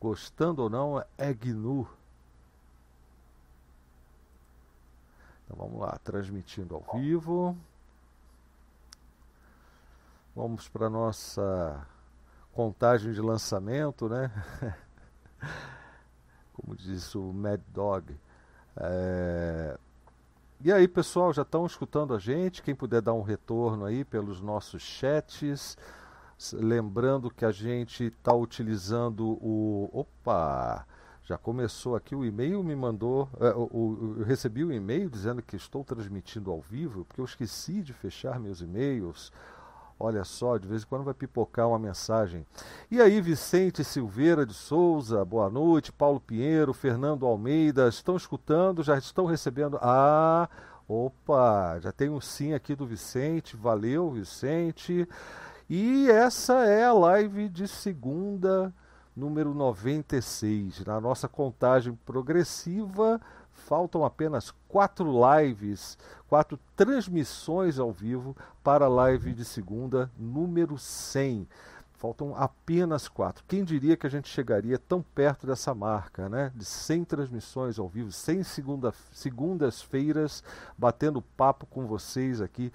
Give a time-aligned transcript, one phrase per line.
[0.00, 1.86] gostando ou não, é GNU.
[5.44, 7.56] Então vamos lá, transmitindo ao vivo.
[10.34, 11.86] Vamos para a nossa
[12.52, 14.30] contagem de lançamento, né?
[16.54, 18.16] Como diz o Mad Dog.
[18.76, 19.76] É...
[20.62, 22.62] E aí, pessoal, já estão escutando a gente?
[22.62, 25.76] Quem puder dar um retorno aí pelos nossos chats.
[26.54, 29.90] Lembrando que a gente está utilizando o.
[29.92, 30.86] Opa!
[31.22, 33.28] Já começou aqui o e-mail, me mandou.
[33.38, 37.92] É, eu recebi o e-mail dizendo que estou transmitindo ao vivo, porque eu esqueci de
[37.92, 39.30] fechar meus e-mails.
[40.02, 42.46] Olha só, de vez em quando vai pipocar uma mensagem.
[42.90, 45.92] E aí, Vicente Silveira de Souza, boa noite.
[45.92, 48.82] Paulo Pinheiro, Fernando Almeida, estão escutando?
[48.82, 49.78] Já estão recebendo?
[49.82, 50.48] Ah,
[50.88, 53.56] opa, já tem um sim aqui do Vicente.
[53.56, 55.06] Valeu, Vicente.
[55.72, 58.74] E essa é a live de segunda,
[59.14, 60.84] número 96.
[60.84, 63.20] Na nossa contagem progressiva,
[63.52, 65.96] faltam apenas quatro lives,
[66.28, 71.46] quatro transmissões ao vivo para a live de segunda, número 100.
[71.92, 73.44] Faltam apenas quatro.
[73.46, 76.50] Quem diria que a gente chegaria tão perto dessa marca, né?
[76.52, 80.42] De 100 transmissões ao vivo, 100 segunda, segundas-feiras,
[80.76, 82.72] batendo papo com vocês aqui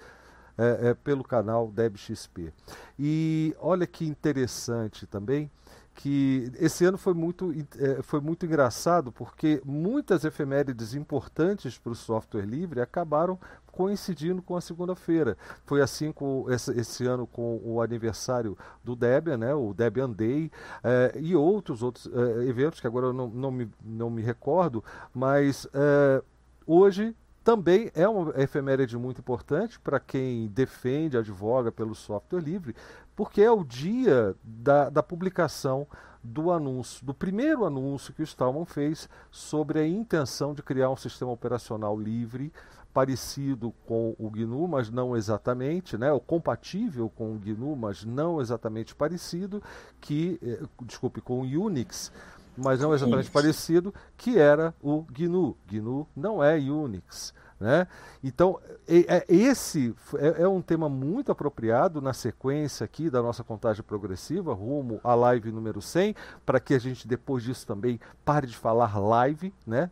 [0.58, 2.52] é, é, pelo canal DebXP.
[2.98, 5.50] E olha que interessante também
[5.96, 11.94] que esse ano foi muito, é, foi muito engraçado porque muitas efemérides importantes para o
[11.94, 13.38] software livre acabaram
[13.72, 15.36] coincidindo com a segunda-feira.
[15.64, 20.50] Foi assim com esse, esse, ano com o aniversário do Debian, né, o Debian Day,
[20.84, 24.84] é, e outros outros é, eventos que agora eu não, não, me, não me recordo,
[25.14, 26.22] mas é,
[26.66, 27.14] hoje
[27.46, 32.74] também é uma efeméride muito importante para quem defende, advoga pelo software livre,
[33.14, 35.86] porque é o dia da, da publicação
[36.20, 40.96] do anúncio, do primeiro anúncio que o Stallman fez sobre a intenção de criar um
[40.96, 42.52] sistema operacional livre
[42.92, 48.40] parecido com o GNU, mas não exatamente, né, ou compatível com o GNU, mas não
[48.40, 49.62] exatamente parecido,
[50.00, 52.10] que, eh, desculpe, com o Unix,
[52.56, 55.56] mas não exatamente parecido, que era o GNU.
[55.66, 57.34] GNU não é Unix.
[57.58, 57.86] Né?
[58.22, 63.82] Então, é, esse é, é, um tema muito apropriado na sequência aqui da nossa contagem
[63.82, 68.56] progressiva, rumo à live número 100, para que a gente depois disso também pare de
[68.56, 69.90] falar live, né?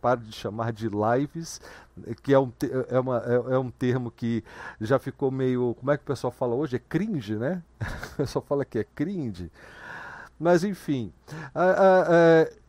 [0.00, 1.60] pare de chamar de lives,
[2.22, 2.52] que é um,
[2.88, 4.42] é, uma, é, é, um termo que
[4.80, 5.74] já ficou meio.
[5.78, 6.76] Como é que o pessoal fala hoje?
[6.76, 7.62] É cringe, né?
[8.14, 9.50] O pessoal fala que é cringe.
[10.40, 11.12] Mas enfim.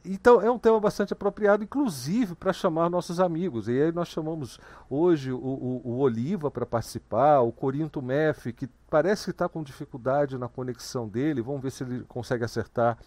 [0.04, 3.70] então é um tema bastante apropriado, inclusive para chamar nossos amigos.
[3.70, 4.60] E aí nós chamamos
[4.90, 9.64] hoje o, o, o Oliva para participar, o Corinto Meff, que parece que está com
[9.64, 11.42] dificuldade na conexão dele.
[11.42, 12.98] Vamos ver se ele consegue acertar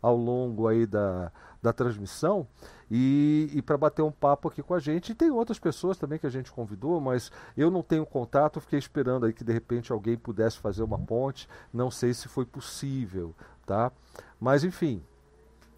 [0.00, 1.30] ao longo aí da,
[1.60, 2.46] da transmissão
[2.90, 5.12] e, e para bater um papo aqui com a gente.
[5.12, 8.78] E tem outras pessoas também que a gente convidou, mas eu não tenho contato, fiquei
[8.78, 11.46] esperando aí que de repente alguém pudesse fazer uma ponte.
[11.72, 13.34] Não sei se foi possível
[13.68, 13.92] tá?
[14.40, 15.02] Mas enfim,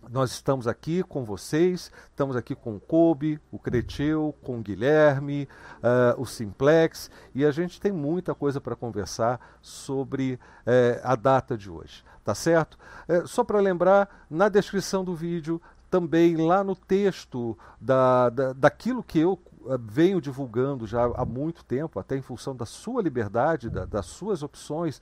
[0.09, 5.49] nós estamos aqui com vocês, estamos aqui com o Kobe, o Creteu, com o Guilherme,
[5.79, 11.59] uh, o Simplex, e a gente tem muita coisa para conversar sobre uh, a data
[11.59, 12.79] de hoje, tá certo?
[13.09, 19.03] Uh, só para lembrar, na descrição do vídeo, também lá no texto da, da, daquilo
[19.03, 19.37] que eu
[19.81, 24.43] venho divulgando já há muito tempo, até em função da sua liberdade, da, das suas
[24.43, 25.01] opções,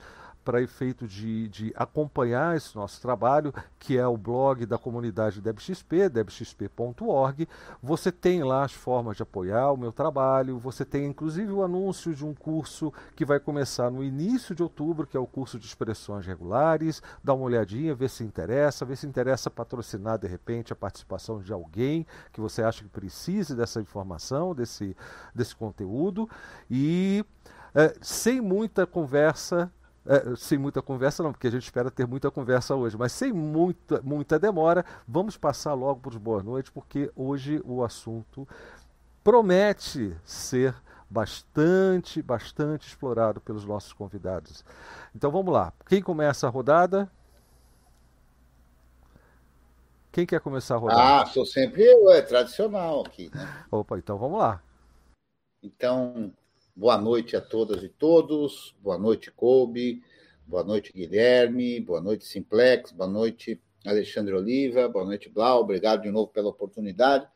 [0.49, 6.09] para efeito de, de acompanhar esse nosso trabalho, que é o blog da comunidade DebXP,
[6.09, 7.47] debxp.org.
[7.83, 12.15] Você tem lá as formas de apoiar o meu trabalho, você tem inclusive o anúncio
[12.15, 15.67] de um curso que vai começar no início de outubro, que é o curso de
[15.67, 16.99] expressões regulares.
[17.23, 21.53] Dá uma olhadinha, vê se interessa, vê se interessa patrocinar de repente a participação de
[21.53, 24.97] alguém que você acha que precise dessa informação, desse,
[25.35, 26.27] desse conteúdo.
[26.71, 27.23] E
[27.75, 29.71] é, sem muita conversa,
[30.09, 33.31] é, sem muita conversa, não, porque a gente espera ter muita conversa hoje, mas sem
[33.31, 38.47] muita, muita demora, vamos passar logo para os boas noites, porque hoje o assunto
[39.23, 40.73] promete ser
[41.07, 44.65] bastante, bastante explorado pelos nossos convidados.
[45.15, 45.71] Então vamos lá.
[45.87, 47.07] Quem começa a rodada?
[50.11, 51.21] Quem quer começar a rodada?
[51.21, 53.29] Ah, sou sempre eu, é tradicional aqui.
[53.31, 53.65] Né?
[53.69, 54.59] Opa, então vamos lá.
[55.61, 56.33] Então,
[56.75, 58.75] Boa noite a todas e todos.
[58.81, 60.01] Boa noite, Kobe.
[60.47, 61.79] Boa noite, Guilherme.
[61.79, 62.91] Boa noite, Simplex.
[62.91, 64.87] Boa noite, Alexandre Oliva.
[64.87, 65.61] Boa noite, Blau.
[65.61, 67.27] Obrigado de novo pela oportunidade.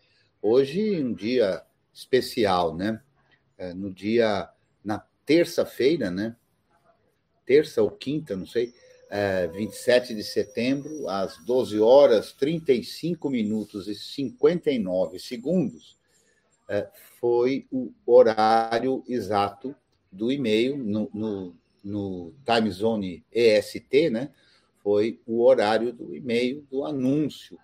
[0.42, 1.62] Hoje, um dia
[1.94, 3.02] especial, né?
[3.58, 4.50] É, no dia,
[4.84, 6.36] na terça-feira, né?
[7.46, 8.74] Terça ou quinta, não sei.
[9.10, 15.96] é, 27 de setembro, às 12 horas 35 minutos e 59 segundos,
[17.20, 19.76] foi o horário exato
[20.12, 24.32] do e-mail no, no, no time zone EST, né?
[24.82, 27.58] Foi o horário do e-mail do anúncio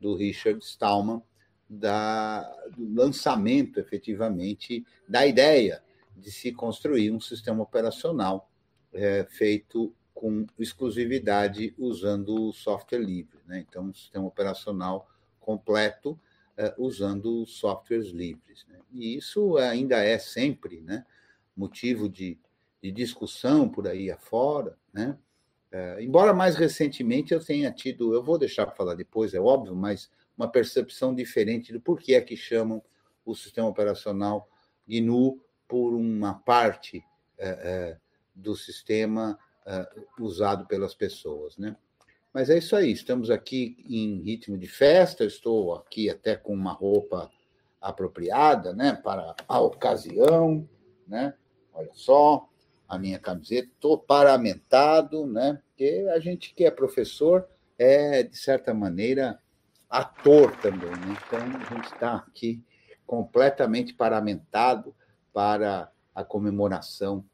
[0.00, 1.22] do Richard Stallman
[1.68, 2.42] da,
[2.76, 5.82] do lançamento, efetivamente, da ideia
[6.16, 8.50] de se construir um sistema operacional
[8.92, 13.38] é, feito com exclusividade usando o software livre.
[13.46, 13.64] Né?
[13.68, 15.08] Então, um sistema operacional
[15.40, 16.18] completo é,
[16.78, 18.64] usando softwares livres.
[18.68, 18.78] Né?
[18.92, 21.04] E isso ainda é sempre né,
[21.56, 22.38] motivo de,
[22.82, 24.78] de discussão por aí afora.
[24.92, 25.18] Né?
[25.70, 29.74] É, embora mais recentemente eu tenha tido, eu vou deixar para falar depois, é óbvio,
[29.74, 32.82] mas uma percepção diferente do porquê é que chamam
[33.24, 34.48] o sistema operacional
[34.86, 37.02] GNU por uma parte
[37.38, 37.96] é,
[38.34, 39.38] do sistema
[40.20, 41.74] usado pelas pessoas, né?
[42.34, 46.72] Mas é isso aí, estamos aqui em ritmo de festa, estou aqui até com uma
[46.72, 47.30] roupa
[47.80, 50.68] apropriada, né, para a ocasião,
[51.06, 51.34] né?
[51.72, 52.48] Olha só,
[52.88, 55.60] a minha camiseta, estou paramentado, né?
[55.68, 57.46] Porque a gente que é professor
[57.78, 59.38] é, de certa maneira,
[59.88, 60.90] ator também.
[60.90, 61.16] Né?
[61.26, 62.60] Então, a gente está aqui
[63.06, 64.92] completamente paramentado
[65.32, 67.24] para a comemoração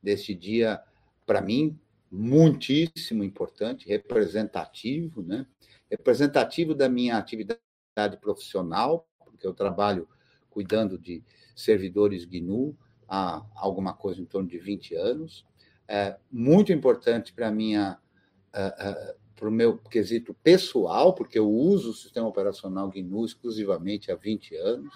[0.00, 0.80] deste dia,
[1.26, 1.76] para mim,
[2.10, 5.46] muitíssimo importante, representativo, né?
[5.90, 10.08] representativo da minha atividade profissional, porque eu trabalho
[10.50, 11.22] cuidando de
[11.54, 12.76] servidores GNU
[13.08, 15.46] há alguma coisa em torno de 20 anos,
[15.86, 17.98] é muito importante para minha
[18.54, 24.10] uh, uh, para o meu quesito pessoal, porque eu uso o sistema operacional GNU exclusivamente
[24.10, 24.92] há 20 anos,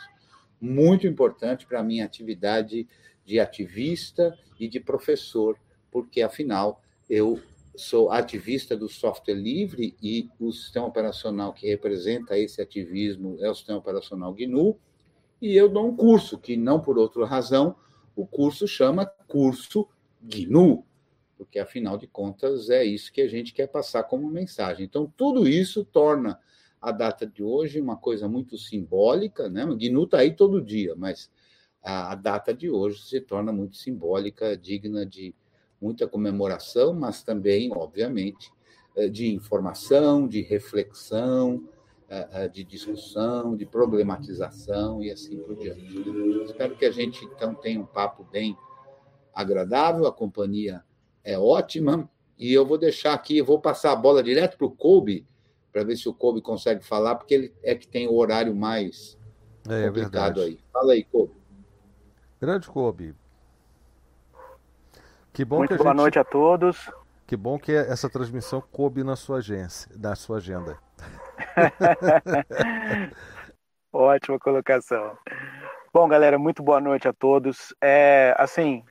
[0.60, 2.88] muito importante para a minha atividade
[3.24, 5.56] de ativista e de professor,
[5.92, 6.81] porque, afinal,
[7.12, 7.38] eu
[7.76, 13.54] sou ativista do software livre e o sistema operacional que representa esse ativismo é o
[13.54, 14.78] sistema operacional GNU,
[15.38, 17.76] e eu dou um curso, que não por outra razão,
[18.16, 19.86] o curso chama Curso
[20.22, 20.86] GNU,
[21.36, 24.86] porque afinal de contas é isso que a gente quer passar como mensagem.
[24.86, 26.40] Então, tudo isso torna
[26.80, 29.66] a data de hoje uma coisa muito simbólica, né?
[29.66, 31.30] O GNU está aí todo dia, mas
[31.82, 35.34] a, a data de hoje se torna muito simbólica, digna de
[35.82, 38.52] muita comemoração, mas também, obviamente,
[38.96, 41.68] eh, de informação, de reflexão,
[42.08, 45.82] eh, eh, de discussão, de problematização e assim por diante.
[46.44, 48.56] Espero que a gente, então, tenha um papo bem
[49.34, 50.84] agradável, a companhia
[51.24, 52.08] é ótima.
[52.38, 55.26] E eu vou deixar aqui, vou passar a bola direto para o Kobe,
[55.72, 59.18] para ver se o Kobe consegue falar, porque ele é que tem o horário mais
[59.68, 60.58] é, é complicado é aí.
[60.72, 61.32] Fala aí, Kobe.
[62.40, 63.14] Grande Kobe.
[65.32, 65.96] Que bom Muito que a boa gente...
[65.96, 66.90] noite a todos.
[67.26, 70.78] Que bom que essa transmissão coube na sua agência, na sua agenda.
[73.92, 75.16] Ótima colocação.
[75.92, 77.74] Bom, galera, muito boa noite a todos.
[77.82, 78.84] É, assim,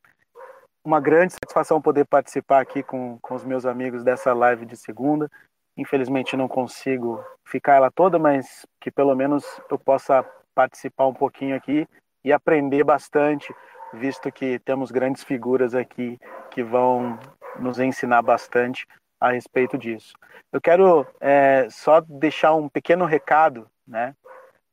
[0.83, 5.29] uma grande satisfação poder participar aqui com, com os meus amigos dessa live de segunda.
[5.77, 11.55] Infelizmente não consigo ficar ela toda, mas que pelo menos eu possa participar um pouquinho
[11.55, 11.87] aqui
[12.23, 13.53] e aprender bastante,
[13.93, 17.19] visto que temos grandes figuras aqui que vão
[17.59, 18.87] nos ensinar bastante
[19.19, 20.13] a respeito disso.
[20.51, 24.15] Eu quero é, só deixar um pequeno recado, né?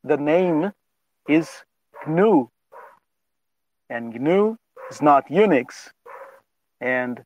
[0.06, 0.72] The name
[1.28, 1.64] is
[2.06, 2.50] GNU,
[3.90, 4.56] and GNU
[4.90, 5.92] is not Unix.
[6.80, 7.24] And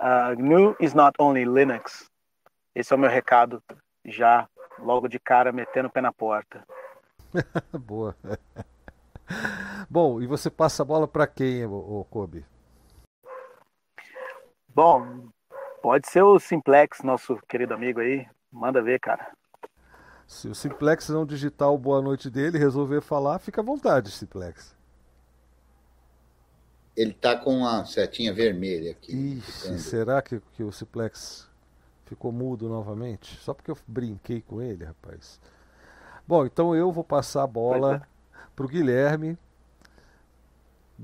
[0.00, 2.08] uh, GNU is not only Linux.
[2.74, 3.62] Esse é o meu recado
[4.04, 4.48] já
[4.78, 6.64] logo de cara metendo o pé na porta.
[7.78, 8.16] Boa.
[9.92, 12.46] Bom, e você passa a bola para quem, o Kobe?
[14.74, 15.28] Bom,
[15.82, 18.26] pode ser o Simplex, nosso querido amigo aí.
[18.50, 19.30] Manda ver, cara.
[20.26, 24.74] Se o Simplex não digitar o boa noite dele resolver falar, fica à vontade, Simplex
[26.96, 29.38] ele está com a setinha vermelha aqui.
[29.38, 31.48] Ixi, será que, que o Ciplex
[32.04, 33.36] ficou mudo novamente?
[33.36, 35.40] Só porque eu brinquei com ele, rapaz.
[36.26, 38.40] Bom, então eu vou passar a bola é.
[38.54, 39.38] para o Guilherme.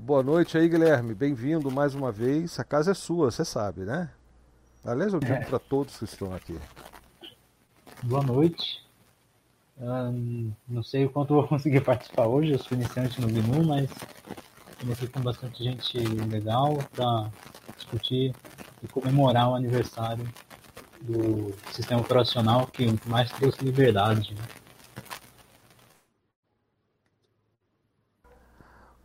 [0.01, 1.13] Boa noite aí, Guilherme.
[1.13, 2.57] Bem-vindo mais uma vez.
[2.57, 4.09] A casa é sua, você sabe, né?
[4.83, 5.45] Aliás, eu digo é.
[5.45, 6.57] para todos que estão aqui.
[8.03, 8.81] Boa noite.
[9.77, 13.89] Um, não sei o quanto vou conseguir participar hoje, eu sou iniciante no GNU, mas
[14.79, 15.97] Comecei com bastante gente
[16.29, 17.29] legal para
[17.75, 18.33] discutir
[18.81, 20.25] e comemorar o aniversário
[21.01, 24.33] do sistema operacional que mais trouxe liberdade.
[24.33, 24.41] Né?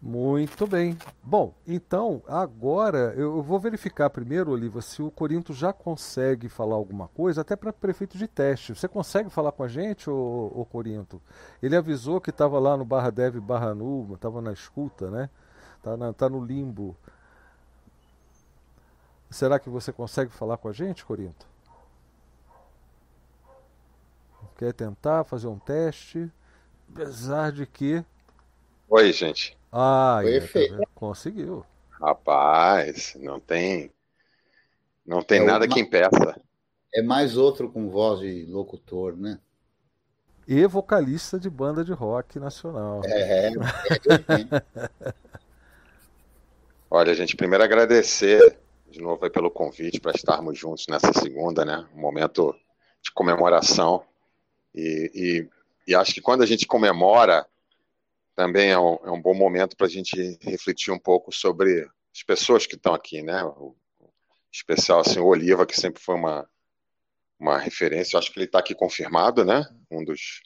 [0.06, 0.98] Muito bem.
[1.22, 7.08] Bom, então, agora eu vou verificar primeiro, Oliva, se o Corinto já consegue falar alguma
[7.08, 8.74] coisa, até para prefeito de teste.
[8.74, 11.22] Você consegue falar com a gente, ô, ô Corinto?
[11.62, 15.30] Ele avisou que estava lá no Barra Dev Barra Nu, estava na escuta, né?
[15.78, 16.94] Está tá no limbo.
[19.30, 21.46] Será que você consegue falar com a gente, Corinto?
[24.58, 26.30] Quer tentar fazer um teste?
[26.92, 28.04] Apesar de que.
[28.90, 29.56] Oi, gente.
[29.76, 30.38] Ah, é,
[30.94, 31.66] conseguiu.
[31.90, 33.90] Rapaz, não tem.
[35.04, 35.74] Não tem é nada uma...
[35.74, 36.40] que impeça.
[36.94, 39.40] É mais outro com voz de locutor, né?
[40.46, 43.02] E vocalista de banda de rock nacional.
[43.04, 45.14] É, é, é
[46.88, 48.56] Olha, gente, primeiro agradecer
[48.88, 51.84] de novo pelo convite para estarmos juntos nessa segunda, né?
[51.96, 52.54] Um momento
[53.02, 54.04] de comemoração.
[54.72, 57.44] E, e, e acho que quando a gente comemora,
[58.34, 62.22] também é um, é um bom momento para a gente refletir um pouco sobre as
[62.22, 63.44] pessoas que estão aqui, né?
[63.44, 63.74] O,
[64.52, 66.48] especial assim, o Oliva, que sempre foi uma,
[67.38, 68.14] uma referência.
[68.14, 69.66] Eu acho que ele está aqui confirmado, né?
[69.90, 70.42] Um dos,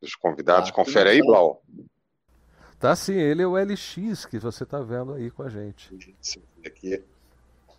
[0.00, 0.70] dos convidados.
[0.70, 1.62] Ah, Confere aí, Blau.
[2.78, 5.90] Tá sim, ele é o LX que você está vendo aí com a gente.
[6.64, 7.02] Aqui,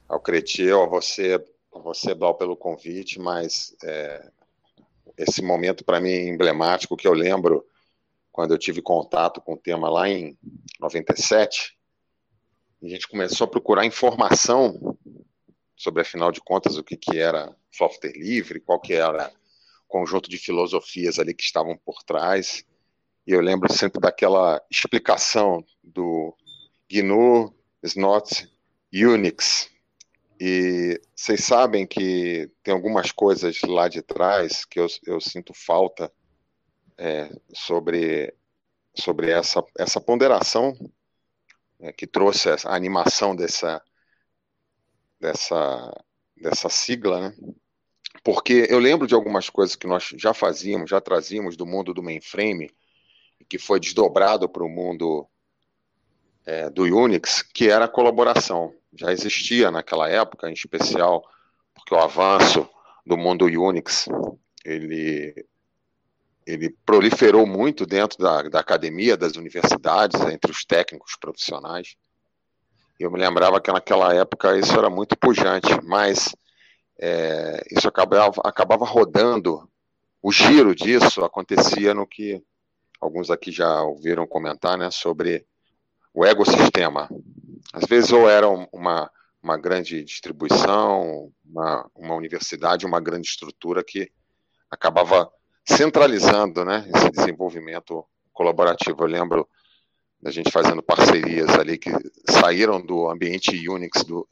[0.08, 1.44] ao Cretil, a você,
[1.74, 4.30] a você, Blau, pelo convite, mas é,
[5.18, 7.66] esse momento para mim é emblemático que eu lembro
[8.36, 10.38] quando eu tive contato com o tema lá em
[10.82, 11.74] 97,
[12.84, 14.98] a gente começou a procurar informação
[15.74, 19.32] sobre, afinal de contas, o que, que era software livre, qual que era
[19.86, 22.66] o conjunto de filosofias ali que estavam por trás.
[23.26, 26.36] E eu lembro sempre daquela explicação do
[26.92, 28.52] GNU is not
[28.94, 29.70] Unix.
[30.38, 36.12] E vocês sabem que tem algumas coisas lá de trás que eu, eu sinto falta
[36.98, 38.34] é, sobre,
[38.96, 40.74] sobre essa, essa ponderação
[41.80, 43.82] é, que trouxe a animação dessa,
[45.20, 46.04] dessa,
[46.36, 47.36] dessa sigla, né?
[48.24, 52.02] porque eu lembro de algumas coisas que nós já fazíamos, já trazíamos do mundo do
[52.02, 52.72] mainframe,
[53.48, 55.28] que foi desdobrado para o mundo
[56.46, 58.74] é, do Unix, que era a colaboração.
[58.94, 61.24] Já existia naquela época, em especial,
[61.74, 62.68] porque o avanço
[63.06, 64.08] do mundo Unix
[64.64, 65.46] ele
[66.46, 71.96] ele proliferou muito dentro da, da academia, das universidades, entre os técnicos profissionais.
[73.00, 76.36] Eu me lembrava que naquela época isso era muito pujante, mas
[77.00, 79.70] é, isso acabava, acabava rodando.
[80.22, 82.42] O giro disso acontecia no que
[83.02, 85.46] alguns aqui já ouviram comentar, né, sobre
[86.14, 87.10] o ecossistema.
[87.74, 89.12] Às vezes ou era uma,
[89.44, 94.10] uma grande distribuição, uma, uma universidade, uma grande estrutura que
[94.72, 95.30] acabava
[95.66, 99.04] centralizando né, esse desenvolvimento colaborativo.
[99.04, 99.48] Eu lembro
[100.22, 101.92] da gente fazendo parcerias ali que
[102.30, 104.28] saíram do ambiente Unix, do,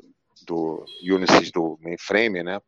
[0.46, 2.62] do Unisys do mainframe, né,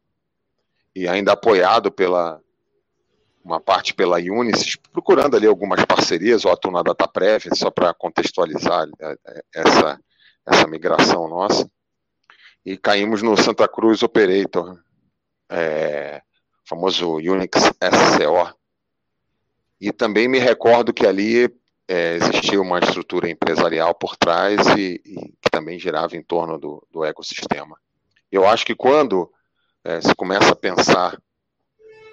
[0.96, 2.42] e ainda apoiado pela
[3.46, 8.88] uma parte pela Unisys, procurando ali algumas parcerias, ou a na DataPrev, só para contextualizar
[9.00, 10.00] é, é, essa,
[10.48, 11.70] essa migração nossa,
[12.66, 14.80] e caímos no Santa Cruz Operator,
[15.48, 16.24] é,
[16.66, 18.56] famoso Unix SCO.
[19.80, 21.50] E também me recordo que ali
[21.88, 26.86] é, existia uma estrutura empresarial por trás e, e, que também girava em torno do,
[26.92, 27.78] do ecossistema.
[28.32, 29.32] Eu acho que quando
[29.84, 31.22] é, se começa a pensar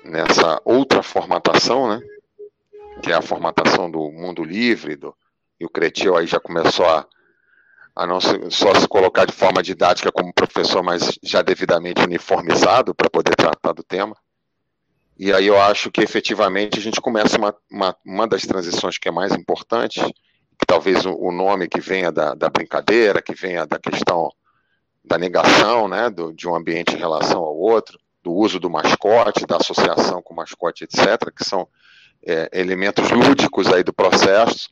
[0.04, 2.00] nessa outra formatação, né,
[3.02, 5.16] que é a formatação do mundo livre, do,
[5.58, 7.06] e o Cretil aí já começou a,
[7.94, 12.94] a não se, só se colocar de forma didática como professor, mas já devidamente uniformizado
[12.94, 14.16] para poder tratar do tema.
[15.24, 19.06] E aí eu acho que efetivamente a gente começa uma, uma, uma das transições que
[19.06, 23.64] é mais importante, que talvez o, o nome que venha da, da, brincadeira, que venha
[23.64, 24.28] da questão
[25.04, 29.46] da negação né, do, de um ambiente em relação ao outro, do uso do mascote,
[29.46, 31.68] da associação com o mascote, etc., que são
[32.26, 34.70] é, elementos lúdicos aí do processo.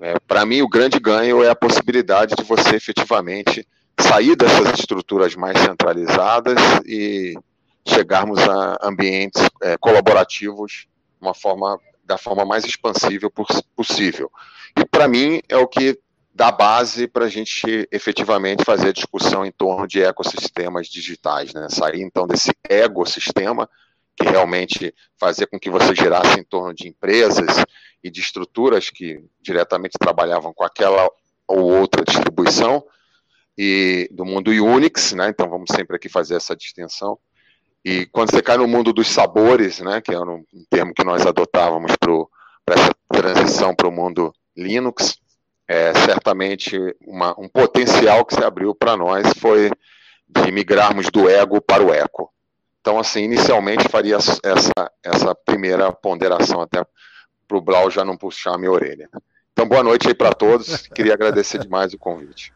[0.00, 3.68] É, Para mim, o grande ganho é a possibilidade de você efetivamente
[4.00, 7.34] sair dessas estruturas mais centralizadas e
[7.86, 10.86] chegarmos a ambientes é, colaborativos
[11.20, 13.30] uma forma, da forma mais expansível
[13.76, 14.30] possível.
[14.78, 15.98] E para mim é o que
[16.34, 21.68] dá base para a gente efetivamente fazer a discussão em torno de ecossistemas digitais, né?
[21.68, 23.68] Sair então desse ecossistema
[24.16, 27.64] que realmente fazia com que você girasse em torno de empresas
[28.02, 31.10] e de estruturas que diretamente trabalhavam com aquela
[31.46, 32.84] ou outra distribuição
[33.58, 35.28] e do mundo Unix, né?
[35.28, 37.18] Então vamos sempre aqui fazer essa distinção
[37.84, 41.26] e quando você cai no mundo dos sabores, né, que é um termo que nós
[41.26, 45.18] adotávamos para essa transição para o mundo Linux,
[45.66, 49.70] é, certamente uma, um potencial que se abriu para nós foi
[50.28, 52.32] de migrarmos do ego para o eco.
[52.80, 56.84] Então, assim, inicialmente faria essa, essa primeira ponderação até
[57.46, 59.08] para o Blau já não puxar a minha orelha.
[59.52, 60.86] Então, boa noite aí para todos.
[60.88, 62.52] Queria agradecer demais o convite.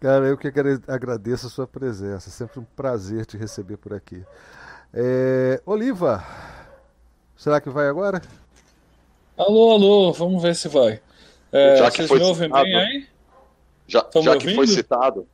[0.00, 0.48] Cara, eu que
[0.86, 2.30] agradeço a sua presença.
[2.30, 4.22] Sempre um prazer te receber por aqui.
[4.94, 5.60] É...
[5.66, 6.24] Oliva,
[7.36, 8.22] será que vai agora?
[9.36, 11.00] Alô, alô, vamos ver se vai.
[11.52, 13.06] É, já que foi citado, bem aí?
[13.86, 15.26] Já, já que foi citado.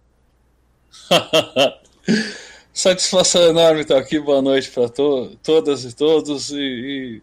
[2.72, 4.18] Satisfação enorme estar aqui.
[4.18, 6.50] Boa noite para to todas e todos.
[6.50, 7.22] E, e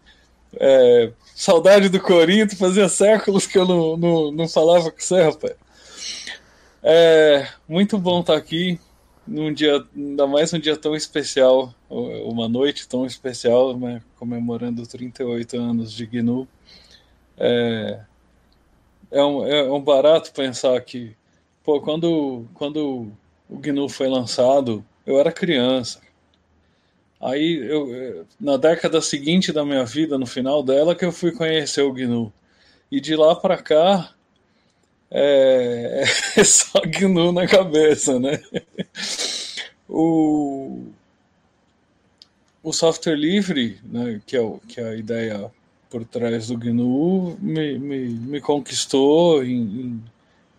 [0.58, 2.56] é, saudade do Corinto.
[2.56, 5.54] Fazia séculos que eu não, não, não falava com você, rapaz.
[6.84, 8.76] É muito bom estar aqui
[9.24, 15.56] num dia, ainda mais um dia tão especial, uma noite tão especial, né, comemorando 38
[15.58, 16.48] anos de GNU.
[17.38, 18.00] É,
[19.12, 21.14] é, um, é um barato pensar que,
[21.62, 23.12] pô, quando, quando
[23.48, 26.00] o GNU foi lançado, eu era criança.
[27.20, 31.82] Aí, eu, na década seguinte da minha vida, no final dela, que eu fui conhecer
[31.82, 32.32] o GNU.
[32.90, 34.12] E de lá para cá,
[35.14, 36.04] é,
[36.36, 38.42] é só GNU na cabeça, né?
[39.88, 40.86] O,
[42.62, 45.52] o software livre, né, que, é o, que é a ideia
[45.90, 50.02] por trás do GNU, me, me, me conquistou em,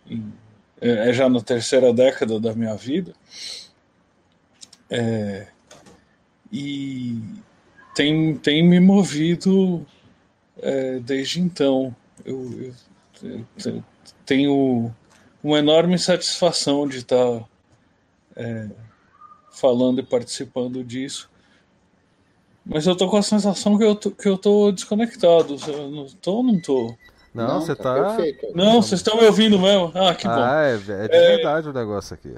[0.07, 0.33] em, em,
[0.79, 3.13] é, é já na terceira década da minha vida.
[4.87, 5.47] É,
[6.51, 7.19] e
[7.95, 9.83] tem, tem me movido
[10.61, 11.95] é, desde então.
[12.23, 12.73] Eu,
[13.23, 13.83] eu, eu,
[14.25, 14.93] tenho
[15.43, 17.43] uma enorme satisfação de estar
[18.35, 18.67] é,
[19.51, 21.29] falando e participando disso.
[22.65, 25.57] Mas eu tô com a sensação que eu tô, que eu tô desconectado.
[25.67, 26.95] Eu não tô ou não tô?
[27.33, 28.15] Não, não você tá.
[28.15, 28.17] tá...
[28.53, 29.91] Não, vocês estão me ouvindo mesmo?
[29.95, 30.33] Ah, que bom.
[30.33, 31.35] Ah, é, é de é...
[31.35, 32.35] verdade o negócio aqui.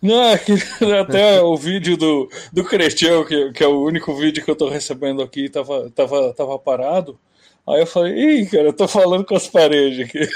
[0.00, 0.52] Não, é que
[1.00, 4.68] até o vídeo do, do Cretião, que, que é o único vídeo que eu tô
[4.68, 7.18] recebendo aqui, tava, tava, tava parado.
[7.68, 10.26] Aí eu falei, ih, cara, eu tô falando com as paredes aqui.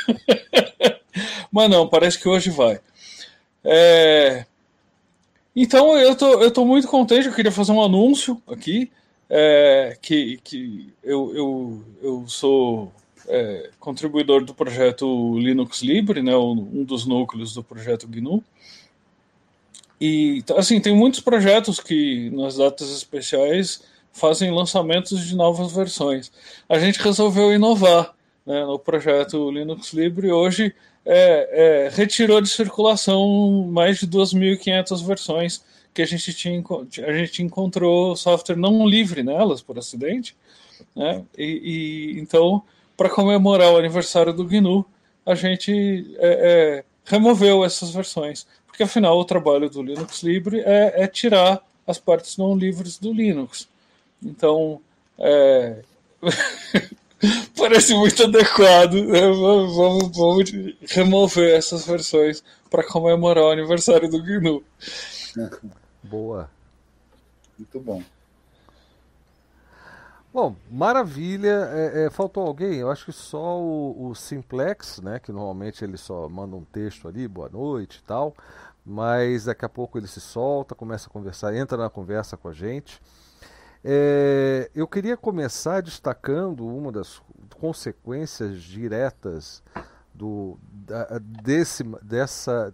[1.51, 2.81] Mas não, parece que hoje vai.
[3.65, 4.45] É...
[5.55, 8.91] Então eu tô, eu tô muito contente, eu queria fazer um anúncio aqui.
[9.35, 12.93] É, que, que eu, eu, eu sou
[13.27, 18.45] é, contribuidor do projeto Linux Libre, né, um dos núcleos do projeto GNU.
[19.99, 26.31] E, assim, tem muitos projetos que nas datas especiais fazem lançamentos de novas versões.
[26.69, 28.15] A gente resolveu inovar
[28.47, 30.31] né, no projeto Linux Libre.
[30.31, 36.63] Hoje é, é, retirou de circulação mais de 2.500 versões que a gente tinha
[37.07, 40.35] a gente encontrou software não livre nelas por acidente,
[40.97, 41.23] né?
[41.37, 42.63] E, e então
[42.97, 44.87] para comemorar o aniversário do GNU
[45.27, 51.03] a gente é, é removeu essas versões porque afinal o trabalho do Linux Libre é,
[51.03, 53.69] é tirar as partes não livres do Linux.
[54.23, 54.81] Então,
[55.19, 55.83] é...
[57.57, 58.95] parece muito adequado.
[58.95, 59.21] Né?
[59.21, 60.51] Vamos, vamos, vamos,
[60.89, 64.63] remover essas versões para comemorar o aniversário do GNU.
[66.03, 66.51] Boa.
[67.59, 68.03] Muito bom.
[70.33, 71.69] Bom, maravilha.
[71.73, 72.77] É, é, faltou alguém?
[72.77, 75.19] Eu acho que só o, o, Simplex, né?
[75.19, 78.35] Que normalmente ele só manda um texto ali, boa noite e tal.
[78.85, 82.53] Mas daqui a pouco ele se solta, começa a conversar, entra na conversa com a
[82.53, 83.01] gente.
[83.85, 87.21] É, eu queria começar destacando uma das
[87.59, 89.63] consequências diretas
[90.23, 92.73] do, da, desse, dessa.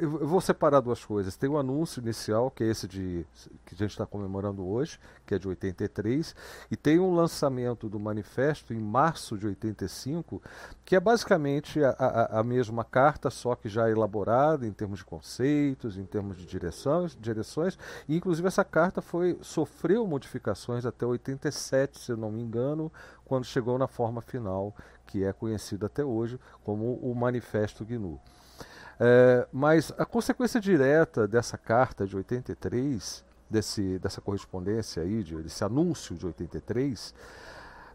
[0.00, 1.36] Eu vou separar duas coisas.
[1.36, 3.24] Tem o anúncio inicial, que é esse de
[3.64, 6.34] que a gente está comemorando hoje, que é de 83,
[6.68, 10.42] e tem um lançamento do manifesto em março de 85,
[10.84, 15.04] que é basicamente a, a, a mesma carta, só que já elaborada em termos de
[15.04, 22.00] conceitos, em termos de direções, direções, e inclusive essa carta foi sofreu modificações até 87,
[22.00, 22.90] se eu não me engano,
[23.30, 24.74] quando chegou na forma final,
[25.10, 28.20] que é conhecido até hoje como o Manifesto GNU.
[28.98, 35.64] É, mas a consequência direta dessa carta de 83, desse, dessa correspondência aí, de, desse
[35.64, 37.14] anúncio de 83,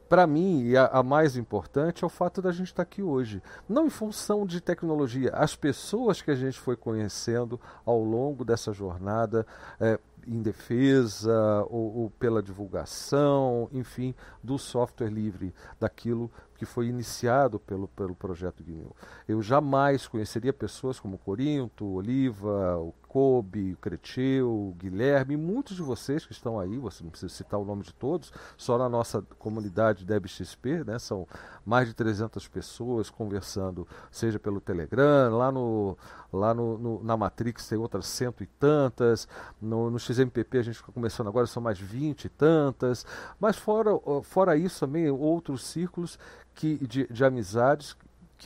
[0.09, 3.01] para mim, e a, a, mais importante é o fato da gente estar tá aqui
[3.01, 3.41] hoje.
[3.67, 8.71] Não em função de tecnologia, as pessoas que a gente foi conhecendo ao longo dessa
[8.71, 9.47] jornada,
[9.79, 17.59] é, em defesa ou, ou, pela divulgação, enfim, do software livre, daquilo que foi iniciado
[17.59, 18.95] pelo, pelo projeto GNU.
[19.27, 25.81] Eu jamais conheceria pessoas como Corinto, Oliva, o Kobe, o Creteu, o Guilherme, muitos de
[25.81, 29.21] vocês que estão aí, você não precisa citar o nome de todos, só na nossa
[29.39, 31.25] comunidade DebXP, né, são
[31.65, 35.97] mais de 300 pessoas conversando, seja pelo Telegram, lá, no,
[36.33, 39.29] lá no, no na Matrix tem outras cento e tantas,
[39.61, 43.05] no, no XMPP a gente está começando agora, são mais vinte e tantas,
[43.39, 43.91] mas fora,
[44.23, 46.19] fora isso também outros círculos
[46.53, 47.95] que, de, de amizades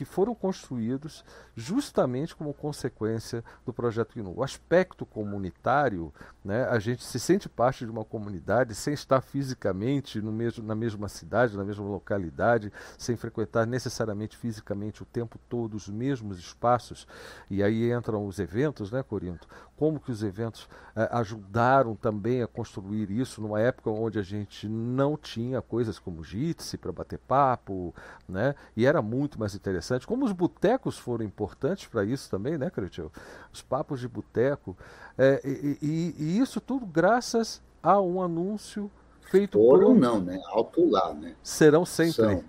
[0.00, 1.22] que foram construídos
[1.54, 4.32] justamente como consequência do projeto GNU.
[4.34, 6.10] O aspecto comunitário,
[6.42, 10.74] né, a gente se sente parte de uma comunidade sem estar fisicamente no mesmo, na
[10.74, 17.06] mesma cidade, na mesma localidade, sem frequentar necessariamente fisicamente o tempo todo os mesmos espaços.
[17.50, 19.46] E aí entram os eventos, né, Corinto?
[19.76, 24.68] Como que os eventos eh, ajudaram também a construir isso numa época onde a gente
[24.68, 27.94] não tinha coisas como Jitsi para bater papo,
[28.28, 28.54] né?
[28.76, 29.89] E era muito mais interessante.
[30.06, 33.10] Como os botecos foram importantes para isso também, né, Cretil?
[33.52, 34.76] Os papos de boteco.
[35.16, 38.90] É, e, e, e, isso tudo graças a um anúncio
[39.22, 39.96] feito Foram, por.
[39.96, 39.98] Um...
[39.98, 40.40] não, né?
[40.46, 41.34] Alto lá, né?
[41.42, 42.14] Serão sempre.
[42.14, 42.44] São.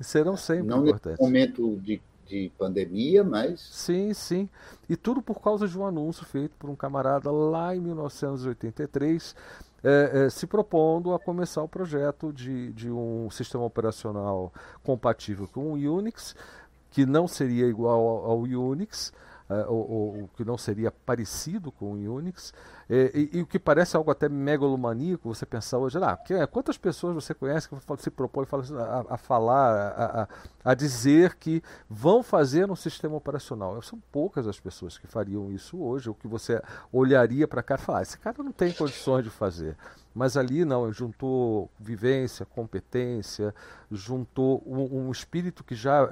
[0.00, 1.18] Serão sempre não importantes.
[1.18, 3.60] Nesse momento de, de pandemia, mas.
[3.60, 4.48] Sim, sim.
[4.88, 9.34] E tudo por causa de um anúncio feito por um camarada lá em 1983.
[9.84, 15.72] É, é, se propondo a começar o projeto de, de um sistema operacional compatível com
[15.72, 16.34] o Unix,
[16.90, 19.12] que não seria igual ao, ao Unix,
[19.48, 22.52] uh, ou, ou, que não seria parecido com o Unix,
[22.88, 26.78] e, e, e, o que parece algo até megalomaníaco, você pensar hoje, ah, que, quantas
[26.78, 28.46] pessoas você conhece que se propõe
[28.78, 30.28] a, a falar, a, a,
[30.64, 33.80] a, dizer que vão fazer um sistema operacional?
[33.82, 37.78] São poucas as pessoas que fariam isso hoje, o que você olharia para cá e
[37.78, 39.76] falar, ah, esse cara não tem condições de fazer.
[40.14, 43.54] Mas ali não, juntou vivência, competência,
[43.90, 46.08] juntou um, um espírito que já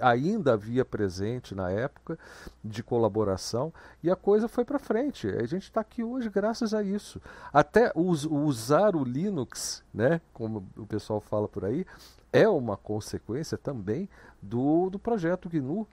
[0.00, 2.18] ainda havia presente na época
[2.64, 5.28] de colaboração e a coisa foi para frente.
[5.28, 7.20] A gente está aqui hoje graças a isso.
[7.52, 11.86] Até us, usar o Linux, né, como o pessoal fala por aí,
[12.32, 14.08] é uma consequência também
[14.42, 15.86] do, do projeto GNU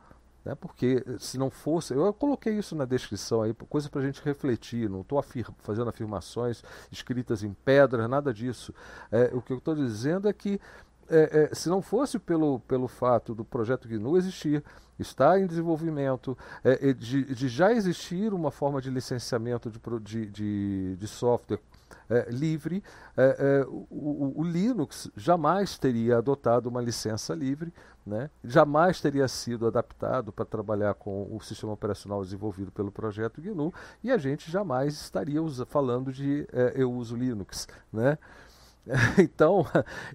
[0.46, 0.54] né?
[0.54, 4.22] Porque eh, se não fosse, eu coloquei isso na descrição aí, coisa para a gente
[4.24, 5.22] refletir, não estou
[5.58, 8.74] fazendo afirmações escritas em pedra, nada disso.
[9.12, 10.62] É, o que eu estou dizendo é que
[11.10, 14.64] é, é, se não fosse pelo, pelo fato do projeto GNU existir,
[14.98, 20.96] está em desenvolvimento, é, de, de, já existir uma forma de licenciamento de, de, de,
[20.96, 21.60] de software
[22.10, 22.84] é, livre,
[23.18, 27.74] é, é, o, o, Linux jamais teria adotado uma licença livre,
[28.06, 28.30] né?
[28.44, 34.12] jamais teria sido adaptado para trabalhar com o sistema operacional desenvolvido pelo projeto GNU e
[34.12, 37.68] a gente jamais estaria falando de eu uso Linux.
[37.92, 38.20] Né?
[39.20, 39.66] Então,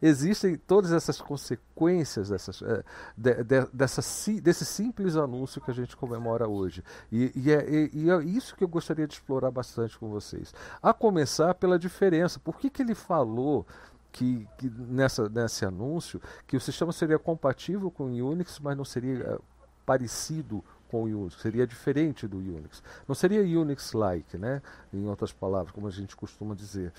[0.01, 2.83] existem todas essas consequências dessas, é,
[3.17, 4.03] de, de, dessa,
[4.41, 6.83] desse simples anúncio que a gente comemora hoje.
[7.11, 10.55] E, e, é, e, é, isso que eu gostaria de explorar bastante com vocês.
[10.83, 12.39] A começar pela diferença.
[12.39, 13.67] Por que, que ele falou
[14.13, 18.85] que, que nessa, nesse anúncio que o sistema seria compatível com o Unix, mas não
[18.85, 19.39] seria é,
[19.85, 22.83] parecido com o Unix, seria diferente do Unix.
[23.07, 24.61] Não seria Unix-like, né?
[24.93, 26.93] em outras palavras, como a gente costuma dizer.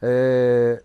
[0.00, 0.82] É,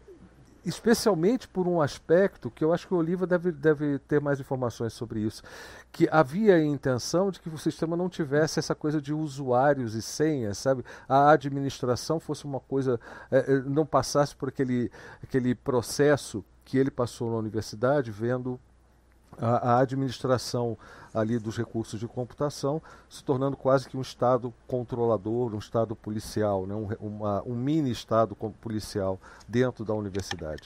[0.65, 4.93] especialmente por um aspecto que eu acho que o Oliva deve, deve ter mais informações
[4.93, 5.43] sobre isso,
[5.91, 10.01] que havia a intenção de que o sistema não tivesse essa coisa de usuários e
[10.01, 10.85] senhas, sabe?
[11.07, 12.99] A administração fosse uma coisa,
[13.31, 14.91] é, não passasse por aquele,
[15.23, 18.59] aquele processo que ele passou na universidade, vendo
[19.39, 20.77] a, administração
[21.13, 26.65] ali dos recursos de computação se tornando quase que um estado controlador, um estado policial,
[26.65, 26.75] né?
[26.75, 30.63] um, uma, um mini estado policial dentro da universidade.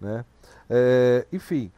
[0.00, 0.24] Né?
[0.68, 1.70] É, enfim,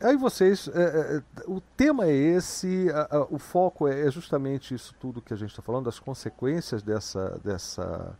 [0.00, 4.74] aí vocês, é, é, o tema é esse, a, a, o foco é, é, justamente
[4.74, 8.16] isso tudo que a gente está falando, das consequências dessa, dessa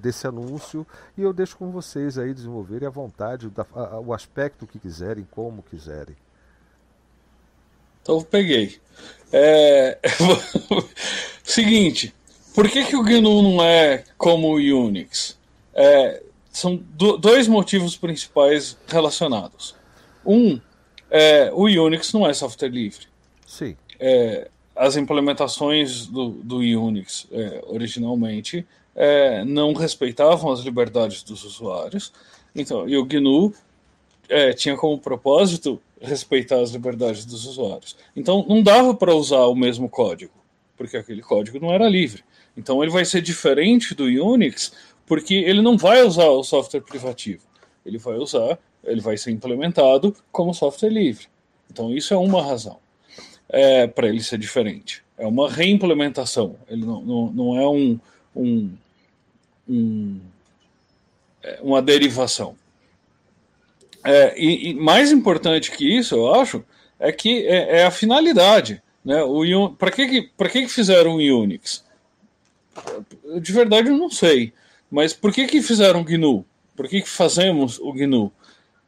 [0.00, 4.66] desse anúncio e eu deixo com vocês aí desenvolverem à vontade da, a, o aspecto
[4.66, 6.16] que quiserem, como quiserem.
[8.02, 8.78] Então peguei.
[9.32, 9.98] É...
[11.42, 12.14] Seguinte,
[12.54, 15.38] por que, que o GNU não é como o Unix?
[15.74, 19.74] É, são do, dois motivos principais relacionados.
[20.24, 20.60] Um,
[21.10, 23.06] é, o Unix não é software livre.
[23.46, 23.76] Sim.
[24.00, 32.12] É, as implementações do, do Unix é, originalmente é, não respeitavam as liberdades dos usuários.
[32.54, 33.52] Então, e o GNU
[34.28, 37.96] é, tinha como propósito respeitar as liberdades dos usuários.
[38.16, 40.32] Então, não dava para usar o mesmo código,
[40.76, 42.24] porque aquele código não era livre.
[42.56, 44.72] Então, ele vai ser diferente do Unix,
[45.06, 47.42] porque ele não vai usar o software privativo.
[47.84, 51.26] ele vai usar, ele vai ser implementado como software livre.
[51.70, 52.78] Então isso é uma razão
[53.48, 55.02] é, para ele ser diferente.
[55.18, 56.56] É uma reimplementação.
[56.68, 57.98] Ele não, não, não é um,
[58.34, 58.70] um,
[59.68, 60.20] um
[61.42, 62.56] é, uma derivação.
[64.04, 66.64] É, e, e, mais importante que isso, eu acho,
[66.98, 68.82] é que é, é a finalidade.
[69.04, 69.16] Né?
[69.78, 71.84] Para que, que, que fizeram o Unix?
[73.40, 74.52] De verdade, eu não sei.
[74.90, 76.44] Mas por que, que fizeram o GNU?
[76.74, 78.32] Por que, que fazemos o GNU?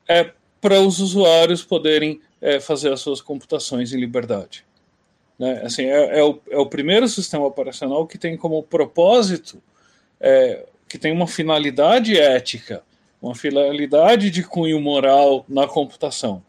[0.08, 4.64] É para os usuários poderem é, fazer as suas computações em liberdade.
[5.38, 5.62] Né?
[5.64, 9.62] Assim, é, é, o, é o primeiro sistema operacional que tem como propósito,
[10.20, 12.82] é, que tem uma finalidade ética,
[13.20, 16.42] uma finalidade de cunho moral na computação,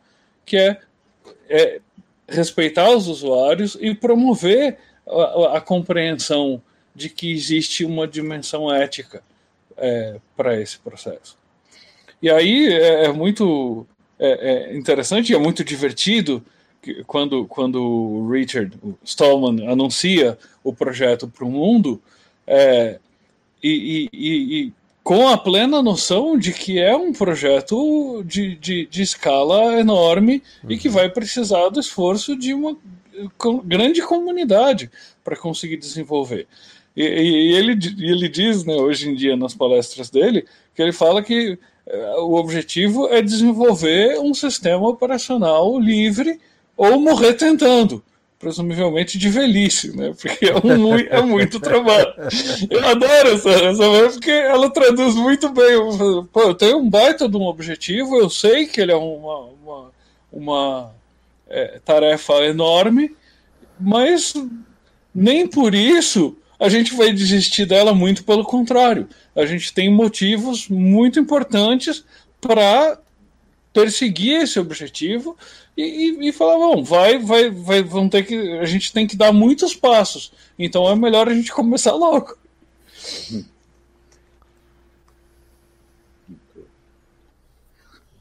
[0.45, 0.79] que é,
[1.49, 1.81] é
[2.27, 4.77] respeitar os usuários e promover
[5.07, 6.61] a, a, compreensão
[6.95, 9.23] de que existe uma dimensão ética
[9.77, 11.37] é, para esse processo.
[12.21, 13.87] E aí é, é muito
[14.19, 16.43] é, é interessante é muito divertido
[16.81, 22.01] que, quando, quando o Richard Stallman anuncia o projeto para o mundo
[22.45, 22.99] é,
[23.63, 29.01] e, e, e, com a plena noção de que é um projeto de, de, de
[29.01, 30.71] escala enorme uhum.
[30.71, 30.93] e que uhum.
[30.93, 32.77] vai precisar do esforço de uma
[33.65, 34.89] grande comunidade
[35.23, 36.47] para conseguir desenvolver.
[36.95, 40.45] E, e, ele, ele diz, né, hoje em dia, nas palestras dele,
[40.75, 46.39] que ele fala que é, o objetivo é desenvolver um sistema operacional livre
[46.77, 48.03] ou morrer tentando
[48.39, 50.15] presumivelmente de velhice, né?
[50.19, 52.07] Porque é, um, é muito trabalho.
[52.69, 55.75] Eu adoro essa, essa porque ela traduz muito bem.
[56.31, 59.91] Pô, eu tenho um baita de um objetivo, eu sei que ele é uma, uma,
[60.31, 60.95] uma
[61.49, 63.13] é, tarefa enorme,
[63.77, 64.33] mas
[65.13, 69.07] nem por isso a gente vai desistir dela, muito pelo contrário.
[69.35, 72.05] A gente tem motivos muito importantes
[72.39, 72.97] para
[73.73, 75.37] perseguir esse objetivo
[75.77, 79.15] e, e, e falar, bom, vai, vai, vai, vão ter que, a gente tem que
[79.15, 80.31] dar muitos passos.
[80.57, 82.37] Então é melhor a gente começar logo.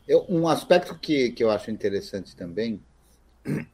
[0.06, 2.80] Eu, um aspecto que, que eu acho interessante também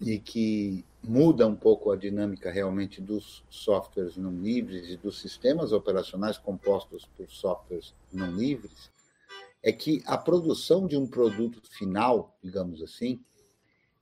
[0.01, 5.73] e que muda um pouco a dinâmica realmente dos softwares não livres e dos sistemas
[5.73, 8.94] operacionais compostos por softwares não livres
[9.65, 13.25] é que a produção de um produto final, digamos assim,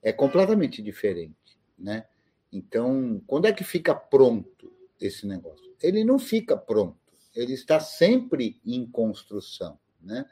[0.03, 2.05] é completamente diferente, né?
[2.53, 5.73] Então, quando é que fica pronto esse negócio?
[5.81, 6.99] Ele não fica pronto,
[7.33, 10.29] ele está sempre em construção, né?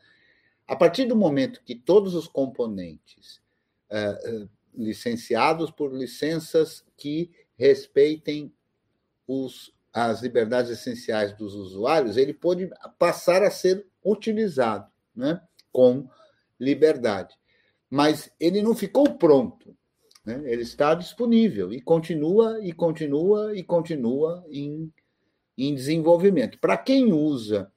[0.67, 3.41] A partir do momento que todos os componentes
[3.89, 8.53] uh, licenciados por licenças que respeitem
[9.29, 14.91] os, as liberdades essenciais dos usuários, ele pode passar a ser utilizado
[15.21, 16.09] né, com
[16.59, 17.39] liberdade
[17.91, 19.77] mas ele não ficou pronto.
[20.25, 20.41] Né?
[20.45, 24.93] Ele está disponível e continua, e continua, e continua em,
[25.59, 26.59] em desenvolvimento.
[26.61, 27.71] Para quem usa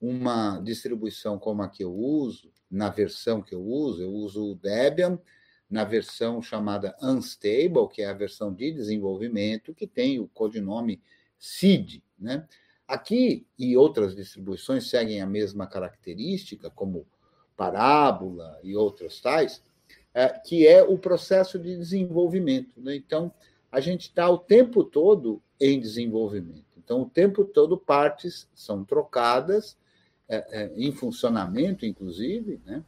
[0.00, 4.54] uma distribuição como a que eu uso, na versão que eu uso, eu uso o
[4.56, 5.18] Debian
[5.70, 11.00] na versão chamada Unstable, que é a versão de desenvolvimento, que tem o codinome
[11.38, 12.02] SID.
[12.18, 12.46] Né?
[12.86, 17.06] Aqui e outras distribuições seguem a mesma característica, como
[17.56, 19.62] parábola e outras tais,
[20.12, 22.80] é, que é o processo de desenvolvimento.
[22.80, 22.94] Né?
[22.96, 23.32] Então,
[23.72, 26.64] a gente está o tempo todo em desenvolvimento.
[26.76, 29.76] Então, o tempo todo partes são trocadas,
[30.28, 32.82] é, é, em funcionamento, inclusive, né?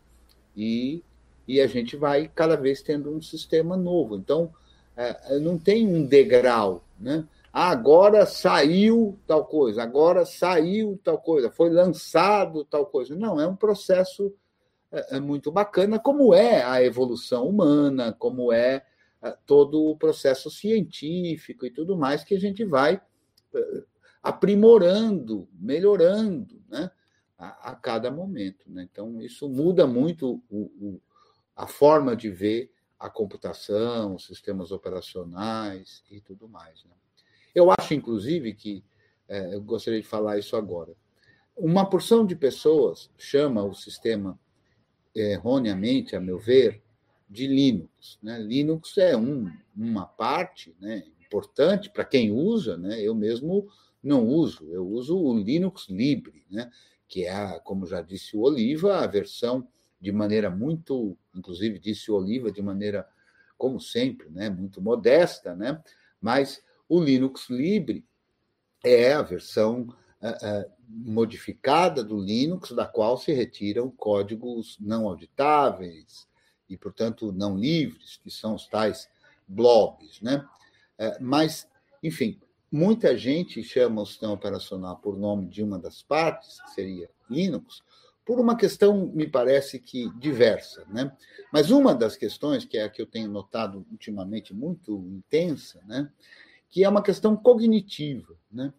[0.54, 1.02] e,
[1.48, 4.16] e a gente vai cada vez tendo um sistema novo.
[4.16, 4.52] Então,
[4.96, 7.26] é, não tem um degrau, né?
[7.58, 13.16] Agora saiu tal coisa, agora saiu tal coisa, foi lançado tal coisa.
[13.16, 14.30] Não, é um processo
[14.92, 18.84] é, é muito bacana, como é a evolução humana, como é,
[19.22, 23.00] é todo o processo científico e tudo mais que a gente vai
[24.22, 26.90] aprimorando, melhorando né,
[27.38, 28.70] a, a cada momento.
[28.70, 28.86] Né?
[28.92, 31.00] Então, isso muda muito o, o,
[31.56, 36.84] a forma de ver a computação, os sistemas operacionais e tudo mais.
[36.84, 36.90] Né?
[37.56, 38.84] Eu acho, inclusive, que
[39.26, 40.94] é, eu gostaria de falar isso agora.
[41.56, 44.38] Uma porção de pessoas chama o sistema
[45.14, 46.82] erroneamente, a meu ver,
[47.26, 48.18] de Linux.
[48.22, 48.38] Né?
[48.38, 53.00] Linux é um, uma parte né, importante para quem usa, né?
[53.00, 53.66] eu mesmo
[54.02, 56.70] não uso, eu uso o Linux Libre, né?
[57.08, 59.66] que é, como já disse o Oliva, a versão
[59.98, 63.08] de maneira muito, inclusive disse o Oliva de maneira,
[63.56, 64.50] como sempre, né?
[64.50, 65.82] muito modesta, né?
[66.20, 68.04] mas o Linux Libre
[68.84, 69.88] é a versão
[70.22, 76.26] uh, modificada do Linux, da qual se retiram códigos não auditáveis
[76.68, 79.08] e, portanto, não livres, que são os tais
[79.46, 80.20] blobs.
[80.20, 80.46] Né?
[80.98, 81.68] Uh, mas,
[82.02, 87.10] enfim, muita gente chama o sistema operacional por nome de uma das partes, que seria
[87.28, 87.82] Linux,
[88.24, 90.84] por uma questão, me parece que diversa.
[90.88, 91.12] Né?
[91.52, 96.10] Mas uma das questões, que é a que eu tenho notado ultimamente muito intensa, né?
[96.68, 98.34] Que é uma questão cognitiva.
[98.50, 98.72] Né?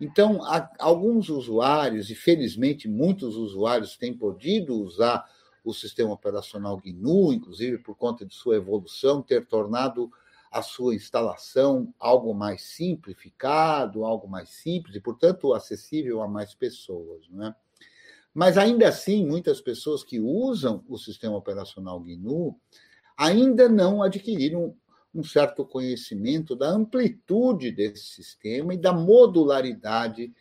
[0.00, 0.40] Então,
[0.78, 5.24] alguns usuários, e felizmente muitos usuários têm podido usar
[5.64, 10.10] o sistema operacional GNU, inclusive por conta de sua evolução, ter tornado
[10.50, 17.26] a sua instalação algo mais simplificado, algo mais simples e, portanto, acessível a mais pessoas.
[17.30, 17.54] Né?
[18.34, 22.58] Mas ainda assim, muitas pessoas que usam o sistema operacional GNU
[23.16, 24.74] ainda não adquiriram
[25.14, 30.32] um certo conhecimento da amplitude desse sistema e da modularidade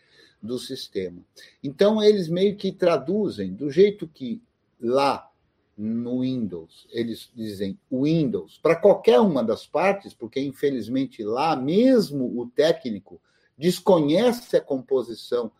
[0.41, 1.21] do sistema.
[1.63, 4.41] Então, eles meio que traduzem do jeito que
[4.79, 5.31] lá
[5.77, 12.45] no Windows eles dizem Windows para qualquer uma das partes, porque infelizmente lá mesmo o
[12.47, 13.19] técnico
[13.57, 15.51] desconhece a composição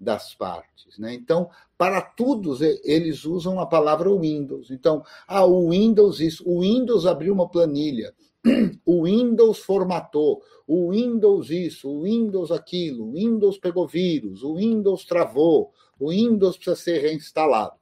[0.00, 0.96] das partes.
[0.98, 1.14] Né?
[1.14, 4.70] Então, para todos, eles usam a palavra Windows.
[4.70, 8.14] Então, ah, o Windows isso, o Windows abriu uma planilha,
[8.84, 15.04] o Windows formatou, o Windows isso, o Windows aquilo, o Windows pegou vírus, o Windows
[15.04, 17.76] travou, o Windows precisa ser reinstalado.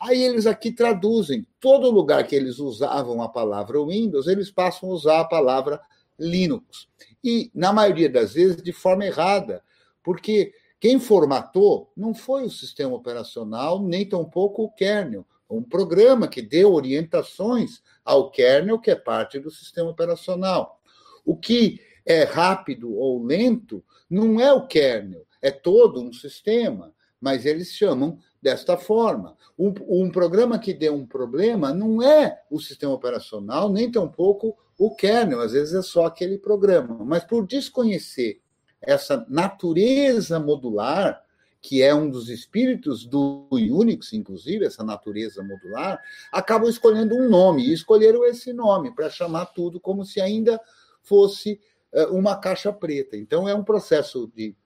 [0.00, 4.92] Aí eles aqui traduzem, todo lugar que eles usavam a palavra Windows, eles passam a
[4.92, 5.80] usar a palavra
[6.18, 6.88] Linux.
[7.22, 9.62] E, na maioria das vezes, de forma errada,
[10.02, 15.26] porque quem formatou não foi o sistema operacional, nem tampouco o kernel.
[15.48, 20.80] Um programa que deu orientações ao kernel, que é parte do sistema operacional.
[21.24, 27.46] O que é rápido ou lento não é o kernel, é todo um sistema, mas
[27.46, 29.36] eles chamam desta forma.
[29.56, 34.92] Um, um, programa que deu um problema não é o sistema operacional, nem tampouco o
[34.92, 37.04] kernel, às vezes é só aquele programa.
[37.04, 38.40] Mas por desconhecer
[38.82, 41.22] essa natureza modular,
[41.60, 46.00] que é um dos espíritos do Unix, inclusive, essa natureza modular,
[46.32, 50.60] acabam escolhendo um nome, e escolheram esse nome para chamar tudo como se ainda
[51.02, 51.60] fosse
[51.92, 53.16] eh, uma caixa preta.
[53.16, 54.56] Então, é um processo de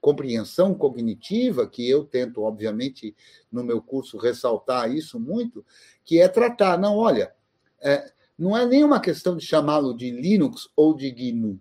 [0.00, 3.16] compreensão cognitiva, que eu tento, obviamente,
[3.50, 5.64] no meu curso ressaltar isso muito,
[6.04, 7.32] que é tratar, não, olha,
[7.80, 11.58] é, não é nenhuma questão de chamá-lo de Linux ou de GNU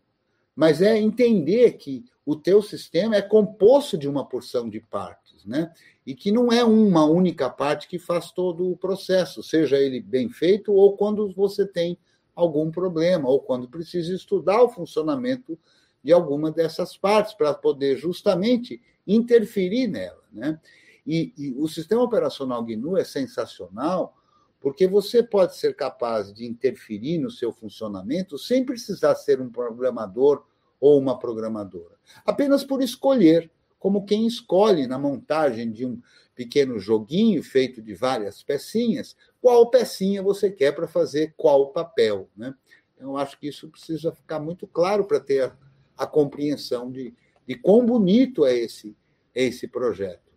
[0.56, 5.74] mas é entender que o teu sistema é composto de uma porção de partes, né?
[6.06, 10.30] E que não é uma única parte que faz todo o processo, seja ele bem
[10.30, 11.98] feito ou quando você tem
[12.36, 15.60] algum problema ou quando precisa estudar o funcionamento
[16.04, 20.60] de alguma dessas partes para poder justamente interferir nela, né?
[21.06, 24.18] E, e o sistema operacional GNU é sensacional
[24.62, 30.46] porque você pode ser capaz de interferir no seu funcionamento sem precisar ser um programador
[30.84, 31.96] ou uma programadora.
[32.26, 36.02] Apenas por escolher, como quem escolhe na montagem de um
[36.36, 42.28] pequeno joguinho feito de várias pecinhas, qual pecinha você quer para fazer qual papel.
[42.36, 42.54] Né?
[42.98, 45.58] Então, acho que isso precisa ficar muito claro para ter a,
[45.98, 47.13] a compreensão de,
[47.48, 48.93] de quão bonito é esse,
[49.34, 50.34] esse projeto.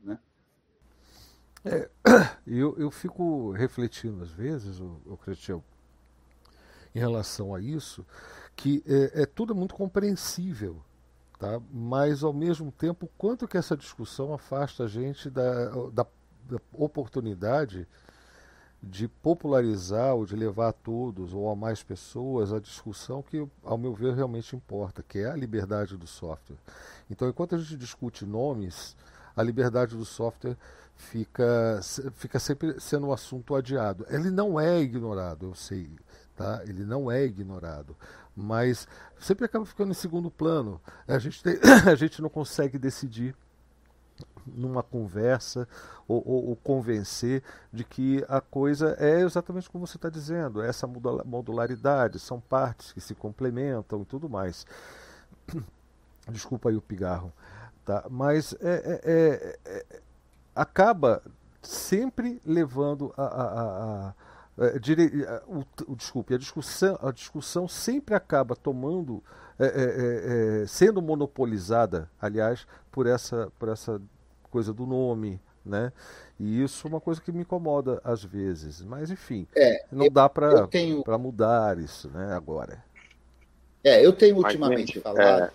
[1.64, 1.90] É,
[2.46, 5.18] eu, eu fico refletindo às vezes, o, o
[6.94, 8.06] em relação a isso,
[8.56, 10.82] que é, é tudo muito compreensível,
[11.38, 11.60] tá?
[11.70, 16.06] mas ao mesmo tempo, quanto que essa discussão afasta a gente da, da,
[16.48, 17.86] da oportunidade
[18.82, 23.76] de popularizar ou de levar a todos ou a mais pessoas a discussão que, ao
[23.76, 26.58] meu ver, realmente importa, que é a liberdade do software.
[27.10, 28.96] Então, enquanto a gente discute nomes,
[29.34, 30.56] a liberdade do software
[30.94, 31.80] fica,
[32.14, 34.06] fica sempre sendo um assunto adiado.
[34.08, 35.90] Ele não é ignorado, eu sei,
[36.34, 36.62] tá?
[36.64, 37.96] Ele não é ignorado,
[38.37, 38.87] mas
[39.18, 40.81] sempre acaba ficando em segundo plano.
[41.09, 41.55] A gente, tem,
[41.90, 43.35] a gente não consegue decidir
[44.46, 45.66] numa conversa
[46.07, 50.87] ou, ou, ou, convencer de que a coisa é exatamente como você está dizendo, essa
[50.87, 54.64] modularidade, são partes que se complementam e tudo mais.
[56.31, 57.33] Desculpa aí o pigarro.
[57.85, 58.05] Tá?
[58.09, 60.01] Mas é, é, é, é
[60.55, 61.22] acaba
[61.61, 64.14] sempre levando a, a, a, a
[64.80, 69.22] dire, o, o, desculpe, a discussão, a discussão sempre acaba tomando,
[69.58, 74.00] é, é, é, sendo monopolizada, aliás, por essa, por essa
[74.50, 75.92] coisa do nome, né?
[76.38, 80.28] E isso é uma coisa que me incomoda às vezes, mas enfim, é, não dá
[80.28, 81.02] para tenho...
[81.18, 82.32] mudar isso, né?
[82.34, 82.84] Agora.
[83.84, 85.52] É, eu tenho ultimamente mas, falado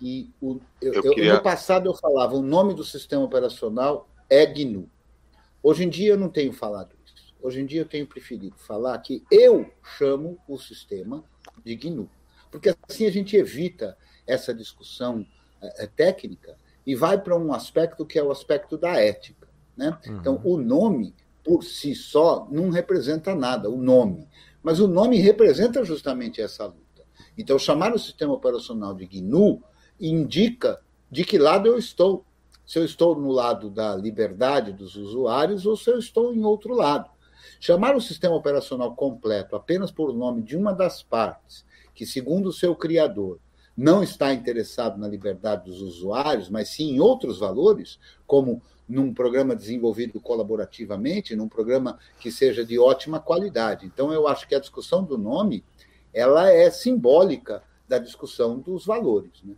[0.00, 1.34] que o, eu, eu queria...
[1.34, 4.88] no passado eu falava o nome do sistema operacional é GNU.
[5.62, 6.96] Hoje em dia eu não tenho falado.
[7.42, 11.24] Hoje em dia eu tenho preferido falar que eu chamo o sistema
[11.64, 12.08] de GNU.
[12.50, 15.26] Porque assim a gente evita essa discussão
[15.60, 19.48] é, técnica e vai para um aspecto que é o aspecto da ética.
[19.76, 19.96] Né?
[20.06, 20.16] Uhum.
[20.18, 21.14] Então, o nome,
[21.44, 24.28] por si só, não representa nada, o nome.
[24.62, 27.04] Mas o nome representa justamente essa luta.
[27.36, 29.62] Então, chamar o sistema operacional de GNU
[29.98, 30.80] indica
[31.10, 32.24] de que lado eu estou.
[32.66, 36.74] Se eu estou no lado da liberdade dos usuários ou se eu estou em outro
[36.74, 37.10] lado.
[37.60, 42.52] Chamar o sistema operacional completo apenas por nome de uma das partes, que, segundo o
[42.52, 43.38] seu criador,
[43.76, 49.54] não está interessado na liberdade dos usuários, mas sim em outros valores, como num programa
[49.54, 53.84] desenvolvido colaborativamente, num programa que seja de ótima qualidade.
[53.84, 55.62] Então, eu acho que a discussão do nome
[56.14, 59.42] ela é simbólica da discussão dos valores.
[59.44, 59.54] Né?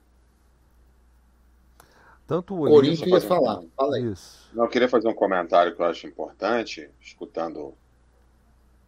[2.27, 3.61] Tanto o Corinthians ia falar.
[3.61, 3.71] Um...
[3.77, 4.11] Fala aí.
[4.11, 4.51] Isso.
[4.53, 7.75] Não, eu queria fazer um comentário que eu acho importante, escutando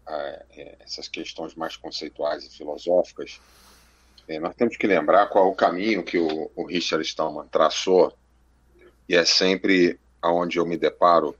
[0.07, 3.41] é, essas questões mais conceituais e filosóficas.
[4.27, 8.17] É, nós temos que lembrar qual é o caminho que o, o Richard Stallman traçou,
[9.09, 11.37] e é sempre aonde eu me deparo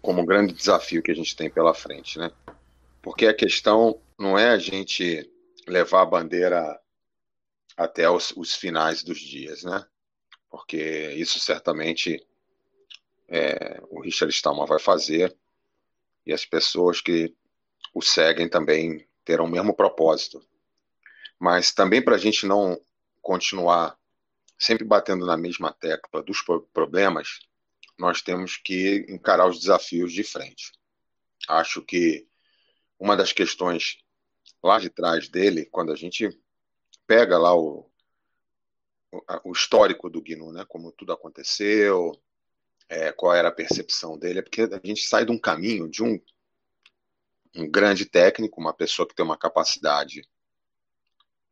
[0.00, 2.30] como um grande desafio que a gente tem pela frente, né?
[3.02, 5.30] Porque a questão não é a gente
[5.66, 6.80] levar a bandeira
[7.76, 9.84] até os, os finais dos dias, né?
[10.50, 12.26] Porque isso certamente
[13.28, 15.36] é, o Richard Stallman vai fazer
[16.28, 17.34] e as pessoas que
[17.94, 20.46] o seguem também terão o mesmo propósito.
[21.38, 22.78] Mas também para a gente não
[23.22, 23.98] continuar
[24.58, 26.42] sempre batendo na mesma tecla dos
[26.74, 27.40] problemas,
[27.98, 30.70] nós temos que encarar os desafios de frente.
[31.48, 32.28] Acho que
[32.98, 33.98] uma das questões
[34.62, 36.28] lá de trás dele, quando a gente
[37.06, 37.90] pega lá o,
[39.44, 42.12] o histórico do GNU, né, como tudo aconteceu,
[42.88, 46.02] é, qual era a percepção dele, é porque a gente sai de um caminho de
[46.02, 46.20] um,
[47.54, 50.26] um grande técnico, uma pessoa que tem uma capacidade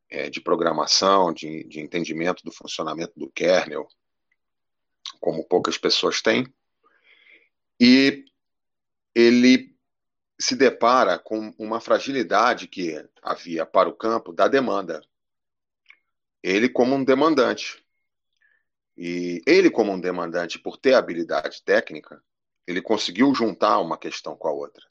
[0.08, 3.86] é, de programação, de, de entendimento do funcionamento do kernel,
[5.20, 6.46] como poucas pessoas têm,
[7.78, 8.24] e
[9.14, 9.74] ele
[10.38, 15.02] se depara com uma fragilidade que havia para o campo da demanda.
[16.42, 17.85] Ele como um demandante.
[18.96, 22.22] E ele como um demandante, por ter habilidade técnica,
[22.66, 24.84] ele conseguiu juntar uma questão com a outra.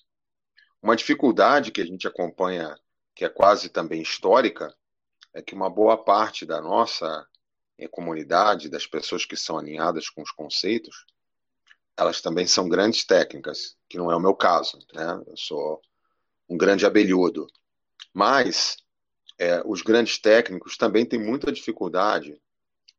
[0.82, 2.78] Uma dificuldade que a gente acompanha,
[3.16, 4.74] que é quase também histórica,
[5.34, 7.28] é que uma boa parte da nossa
[7.78, 11.06] eh, comunidade, das pessoas que são alinhadas com os conceitos,
[11.98, 15.24] elas também são grandes técnicas, que não é o meu caso, né?
[15.28, 15.82] Eu sou
[16.48, 17.48] um grande abelhudo.
[18.14, 18.78] Mas
[19.38, 22.40] é, os grandes técnicos também têm muita dificuldade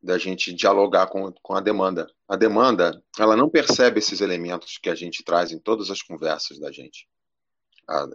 [0.03, 2.07] da gente dialogar com, com a demanda.
[2.29, 6.59] A demanda, ela não percebe esses elementos que a gente traz em todas as conversas
[6.59, 7.09] da gente.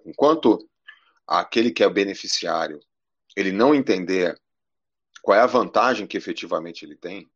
[0.06, 0.68] Enquanto
[1.28, 2.80] aquele que é beneficiário,
[3.36, 4.40] ele não entender
[5.22, 7.30] qual é a vantagem que efetivamente ele tem,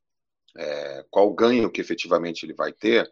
[0.57, 3.11] é, qual o ganho que efetivamente ele vai ter,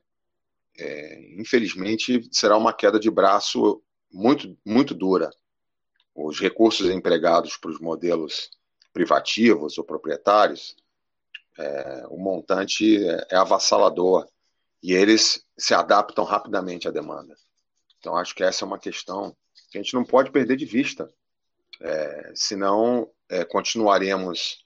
[0.78, 3.82] é, infelizmente, será uma queda de braço
[4.12, 5.30] muito, muito dura.
[6.16, 8.50] Os recursos empregados para os modelos
[8.92, 10.76] privativos ou proprietários,
[11.58, 14.28] é, o montante é, avassalador
[14.82, 17.36] e eles se adaptam rapidamente à demanda.
[18.00, 19.36] Então, acho que essa é uma questão
[19.72, 21.10] que a gente não pode perder de vista,
[21.80, 24.64] é, senão é, continuaremos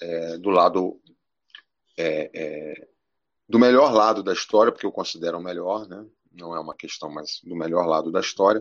[0.00, 1.00] é, do lado
[1.96, 2.88] é, é,
[3.48, 6.04] do melhor lado da história, porque eu considero o melhor, né?
[6.32, 8.60] não é uma questão, mas do melhor lado da história,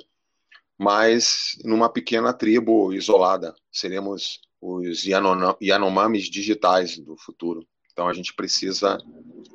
[0.78, 3.56] mas numa pequena tribo isolada.
[3.72, 4.42] Seremos
[4.74, 7.68] os Yanomamis digitais do futuro.
[7.92, 8.98] Então a gente precisa,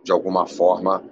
[0.04, 1.02] de alguma forma,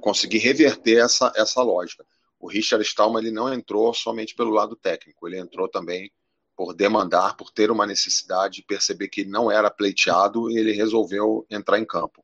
[0.00, 2.04] conseguir reverter essa, essa lógica.
[2.38, 6.10] O Richard Stallman ele não entrou somente pelo lado técnico, ele entrou também
[6.56, 11.78] por demandar, por ter uma necessidade, perceber que não era pleiteado e ele resolveu entrar
[11.78, 12.22] em campo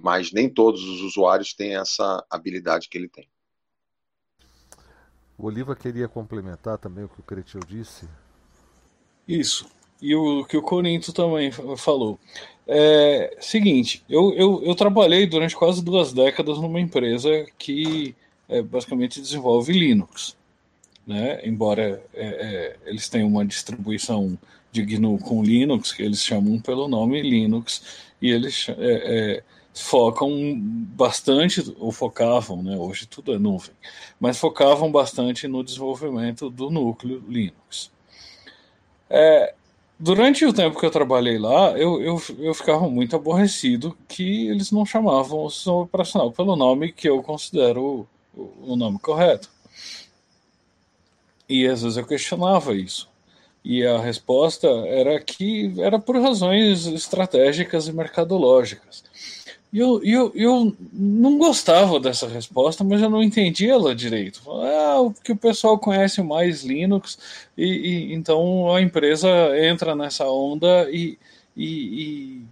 [0.00, 3.28] mas nem todos os usuários têm essa habilidade que ele tem.
[5.36, 8.08] O Oliva queria complementar também o que o Cretil disse.
[9.26, 9.68] Isso.
[10.00, 12.18] E o que o Corinto também falou.
[12.66, 18.14] É seguinte, eu, eu, eu trabalhei durante quase duas décadas numa empresa que
[18.48, 20.36] é, basicamente desenvolve Linux.
[21.06, 21.40] Né?
[21.44, 24.38] Embora é, é, eles tenham uma distribuição
[24.70, 27.82] de GNU com Linux, que eles chamam pelo nome Linux,
[28.20, 29.42] e eles é, é,
[29.72, 33.74] focam bastante, ou focavam, né, hoje tudo é nuvem,
[34.20, 37.90] mas focavam bastante no desenvolvimento do núcleo Linux.
[39.08, 39.54] É,
[39.98, 44.70] durante o tempo que eu trabalhei lá, eu, eu, eu ficava muito aborrecido que eles
[44.70, 49.50] não chamavam o sistema operacional pelo nome que eu considero o, o nome correto.
[51.48, 53.08] E às vezes eu questionava isso.
[53.64, 59.04] E a resposta era que era por razões estratégicas e mercadológicas.
[59.72, 64.40] Eu, eu, eu não gostava dessa resposta, mas eu não entendia ela direito.
[64.50, 67.18] Ah, que o pessoal conhece mais Linux,
[67.56, 71.18] e, e, então a empresa entra nessa onda e,
[71.54, 72.42] e,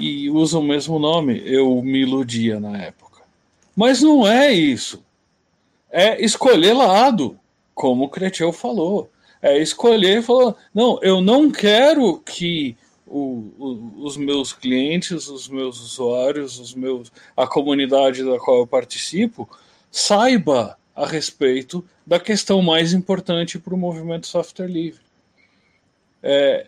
[0.00, 1.40] e, e usa o mesmo nome.
[1.44, 3.22] Eu me iludia na época.
[3.76, 5.04] Mas não é isso.
[5.88, 7.38] É escolher lado,
[7.74, 9.08] como o Cretil falou.
[9.40, 12.76] É escolher e falar: não, eu não quero que
[13.06, 18.66] o, o, os meus clientes, os meus usuários, os meus, a comunidade da qual eu
[18.66, 19.48] participo,
[19.90, 25.00] saiba a respeito da questão mais importante para o movimento software livre.
[26.22, 26.66] É,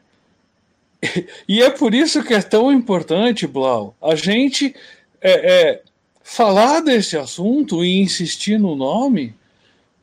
[1.48, 4.74] e é por isso que é tão importante, Blau, a gente
[5.20, 5.82] é, é,
[6.22, 9.34] falar desse assunto e insistir no nome,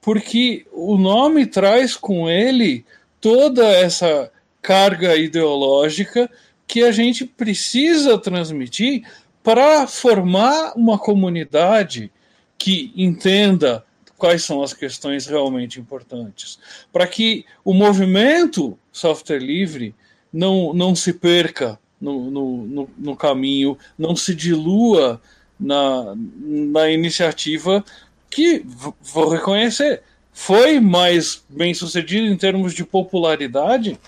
[0.02, 2.86] porque o nome traz com ele
[3.22, 4.32] toda essa
[4.66, 6.28] carga ideológica
[6.68, 9.04] que a gente precisa transmitir
[9.44, 12.12] para formar uma comunidade
[12.58, 13.86] que entenda
[14.18, 16.58] quais são as questões realmente importantes,
[16.92, 19.94] para que o movimento software livre
[20.34, 25.22] não, não se perca no, no, no, caminho, não se dilua
[25.60, 27.86] na, na iniciativa
[28.32, 28.66] que,
[29.00, 30.02] vou reconhecer,
[30.34, 34.00] foi mais bem sucedida em termos de popularidade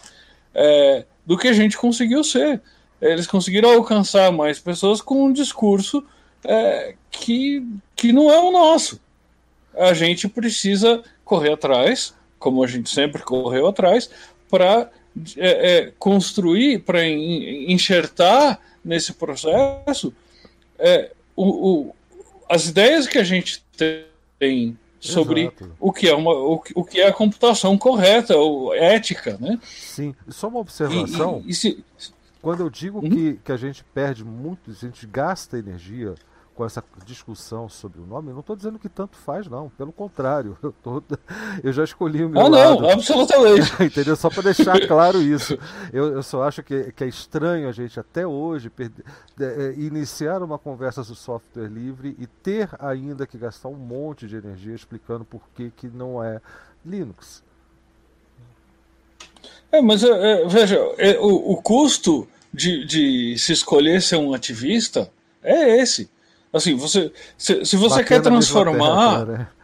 [0.53, 2.61] é, do que a gente conseguiu ser.
[3.01, 6.03] Eles conseguiram alcançar mais pessoas com um discurso
[6.43, 8.99] é, que, que não é o nosso.
[9.75, 14.09] A gente precisa correr atrás, como a gente sempre correu atrás,
[14.49, 14.89] para
[15.35, 20.13] é, é, construir, para enxertar nesse processo
[20.79, 21.95] é, o, o,
[22.49, 23.63] as ideias que a gente
[24.39, 25.71] tem sobre Exato.
[25.79, 29.59] o que é uma o, o que é a computação correta ou ética, né?
[29.63, 30.15] Sim.
[30.27, 31.41] Só uma observação.
[31.45, 31.85] E, e, e se...
[32.41, 33.09] Quando eu digo uhum.
[33.09, 36.15] que, que a gente perde muito, a gente gasta energia
[36.57, 39.69] com essa discussão sobre o nome, não estou dizendo que tanto faz, não.
[39.69, 41.03] Pelo contrário, eu, tô,
[41.63, 42.81] eu já escolhi o meu ah, lado.
[42.81, 43.71] não, absolutamente.
[43.79, 44.15] Entendeu?
[44.15, 45.55] Só para deixar claro isso.
[45.93, 49.05] Eu, eu só acho que, que é estranho a gente até hoje perder,
[49.39, 54.35] é, iniciar uma conversa sobre software livre e ter ainda que gastar um monte de
[54.35, 56.41] energia explicando por que, que não é
[56.83, 57.43] Linux.
[59.71, 60.81] É, mas é, veja,
[61.19, 65.11] o, o custo de, de se escolher ser um ativista
[65.43, 66.09] é esse.
[66.51, 69.25] Assim, você, se, se você quer transformar.
[69.25, 69.57] Terra,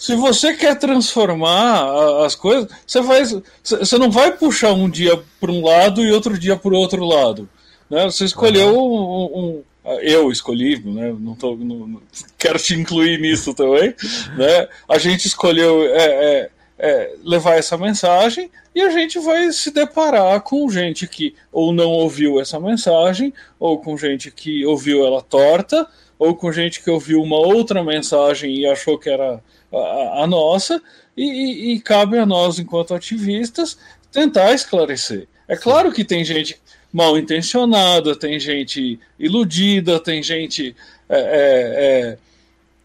[0.00, 3.22] se você quer transformar as coisas, você, vai,
[3.62, 7.04] você não vai puxar um dia para um lado e outro dia para o outro
[7.04, 7.46] lado.
[7.90, 8.04] Né?
[8.04, 9.62] Você escolheu uhum.
[9.84, 11.14] um, um, Eu escolhi, né?
[11.20, 12.00] não, tô, não,
[12.38, 13.94] quero te incluir nisso também.
[14.38, 14.68] Né?
[14.88, 16.50] A gente escolheu é, é,
[16.82, 21.90] é, levar essa mensagem e a gente vai se deparar com gente que ou não
[21.90, 25.86] ouviu essa mensagem, ou com gente que ouviu ela torta,
[26.18, 30.80] ou com gente que ouviu uma outra mensagem e achou que era a, a nossa,
[31.16, 33.76] e, e, cabe a nós, enquanto ativistas,
[34.10, 35.28] tentar esclarecer.
[35.46, 36.58] É claro que tem gente
[36.90, 40.74] mal intencionada, tem gente iludida, tem gente
[41.08, 42.18] é, é, é,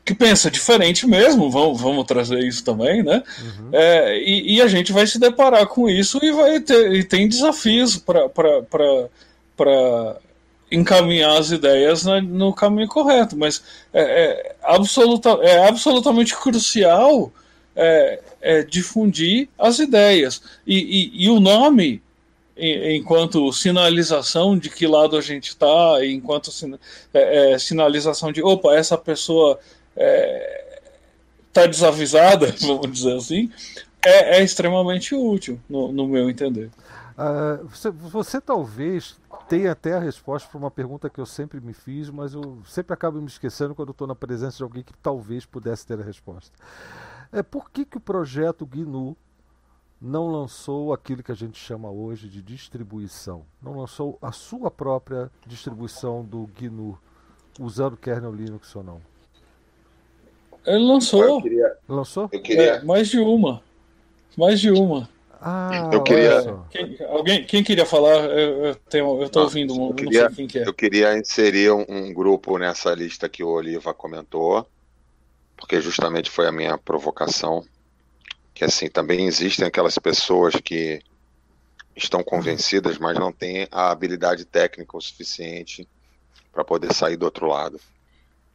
[0.05, 3.23] que pensa diferente mesmo, vamos, vamos trazer isso também, né?
[3.39, 3.69] Uhum.
[3.73, 7.27] É, e, e, a gente vai se deparar com isso e vai ter e tem
[7.27, 8.29] desafios para
[10.71, 17.31] encaminhar as ideias no caminho correto, mas é, é, absoluta, é absolutamente crucial
[17.75, 20.39] é, é difundir as ideias.
[20.67, 20.77] E,
[21.15, 21.99] e, e o nome,
[22.55, 26.51] enquanto sinalização de que lado a gente está, enquanto
[27.11, 29.59] é, é, sinalização de, opa, essa pessoa
[31.47, 33.51] está desavisada, vamos dizer assim,
[34.03, 36.69] é, extremamente útil, no, no meu entender.
[37.17, 39.17] Uh, você, você, talvez
[39.47, 42.93] tenha até a resposta para uma pergunta que eu sempre me fiz, mas eu sempre
[42.93, 46.51] acabo me esquecendo quando estou na presença de alguém que talvez pudesse ter a resposta.
[47.31, 49.15] É por que, que o projeto GNU
[50.01, 53.45] não lançou aquilo que a gente chama hoje de distribuição?
[53.61, 56.99] Não lançou a sua própria distribuição do GNU,
[57.59, 59.14] usando kernel Linux ou não?
[60.65, 61.23] Ele lançou.
[61.23, 62.29] Eu queria, lançou?
[62.31, 62.63] Eu queria...
[62.63, 63.61] É, mais de uma.
[64.37, 65.07] Mais de uma.
[65.47, 66.57] Ah, eu queria.
[66.71, 68.25] Quem, alguém, quem queria falar?
[68.25, 70.67] Eu, eu, tenho, eu tô não, ouvindo, eu queria, não sei quem que é.
[70.67, 74.67] Eu queria inserir um, um, grupo nessa lista que o Oliva comentou,
[75.55, 77.63] porque justamente foi a minha provocação.
[78.55, 80.99] Que assim, também existem aquelas pessoas que
[81.95, 85.87] estão convencidas, mas não têm a habilidade técnica o suficiente
[86.51, 87.79] para poder sair do outro lado.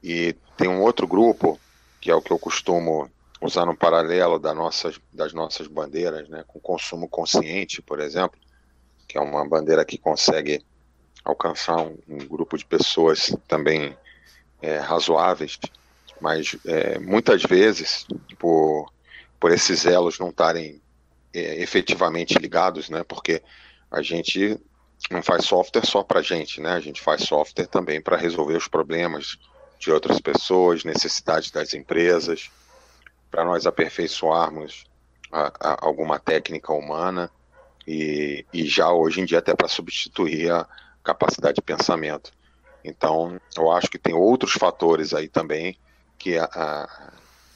[0.02, 1.60] E tem um outro grupo,
[2.00, 6.44] que é o que eu costumo usar no paralelo das nossas, das nossas bandeiras, né,
[6.46, 8.38] com consumo consciente, por exemplo,
[9.08, 10.64] que é uma bandeira que consegue
[11.24, 13.96] alcançar um, um grupo de pessoas também
[14.60, 15.58] é, razoáveis,
[16.20, 18.06] mas é, muitas vezes,
[18.38, 18.92] por,
[19.38, 20.80] por esses elos não estarem
[21.32, 23.42] é, efetivamente ligados, né, porque
[23.90, 24.58] a gente
[25.10, 28.68] não faz software só para gente, né, a gente faz software também para resolver os
[28.68, 29.38] problemas
[29.80, 32.50] de outras pessoas, necessidades das empresas,
[33.30, 34.84] para nós aperfeiçoarmos
[35.32, 37.30] a, a, alguma técnica humana
[37.86, 40.68] e, e já hoje em dia até para substituir a
[41.02, 42.30] capacidade de pensamento.
[42.84, 45.78] Então, eu acho que tem outros fatores aí também
[46.18, 47.10] que, a,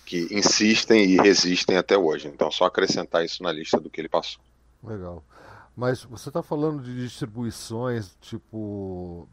[0.06, 2.28] que insistem e resistem até hoje.
[2.28, 4.42] Então, só acrescentar isso na lista do que ele passou.
[4.82, 5.22] Legal.
[5.76, 9.28] Mas você está falando de distribuições, tipo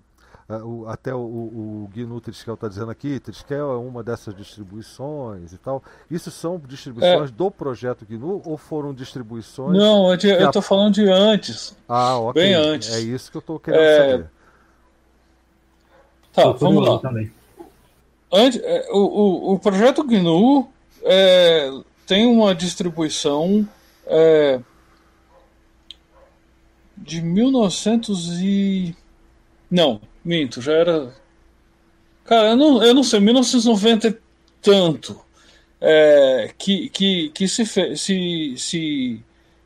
[0.58, 5.54] o, até o, o, o Gnu Triskel está dizendo aqui, Triskel é uma dessas distribuições
[5.54, 5.84] e tal.
[6.10, 7.34] Isso são distribuições é.
[7.34, 9.78] do projeto GNU ou foram distribuições?
[9.78, 10.64] Não, eu estou a...
[10.64, 11.76] falando de antes.
[11.88, 12.42] Ah, ok.
[12.42, 12.94] Bem antes.
[12.94, 14.12] É isso que eu estou querendo é...
[14.12, 14.32] saber.
[16.34, 17.00] Tá, vamos lá.
[17.00, 17.32] Também.
[18.32, 20.70] Antes, é, o, o, o projeto GNU
[21.04, 21.70] é,
[22.08, 23.68] tem uma distribuição
[24.06, 24.60] é,
[26.98, 28.96] de 1900 e...
[29.70, 31.14] Não, Minto, já era.
[32.26, 34.18] Cara, eu não, eu não sei, 1990 e
[34.62, 35.20] tanto.
[35.84, 37.66] É, que, que, que se,
[37.98, 39.20] se, se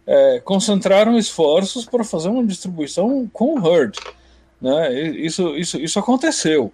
[0.07, 3.99] é, concentraram esforços para fazer uma distribuição com o Herd.
[4.61, 4.93] Né?
[5.11, 6.71] Isso, isso, isso aconteceu.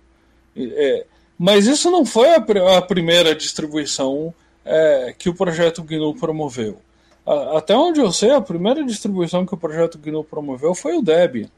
[0.56, 1.06] É,
[1.38, 4.32] mas isso não foi a, a primeira distribuição
[4.64, 6.80] é, que o projeto GNU promoveu.
[7.26, 11.02] A, até onde eu sei, a primeira distribuição que o projeto GNU promoveu foi o
[11.02, 11.50] Debian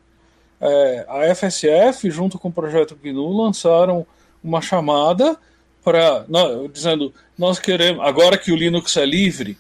[0.66, 4.08] é, a FSF, junto com o projeto GNU, lançaram
[4.42, 5.38] uma chamada
[5.84, 6.26] para
[6.72, 9.58] dizendo nós queremos agora que o Linux é livre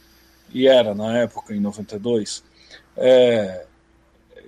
[0.53, 2.41] e era na época em 92
[2.95, 3.65] é,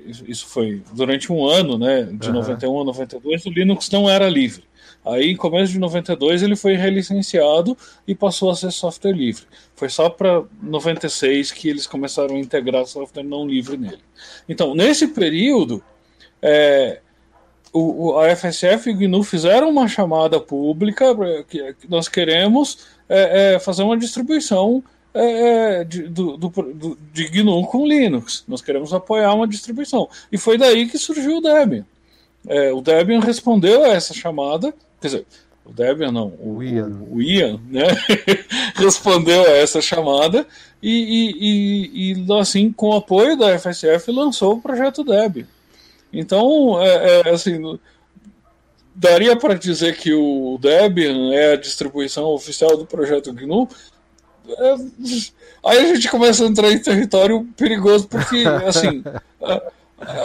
[0.06, 2.36] isso foi durante um ano né de uhum.
[2.36, 4.64] 91 a 92 o Linux não era livre.
[5.04, 7.78] Aí em começo de 92 ele foi relicenciado
[8.08, 9.44] e passou a ser software livre.
[9.76, 14.02] Foi só para 96 que eles começaram a integrar software não livre nele.
[14.48, 15.84] Então nesse período
[16.48, 17.00] é,
[17.74, 21.06] o, a FSF e o GNU fizeram uma chamada pública
[21.50, 26.98] que, que nós queremos é, é, fazer uma distribuição é, é, de, do, do, do,
[27.12, 28.44] de GNU com Linux.
[28.48, 30.08] Nós queremos apoiar uma distribuição.
[30.32, 31.86] E foi daí que surgiu o Debian.
[32.48, 34.72] É, o Debian respondeu a essa chamada,
[35.02, 35.26] quer dizer,
[35.66, 37.88] o Debian não, o, o Ian, o, o Ian né?
[38.76, 40.46] respondeu a essa chamada
[40.82, 45.48] e, e, e, e, assim, com o apoio da FSF, lançou o projeto Debian.
[46.18, 47.78] Então, é, é assim,
[48.96, 53.68] daria para dizer que o Debian é a distribuição oficial do projeto GNU?
[54.48, 54.76] É,
[55.66, 59.04] aí a gente começa a entrar em território perigoso, porque, assim,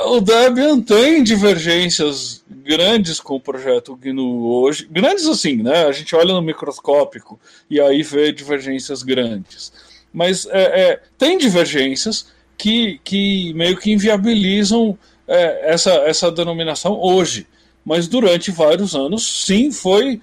[0.07, 4.87] o Debian tem divergências grandes com o projeto GNU hoje.
[4.91, 5.87] Grandes assim, né?
[5.87, 9.73] A gente olha no microscópico e aí vê divergências grandes.
[10.13, 12.27] Mas é, é, tem divergências
[12.59, 14.99] que, que meio que inviabilizam
[15.31, 17.47] é, essa, essa denominação hoje.
[17.85, 20.21] Mas durante vários anos, sim, foi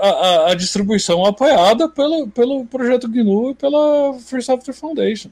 [0.00, 5.30] a, a, distribuição apoiada pelo, pelo projeto GNU e pela Free Software Foundation.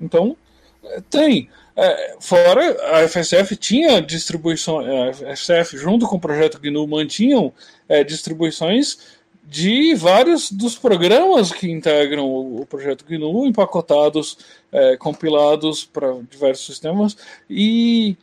[0.00, 0.36] Então,
[0.82, 1.48] é, tem.
[1.76, 7.52] É, fora, a FSF tinha distribuição, a FSF, junto com o projeto GNU, mantinham
[7.88, 8.98] é, distribuições
[9.42, 14.38] de vários dos programas que integram o, projeto GNU, empacotados,
[14.70, 17.16] é, compilados para diversos sistemas
[17.50, 18.16] e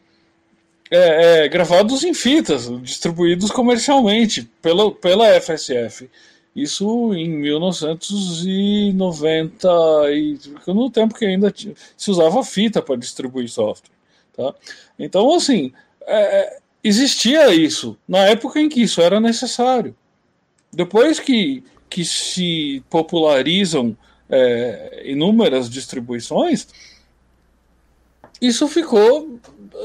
[0.90, 6.10] é, é, gravados em fitas, distribuídos comercialmente pela, pela FSF.
[6.56, 9.68] Isso em 1990,
[10.12, 11.54] e, no tempo que ainda
[11.96, 13.94] se usava fita para distribuir software.
[14.36, 14.56] Tá?
[14.98, 15.72] Então, assim,
[16.08, 19.96] é, existia isso na época em que isso era necessário.
[20.72, 23.96] Depois que, que se popularizam
[24.30, 26.68] é, inúmeras distribuições,
[28.42, 29.40] isso ficou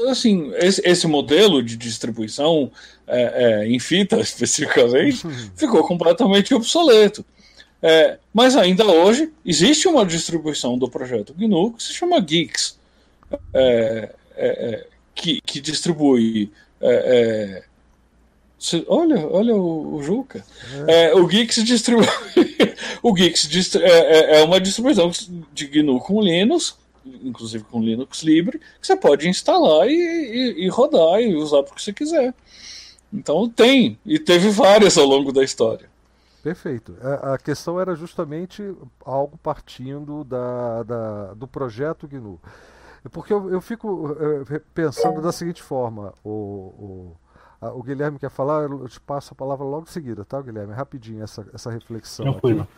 [0.09, 2.71] assim esse, esse modelo de distribuição
[3.07, 7.25] é, é, em fita especificamente ficou completamente obsoleto.
[7.81, 12.79] É, mas ainda hoje existe uma distribuição do projeto GNU que se chama Geeks
[13.53, 16.51] é, é, é, que, que distribui
[18.87, 20.43] Olha, olha o, o Juca.
[20.87, 21.07] É.
[21.07, 22.05] É, o Geeks distribui.
[23.03, 23.83] o Geeks distri...
[23.83, 25.11] é, é, é, uma distribuição
[25.53, 26.77] de GNU com Linux
[27.23, 31.81] inclusive com Linux livre, que você pode instalar e, e, e rodar e usar porque
[31.81, 32.33] você quiser.
[33.13, 35.89] Então tem, e teve várias ao longo da história.
[36.43, 36.95] Perfeito.
[37.01, 38.61] A, a questão era justamente
[39.03, 42.39] algo partindo da, da do projeto GNU.
[43.11, 44.15] Porque eu, eu fico
[44.49, 47.15] eh, pensando da seguinte forma, o, o,
[47.59, 50.73] a, o, Guilherme quer falar, eu te passo a palavra logo em seguida, tá, Guilherme?
[50.73, 52.61] Rapidinho essa, essa reflexão Tranquilo.
[52.61, 52.71] aqui.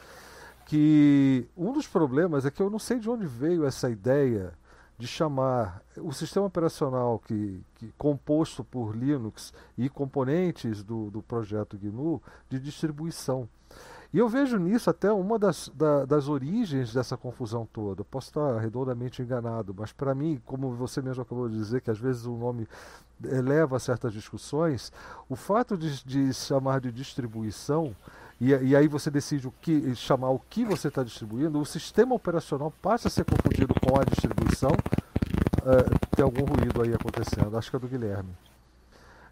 [0.65, 4.53] Que um dos problemas é que eu não sei de onde veio essa ideia
[4.97, 11.77] de chamar o sistema operacional que, que composto por Linux e componentes do, do projeto
[11.77, 13.47] GNU de distribuição.
[14.13, 18.01] E eu vejo nisso até uma das, da, das origens dessa confusão toda.
[18.01, 21.91] Eu posso estar redondamente enganado, mas para mim, como você mesmo acabou de dizer, que
[21.91, 22.67] às vezes o nome
[23.23, 24.91] eleva certas discussões,
[25.27, 27.93] o fato de, de chamar de distribuição,
[28.39, 32.13] e, e, aí você decide o que chamar o que você está distribuindo, o sistema
[32.13, 34.69] operacional passa a ser confundido com a distribuição.
[35.65, 38.29] É, tem algum ruído aí acontecendo, acho que é do Guilherme.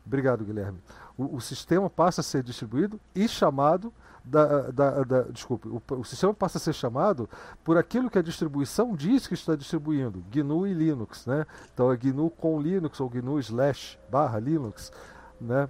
[0.06, 0.80] Obrigado, Guilherme.
[1.16, 3.94] O, o sistema passa a ser distribuído e chamado
[4.26, 7.30] da, da, da desculpe, o, o, sistema passa a ser chamado
[7.64, 11.46] por aquilo que a distribuição diz que está distribuindo, GNU e Linux, né?
[11.74, 14.92] Então é GNU com Linux ou GNU slash barra Linux,
[15.40, 15.70] né?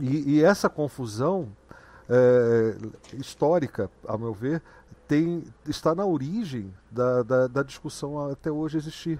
[0.00, 1.48] E, e essa confusão
[2.08, 2.76] é,
[3.14, 4.62] histórica, a meu ver,
[5.08, 9.18] tem, está na origem da, da, da discussão até hoje existir.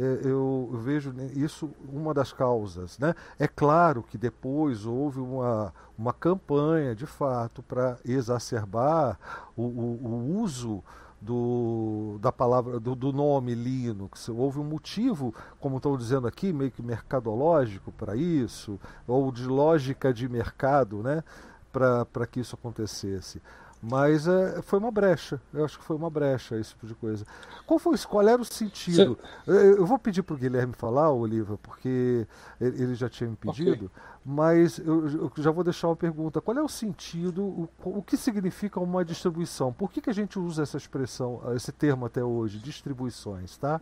[0.00, 2.98] É, eu vejo isso uma das causas.
[2.98, 3.14] Né?
[3.38, 9.18] É claro que depois houve uma, uma campanha, de fato, para exacerbar
[9.54, 10.82] o, o, o uso
[11.20, 14.30] do, da palavra do, do, nome Linux.
[14.30, 20.14] Houve um motivo, como estão dizendo aqui, meio que mercadológico para isso, ou de lógica
[20.14, 21.22] de mercado, né,
[21.70, 23.42] para que isso acontecesse.
[23.82, 25.40] Mas é, foi uma brecha.
[25.54, 27.24] Eu acho que foi uma brecha esse tipo de coisa.
[27.66, 29.18] Qual foi qual era o sentido?
[29.46, 32.26] Eu, eu, vou pedir para o Guilherme falar, Oliva, porque
[32.60, 34.02] ele já tinha me pedido, okay.
[34.24, 36.42] mas eu, eu, já vou deixar uma pergunta.
[36.42, 39.72] Qual é o sentido, o, o que significa uma distribuição?
[39.72, 43.80] Por que, que a gente usa essa expressão, esse termo até hoje, distribuições, tá?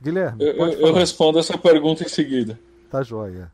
[0.00, 2.58] Guilherme, eu, eu respondo essa pergunta em seguida.
[2.90, 3.52] Tá joia.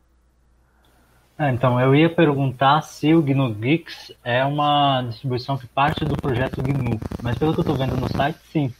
[1.40, 6.14] Ah, então, eu ia perguntar se o GNU Geeks é uma distribuição que parte do
[6.14, 8.70] projeto GNU, mas pelo que eu estou vendo no site, sim.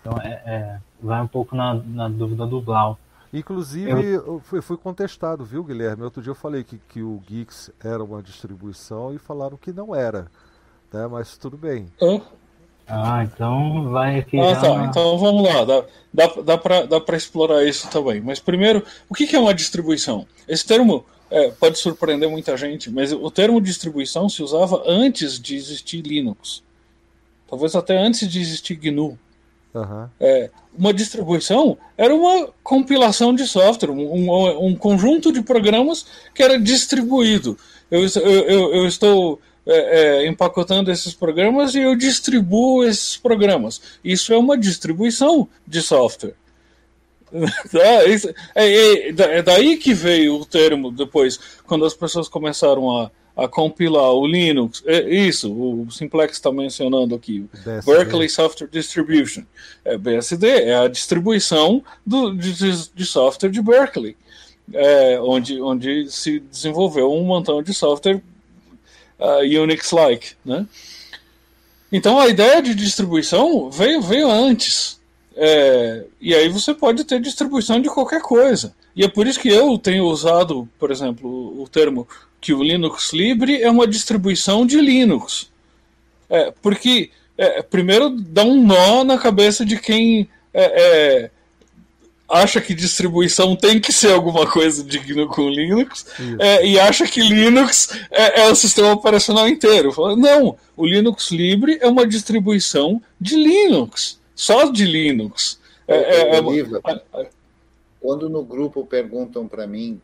[0.00, 2.98] Então, é, é, vai um pouco na, na dúvida do Blau.
[3.32, 4.42] Inclusive, eu...
[4.52, 6.02] eu fui contestado, viu, Guilherme?
[6.02, 9.94] Outro dia eu falei que, que o Geeks era uma distribuição e falaram que não
[9.94, 10.26] era.
[10.92, 11.06] Né?
[11.06, 11.86] Mas tudo bem.
[12.88, 14.40] Ah, então vai aqui.
[14.40, 14.60] Ah, já...
[14.62, 14.84] tá.
[14.86, 15.64] Então vamos lá.
[15.64, 15.84] Dá,
[16.42, 18.20] dá, dá para explorar isso também.
[18.20, 20.26] Mas primeiro, o que, que é uma distribuição?
[20.48, 25.56] Esse termo é, pode surpreender muita gente, mas o termo distribuição se usava antes de
[25.56, 26.62] existir Linux.
[27.48, 29.18] Talvez até antes de existir GNU.
[29.74, 30.08] Uhum.
[30.18, 36.58] É, uma distribuição era uma compilação de software, um, um, conjunto de programas que era
[36.58, 37.58] distribuído.
[37.90, 43.80] Eu, eu, eu estou é, é, empacotando esses programas e eu distribuo esses programas.
[44.02, 46.34] Isso é uma distribuição de software.
[47.74, 48.14] É,
[48.54, 54.12] é, é, daí que veio o termo depois, quando as pessoas começaram a, a compilar
[54.12, 54.82] o Linux.
[54.86, 57.44] É isso, o Simplex está mencionando aqui.
[57.64, 57.92] BSD.
[57.92, 59.42] Berkeley Software Distribution.
[59.84, 64.16] É, BSD é a distribuição do, de, de software de Berkeley,
[64.72, 68.22] é, onde, onde se desenvolveu um montão de software
[69.18, 70.32] uh, Unix-like.
[70.44, 70.66] Né?
[71.92, 74.95] Então a ideia de distribuição veio, veio antes.
[75.36, 78.74] É, e aí você pode ter distribuição de qualquer coisa.
[78.94, 82.08] E é por isso que eu tenho usado, por exemplo, o termo
[82.40, 85.50] que o Linux Libre é uma distribuição de Linux.
[86.30, 91.30] É, porque, é, primeiro, dá um nó na cabeça de quem é, é,
[92.26, 96.06] acha que distribuição tem que ser alguma coisa digna com Linux
[96.38, 99.94] é, e acha que Linux é, é, o sistema operacional inteiro.
[100.16, 105.58] Não, o Linux Libre é uma distribuição de Linux só de Linux.
[105.88, 107.30] É, é, é,
[108.00, 110.00] quando no grupo perguntam para mim,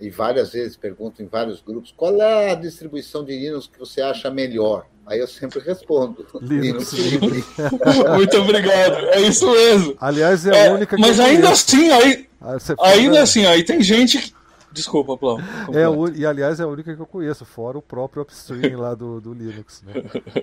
[0.00, 4.02] e várias vezes perguntam em vários grupos, qual é a distribuição de Linux que você
[4.02, 4.86] acha melhor?
[5.06, 6.26] Aí eu sempre respondo.
[6.42, 7.46] Linux, Linux
[8.16, 9.06] Muito obrigado.
[9.10, 9.96] É isso mesmo.
[10.00, 14.34] Aliás, é a única que Mas ainda assim, aí, ah, ainda assim, aí tem gente
[14.76, 15.40] Desculpa, Plau.
[15.72, 18.94] É, o, e aliás é a única que eu conheço, fora o próprio upstream lá
[18.94, 19.82] do, do Linux.
[19.82, 19.94] Né?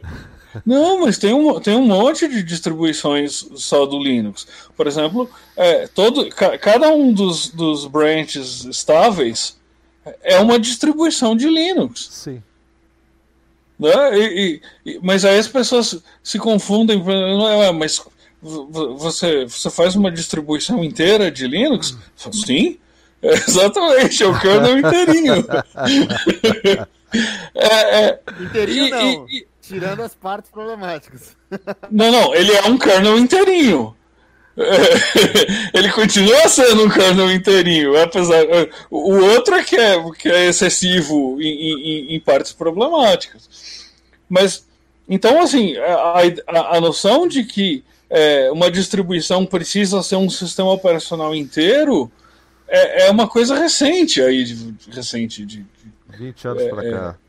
[0.66, 4.48] Não, mas tem um, tem um monte de distribuições só do Linux.
[4.76, 9.56] Por exemplo, é, todo, ca, cada um dos, dos branches estáveis
[10.24, 12.08] é uma distribuição de Linux.
[12.10, 12.42] Sim.
[13.78, 14.18] Né?
[14.18, 17.04] E, e, mas aí as pessoas se confundem,
[17.78, 18.02] mas
[18.42, 21.96] você, você faz uma distribuição inteira de Linux?
[22.32, 22.80] Sim,
[23.48, 25.46] exatamente, é o kernel inteirinho.
[27.56, 31.36] é, é, inteirinho e, não, e, tirando as partes problemáticas.
[31.92, 33.96] Não, não, ele é um kernel inteirinho.
[35.72, 38.44] ele continua sendo um kernel inteirinho, apesar.
[38.90, 43.88] O outro é que é, que é excessivo em, em, em partes problemáticas.
[44.28, 44.68] Mas,
[45.08, 46.16] então, assim, a,
[46.48, 52.12] a, a noção de que é, uma distribuição precisa ser um sistema operacional inteiro
[52.74, 57.20] é, é uma coisa recente aí, de, recente, de, de 20 anos é, para cá.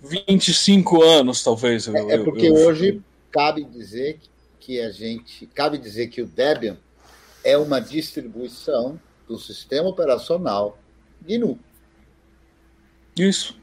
[0.00, 1.88] 25 é, anos, talvez.
[1.88, 4.20] Eu, é, porque eu, hoje cabe dizer
[4.60, 5.44] que a gente.
[5.46, 6.76] Cabe dizer que o Debian
[7.42, 10.78] é uma distribuição do sistema operacional
[11.26, 11.58] GNU.
[13.18, 13.58] Isso.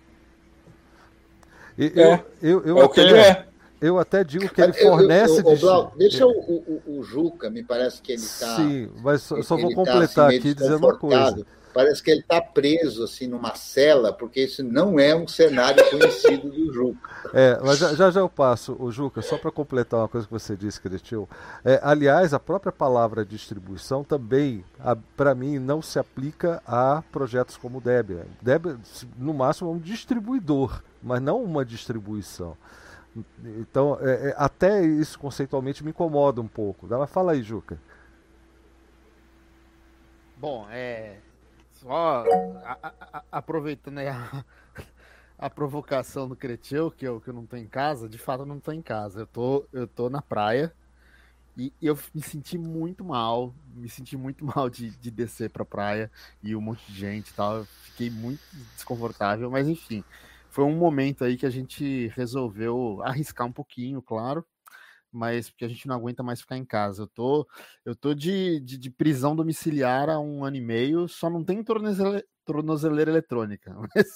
[1.77, 3.45] E, é, eu, eu, eu é o que ele é.
[3.83, 5.41] Eu até digo que ele fornece.
[5.41, 8.55] Eu, eu, Blau, deixa o, o, o, Juca, me parece que ele está.
[8.55, 11.45] Sim, mas só, só vou completar tá, assim, aqui dizendo uma coisa.
[11.73, 16.49] Parece que ele está preso assim numa cela, porque isso não é um cenário conhecido
[16.49, 17.09] do Juca.
[17.33, 20.31] É, mas já já, já eu passo, o Juca, só para completar uma coisa que
[20.31, 21.27] você disse, Cretil.
[21.65, 24.63] É, aliás, a própria palavra distribuição também,
[25.17, 28.23] para mim, não se aplica a projetos como o Debian.
[28.41, 28.79] Debian,
[29.17, 32.55] no máximo, é um distribuidor, mas não uma distribuição.
[33.59, 36.87] Então, é, é, até isso conceitualmente me incomoda um pouco.
[36.87, 37.79] Mas fala aí, Juca.
[40.37, 41.19] Bom, é,
[41.71, 42.25] só
[42.65, 44.43] a, a, a, aproveitando aí a,
[45.37, 48.45] a provocação do Cretil, que eu, que eu não tô em casa, de fato eu
[48.45, 49.21] não tô em casa.
[49.21, 50.73] Eu tô, eu tô na praia
[51.55, 56.11] e eu me senti muito mal, me senti muito mal de, de descer pra praia
[56.41, 57.57] e um monte de gente e tal.
[57.57, 58.41] Eu fiquei muito
[58.75, 60.03] desconfortável, mas enfim,
[60.53, 64.45] foi um momento aí que a gente resolveu arriscar um pouquinho, claro
[65.13, 67.03] mas porque a gente não aguenta mais ficar em casa.
[67.03, 67.47] Eu tô,
[67.85, 71.63] eu tô de, de, de prisão domiciliar há um ano e meio, só não tem
[71.63, 74.07] tornozeleira, tornozeleira eletrônica, mas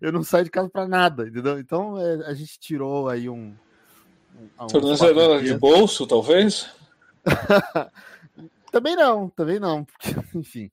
[0.00, 1.58] eu não saio de casa para nada, entendeu?
[1.58, 3.54] Então é, a gente tirou aí um.
[4.60, 6.68] um tornozeleira de bolso, talvez?
[8.72, 10.70] também não, também não, porque, enfim.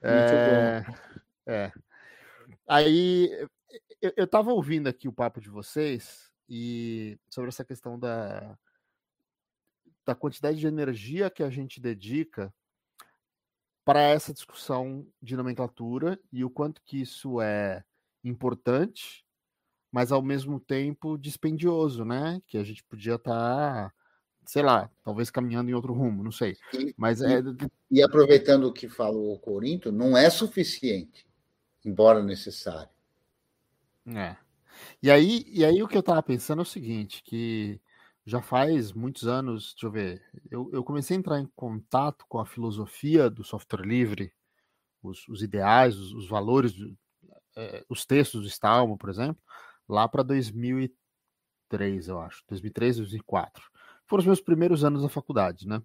[0.00, 0.84] É,
[1.46, 1.72] é.
[2.68, 3.28] Aí
[4.00, 8.58] eu, eu tava ouvindo aqui o papo de vocês e sobre essa questão da,
[10.04, 12.52] da quantidade de energia que a gente dedica
[13.84, 17.84] para essa discussão de nomenclatura e o quanto que isso é
[18.22, 19.24] importante,
[19.90, 22.40] mas ao mesmo tempo dispendioso, né?
[22.46, 23.92] Que a gente podia estar, tá,
[24.44, 26.56] sei lá, talvez caminhando em outro rumo, não sei.
[26.74, 27.42] E, mas é...
[27.90, 31.26] e aproveitando o que falou o Corinto, não é suficiente,
[31.84, 32.99] embora necessário.
[34.16, 34.36] É.
[35.02, 37.80] E aí, e aí o que eu estava pensando é o seguinte, que
[38.24, 42.38] já faz muitos anos, deixa eu ver, eu, eu comecei a entrar em contato com
[42.38, 44.32] a filosofia do software livre,
[45.02, 46.74] os, os ideais, os, os valores,
[47.56, 49.42] é, os textos do Stallman, por exemplo,
[49.88, 53.62] lá para 2003, eu acho, 2003, 2004.
[54.06, 55.82] Foram os meus primeiros anos na faculdade, né?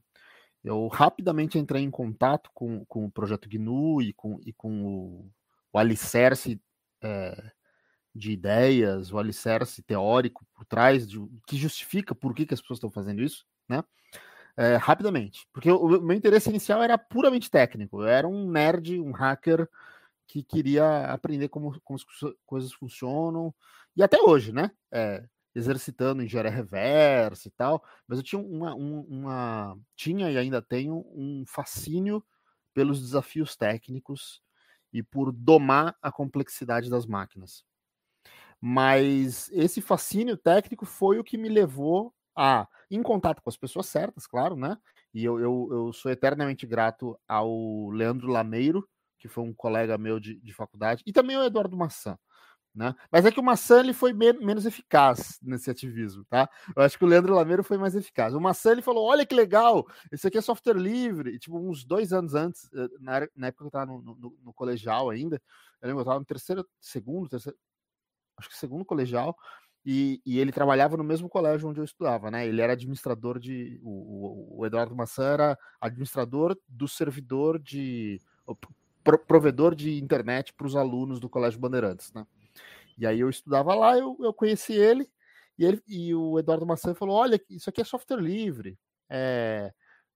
[0.63, 5.31] Eu rapidamente entrei em contato com, com o projeto GNU e com, e com o,
[5.71, 6.59] o alicerce
[7.03, 7.51] é,
[8.15, 12.77] de ideias, o alicerce teórico por trás, de, que justifica por que, que as pessoas
[12.77, 13.83] estão fazendo isso, né?
[14.57, 15.45] É, rapidamente.
[15.51, 18.01] Porque o, meu interesse inicial era puramente técnico.
[18.01, 19.67] Eu era um nerd, um hacker
[20.25, 23.53] que queria aprender como, como as coisas funcionam.
[23.97, 24.71] E até hoje, né?
[24.89, 27.83] É, exercitando engenharia reversa e tal.
[28.07, 32.23] Mas eu tinha uma, uma, uma, Tinha e ainda tenho um fascínio
[32.73, 34.41] pelos desafios técnicos
[34.93, 37.65] e por domar a complexidade das máquinas.
[38.67, 43.85] Mas esse fascínio técnico foi o que me levou a, em contato com as pessoas
[43.85, 44.75] certas, claro, né?
[45.13, 48.83] E eu, eu, eu sou eternamente grato ao Leandro Lameiro,
[49.19, 52.17] que foi um colega meu de, de faculdade, e também ao Eduardo Maçã.
[52.73, 52.95] Né?
[53.11, 56.49] Mas é que o Maçã ele foi me menos eficaz nesse ativismo, tá?
[56.75, 58.33] Eu acho que o Leandro Lameiro foi mais eficaz.
[58.33, 61.35] O Maçã ele falou: olha que legal, esse aqui é software livre.
[61.35, 64.53] E, tipo, uns dois anos antes, eh, na, época que eu estava no, no, no,
[64.55, 65.39] colegial ainda,
[65.81, 67.57] eu lembro que eu estava no terceiro, segundo, terceiro,
[68.37, 69.35] acho que segundo colegial,
[69.85, 72.47] e, e, ele trabalhava no mesmo colégio onde eu estudava, né?
[72.47, 73.79] Ele era administrador de.
[73.83, 78.19] O, o Eduardo Maçã era administrador do servidor de.
[79.27, 82.25] provedor de internet para os alunos do Colégio Bandeirantes, né?
[82.97, 85.07] E aí eu estudava lá, eu, eu conheci ele
[85.57, 88.77] e, ele, e o Eduardo Maçã falou: olha, isso aqui é software livre,
[89.09, 89.71] é,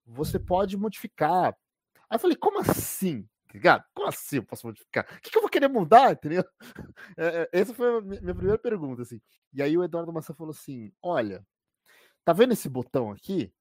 [0.05, 1.55] você pode modificar.
[2.09, 3.27] Aí eu falei, como assim?
[3.53, 3.83] Ligado?
[3.93, 5.05] Como assim eu posso modificar?
[5.05, 6.43] O que, que eu vou querer mudar, entendeu?
[7.17, 9.19] É, é, essa foi a minha primeira pergunta, assim.
[9.53, 11.45] E aí o Eduardo Massa falou assim: olha,
[12.25, 13.53] tá vendo esse botão aqui?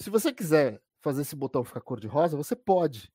[0.00, 3.12] se você quiser fazer esse botão ficar cor de rosa, você pode.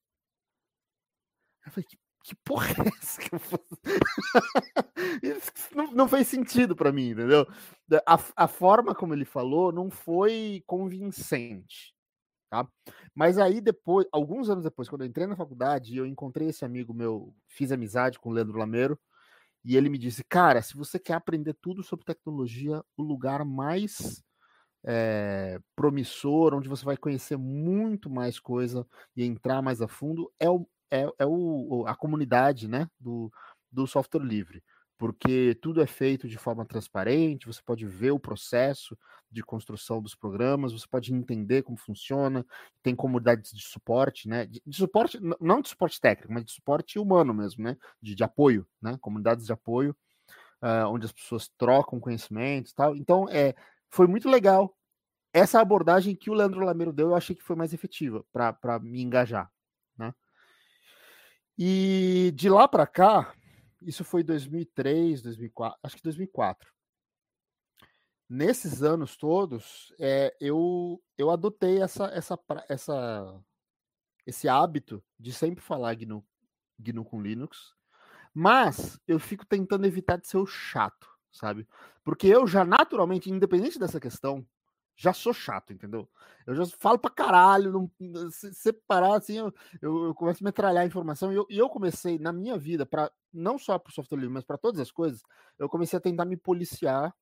[1.66, 3.40] Eu falei, que, que porra é essa que eu
[5.24, 7.48] Isso não, não fez sentido para mim, entendeu?
[8.06, 11.95] A, a forma como ele falou não foi convincente.
[12.50, 12.68] Tá?
[13.14, 16.94] Mas aí depois, alguns anos depois, quando eu entrei na faculdade, eu encontrei esse amigo
[16.94, 19.00] meu, fiz amizade com o Leandro Lameiro,
[19.64, 24.24] e ele me disse, cara, se você quer aprender tudo sobre tecnologia, o lugar mais
[24.86, 30.50] é, promissor, onde você vai conhecer muito mais coisa e entrar mais a fundo, é,
[30.50, 33.32] o, é, é o, a comunidade né, do,
[33.72, 34.64] do software livre
[34.98, 38.98] porque tudo é feito de forma transparente, você pode ver o processo
[39.30, 42.46] de construção dos programas, você pode entender como funciona,
[42.82, 44.46] tem comunidades de suporte, né?
[44.46, 47.78] De, de suporte, não de suporte técnico, mas de suporte humano mesmo, né?
[48.02, 48.98] De, de apoio, né?
[49.02, 49.96] Comunidades de apoio,
[50.62, 52.96] uh, onde as pessoas trocam conhecimentos e tal.
[52.96, 53.54] Então, é,
[53.90, 54.74] foi muito legal.
[55.34, 59.02] Essa abordagem que o Leandro Lameiro deu, eu achei que foi mais efetiva para me
[59.02, 59.52] engajar,
[59.98, 60.14] né?
[61.58, 63.34] E de lá para cá,
[63.86, 66.74] isso foi 2003, 2004, acho que 2004.
[68.28, 73.42] Nesses anos todos, é, eu, eu adotei essa, essa, essa,
[74.26, 76.26] esse hábito de sempre falar GNU,
[76.80, 77.76] GNU com Linux,
[78.34, 81.68] mas eu fico tentando evitar de ser o chato, sabe?
[82.04, 84.46] Porque eu já naturalmente, independente dessa questão,
[84.96, 86.10] já sou chato, entendeu?
[86.48, 90.84] Eu já falo pra caralho, não, se separar assim, eu, eu, eu, começo a metralhar
[90.84, 93.94] a informação e eu, e eu comecei na minha vida, para não só para o
[93.94, 95.22] software livre, mas para todas as coisas,
[95.60, 97.14] eu comecei a tentar me policiar,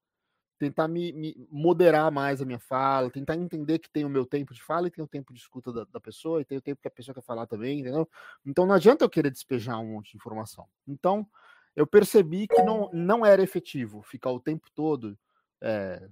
[0.59, 4.53] tentar me, me, moderar mais a minha fala, tentar entender que tem o meu tempo
[4.53, 6.81] de fala e tem o tempo de escuta da, da, pessoa e tem o tempo
[6.81, 8.07] que a pessoa quer falar também, entendeu?
[8.45, 10.67] Então não adianta eu querer despejar um monte de informação.
[10.87, 11.27] Então
[11.75, 15.17] eu percebi que não, não era efetivo ficar o tempo todo
[15.61, 16.07] é,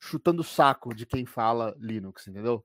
[0.00, 2.64] chutando o saco de quem fala Linux, entendeu?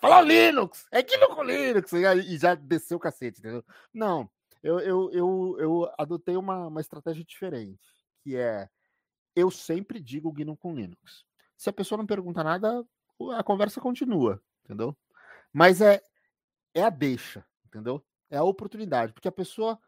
[0.00, 0.86] Falou Linux!
[0.90, 1.92] É que com Linux!
[1.92, 3.64] E já desceu o cacete, entendeu?
[3.92, 4.30] Não,
[4.62, 7.80] eu, eu, eu, eu adotei uma, uma estratégia diferente,
[8.22, 8.68] que é
[9.34, 11.24] eu sempre digo GNU com Linux.
[11.56, 12.84] Se a pessoa não pergunta nada,
[13.36, 14.96] a conversa continua, entendeu?
[15.52, 16.02] Mas é,
[16.74, 18.04] é a deixa, entendeu?
[18.30, 19.78] É a oportunidade, porque a pessoa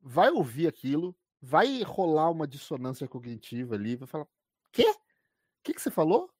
[0.00, 4.26] vai ouvir aquilo, vai rolar uma dissonância cognitiva ali, vai falar:
[4.72, 4.94] quê?
[5.60, 6.30] O que, que você falou?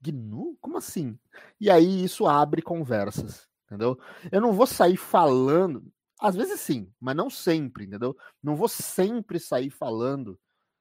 [0.00, 0.56] GNU?
[0.60, 1.18] Como assim?
[1.60, 3.98] E aí isso abre conversas, entendeu?
[4.30, 5.82] Eu não vou sair falando,
[6.20, 8.16] às vezes sim, mas não sempre, entendeu?
[8.42, 10.38] Não vou sempre sair falando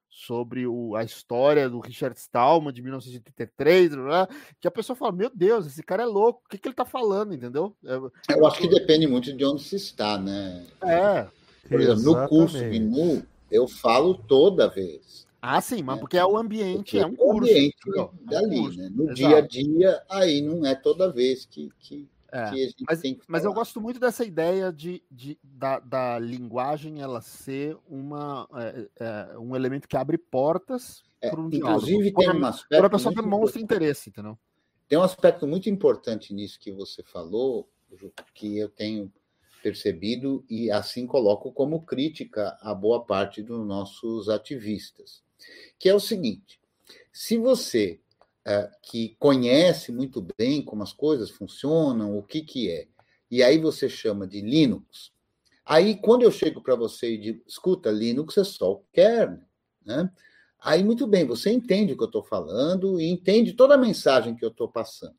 [0.09, 3.91] sobre o, a história do Richard Stallman de 1983,
[4.59, 6.83] que a pessoa fala, meu Deus, esse cara é louco, o que, que ele tá
[6.83, 7.75] falando, entendeu?
[7.83, 10.65] Eu, eu acho que depende muito de onde se está, né?
[10.81, 11.27] É.
[11.67, 15.28] Por exemplo, no curso GNU, eu falo toda vez.
[15.41, 15.99] Ah, sim, mas é.
[15.99, 17.51] porque é o ambiente, porque é um curso.
[17.51, 17.75] O ambiente
[18.23, 18.89] dali, é um né?
[18.91, 19.15] No Exato.
[19.15, 23.01] dia a dia, aí não é toda vez que, que, é, que a gente mas,
[23.01, 27.77] tem que Mas eu gosto muito dessa ideia de, de da, da linguagem ela ser
[27.87, 32.19] uma, é, é, um elemento que abre portas é, para um Inclusive, diálogo.
[32.19, 32.77] tem um aspecto.
[32.77, 34.37] Para a pessoa demonstra interesse, entendeu?
[34.89, 37.69] Tem um aspecto muito importante nisso que você falou,
[38.33, 39.11] que eu tenho
[39.63, 45.21] percebido e assim coloco como crítica a boa parte dos nossos ativistas
[45.77, 46.59] que é o seguinte:
[47.11, 47.99] se você
[48.47, 52.87] uh, que conhece muito bem como as coisas funcionam, o que, que é,
[53.29, 55.11] e aí você chama de Linux,
[55.65, 59.45] aí quando eu chego para você e digo, escuta, Linux é só o kernel,
[59.85, 60.11] né?
[60.61, 64.35] Aí, muito bem, você entende o que eu estou falando e entende toda a mensagem
[64.35, 65.15] que eu estou passando.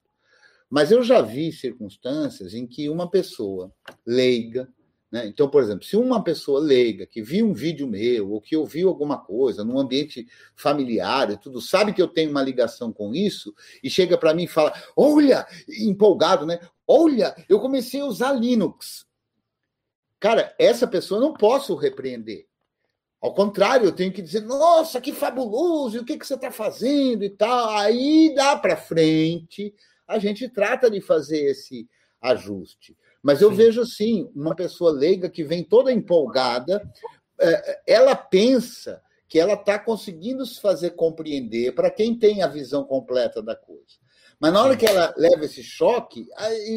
[0.68, 3.72] Mas eu já vi circunstâncias em que uma pessoa
[4.06, 4.68] leiga,
[5.10, 5.26] né?
[5.26, 8.88] Então, por exemplo, se uma pessoa leiga que viu um vídeo meu ou que ouviu
[8.88, 13.52] alguma coisa num ambiente familiar e tudo, sabe que eu tenho uma ligação com isso
[13.82, 16.60] e chega para mim e fala: Olha, empolgado, né?
[16.86, 19.06] Olha, eu comecei a usar Linux.
[20.20, 22.46] Cara, essa pessoa eu não posso repreender.
[23.20, 27.24] Ao contrário, eu tenho que dizer: Nossa, que fabuloso, o que, que você está fazendo
[27.24, 27.70] e tal.
[27.70, 29.74] Aí dá para frente,
[30.06, 31.88] a gente trata de fazer esse
[32.20, 32.96] ajuste.
[33.22, 33.56] Mas eu Sim.
[33.56, 36.82] vejo, sim, uma pessoa leiga que vem toda empolgada,
[37.38, 42.82] é, ela pensa que ela está conseguindo se fazer compreender para quem tem a visão
[42.84, 44.00] completa da coisa.
[44.40, 46.26] Mas na hora que ela leva esse choque,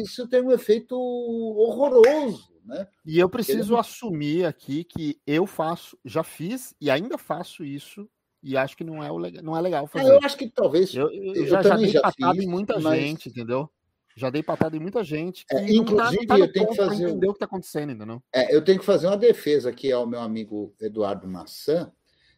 [0.00, 2.52] isso tem um efeito horroroso.
[2.64, 2.86] Né?
[3.04, 3.80] E eu preciso Ele...
[3.80, 8.08] assumir aqui que eu faço, já fiz e ainda faço isso
[8.42, 10.10] e acho que não é, o, não é legal fazer.
[10.10, 10.94] É, eu acho que talvez.
[10.94, 13.00] Eu, eu, eu já, já dei patada em muita mas...
[13.00, 13.70] gente, entendeu?
[14.16, 15.44] Já dei patada em muita gente.
[15.50, 17.04] É, inclusive, tá, tá eu tenho que fazer.
[17.04, 18.22] Entender o que está acontecendo ainda, não?
[18.32, 21.90] É, eu tenho que fazer uma defesa aqui ao meu amigo Eduardo Maçã,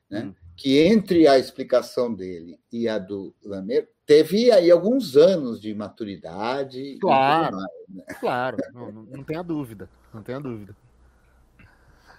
[0.08, 0.24] né?
[0.24, 0.34] Hum.
[0.56, 6.96] que entre a explicação dele e a do Lamer teve aí alguns anos de maturidade.
[6.98, 8.04] Claro, mais, né?
[8.20, 10.74] claro, não, não tenha dúvida, não tenha dúvida.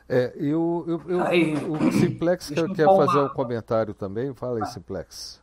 [0.09, 4.33] É, eu, eu, eu aí, o Simplex quer, quer fazer um comentário também.
[4.33, 5.41] Fala aí, Simplex.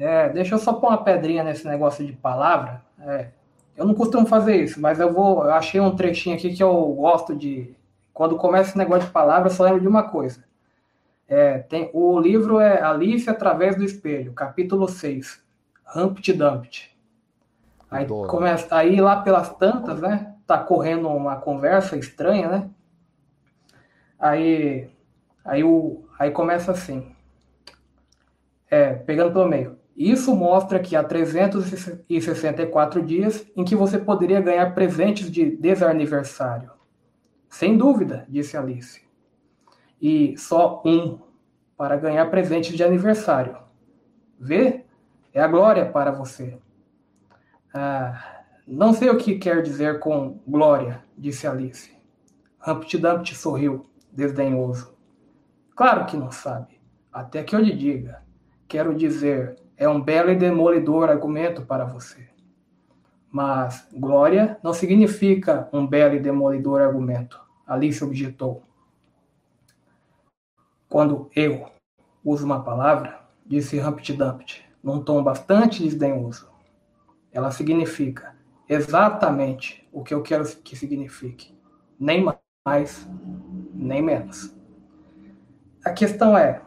[0.00, 2.82] É, deixa eu só pôr uma pedrinha nesse negócio de palavra.
[3.00, 3.28] É,
[3.76, 5.44] eu não costumo fazer isso, mas eu vou.
[5.44, 7.76] Eu achei um trechinho aqui que eu gosto de.
[8.14, 10.42] Quando começa esse negócio de palavra, eu só lembro de uma coisa.
[11.28, 15.44] É, tem, o livro é Alice através do espelho, capítulo 6,
[15.94, 16.96] Humpty Dumpty.
[17.90, 20.34] Aí começa aí lá pelas tantas, né?
[20.46, 22.70] Tá correndo uma conversa estranha, né?
[24.18, 24.90] Aí
[25.44, 27.14] aí o aí começa assim.
[28.70, 29.79] É, pegando pelo meio.
[30.00, 36.70] Isso mostra que há 364 dias em que você poderia ganhar presentes de desaniversário.
[37.50, 39.02] Sem dúvida, disse Alice.
[40.00, 41.18] E só um
[41.76, 43.58] para ganhar presentes de aniversário.
[44.38, 44.86] Vê?
[45.34, 46.58] É a glória para você.
[47.74, 51.94] Ah, não sei o que quer dizer com glória, disse Alice.
[52.66, 54.96] Humpty Dumpty sorriu, desdenhoso.
[55.76, 56.80] Claro que não sabe.
[57.12, 58.22] Até que eu lhe diga.
[58.66, 62.28] Quero dizer, é um belo e demolidor argumento para você.
[63.32, 68.62] Mas glória não significa um belo e demolidor argumento, Alice objetou.
[70.86, 71.66] Quando eu
[72.22, 76.50] uso uma palavra, disse Humpty Dumpty, num tom bastante desdenhoso,
[77.32, 78.36] ela significa
[78.68, 81.56] exatamente o que eu quero que signifique,
[81.98, 82.22] nem
[82.66, 83.08] mais,
[83.72, 84.54] nem menos.
[85.82, 86.60] A questão é,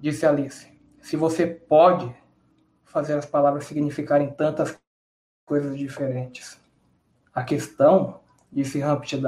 [0.00, 0.66] disse Alice,
[1.00, 2.12] se você pode
[2.86, 4.78] fazer as palavras significarem tantas
[5.44, 6.58] coisas diferentes.
[7.34, 8.20] A questão,
[8.50, 9.20] disse Humpty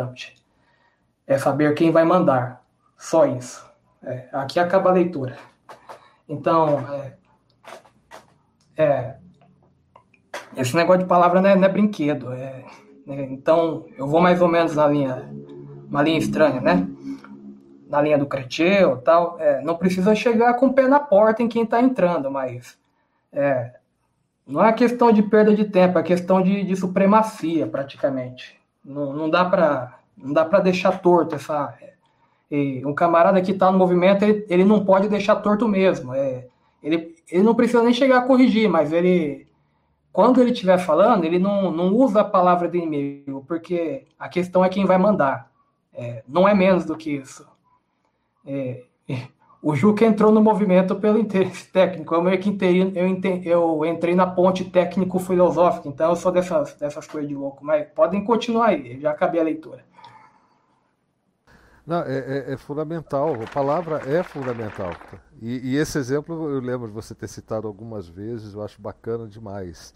[1.27, 2.65] é saber quem vai mandar.
[2.97, 3.65] Só isso.
[4.03, 5.37] É, aqui acaba a leitura.
[6.27, 7.13] Então, é,
[8.83, 9.17] é,
[10.57, 12.33] esse negócio de palavra não é, não é brinquedo.
[12.33, 12.65] É,
[13.07, 13.25] né?
[13.31, 15.31] então, eu vou mais ou menos na linha,
[15.89, 16.89] uma linha estranha, né?
[17.89, 19.39] Na linha do Creteu tal.
[19.39, 22.79] É, não precisa chegar com o pé na porta em quem está entrando, mas
[23.33, 23.73] é,
[24.47, 28.59] não é questão de perda de tempo, é questão de, de supremacia, praticamente.
[28.85, 31.75] Não, não dá para não dá para deixar torto essa.
[32.51, 36.15] E um camarada que está no movimento, ele, ele não pode deixar torto mesmo.
[36.15, 36.47] É,
[36.83, 39.47] ele, ele não precisa nem chegar a corrigir, mas ele,
[40.13, 44.65] quando ele estiver falando, ele não, não usa a palavra do inimigo, porque a questão
[44.65, 45.51] é quem vai mandar.
[45.93, 47.47] É, não é menos do que isso.
[48.47, 48.83] É,
[49.61, 52.15] o Juca entrou no movimento pelo interesse técnico.
[52.15, 52.81] Eu meio que entrei,
[53.45, 57.65] eu, eu entrei na ponte técnico-filosófica, então eu sou dessas, dessas coisas de louco.
[57.65, 59.85] Mas podem continuar aí, já acabei a leitura.
[61.87, 64.93] Não, é, é, é fundamental, a palavra é fundamental.
[65.41, 69.27] E, e, esse exemplo eu lembro de você ter citado algumas vezes, eu acho bacana
[69.27, 69.95] demais.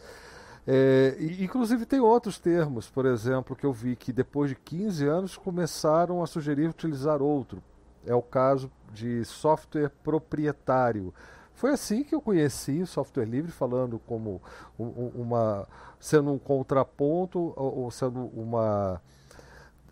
[0.66, 5.36] É, inclusive tem outros termos, por exemplo, que eu vi que depois de 15 anos
[5.36, 7.62] começaram a sugerir utilizar outro.
[8.06, 11.14] É o caso de software proprietário.
[11.54, 14.42] Foi assim que eu conheci software livre, falando como
[14.78, 15.68] uma
[16.00, 19.00] sendo um contraponto ou sendo uma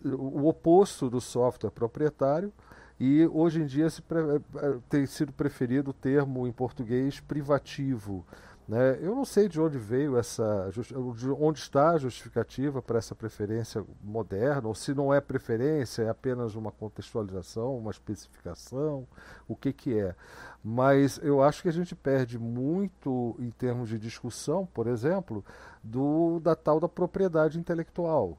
[0.03, 2.51] o oposto do software proprietário.
[2.99, 8.25] E hoje em dia se, eh, tem sido preferido o termo em português privativo.
[8.67, 8.99] Né?
[9.01, 13.83] Eu não sei de onde veio essa, de onde está a justificativa para essa preferência
[14.01, 19.07] moderna, ou se não é preferência, é apenas uma contextualização, uma especificação,
[19.47, 20.15] o que, que é.
[20.63, 25.43] Mas eu acho que a gente perde muito em termos de discussão, por exemplo,
[25.83, 28.37] do, da tal da propriedade intelectual.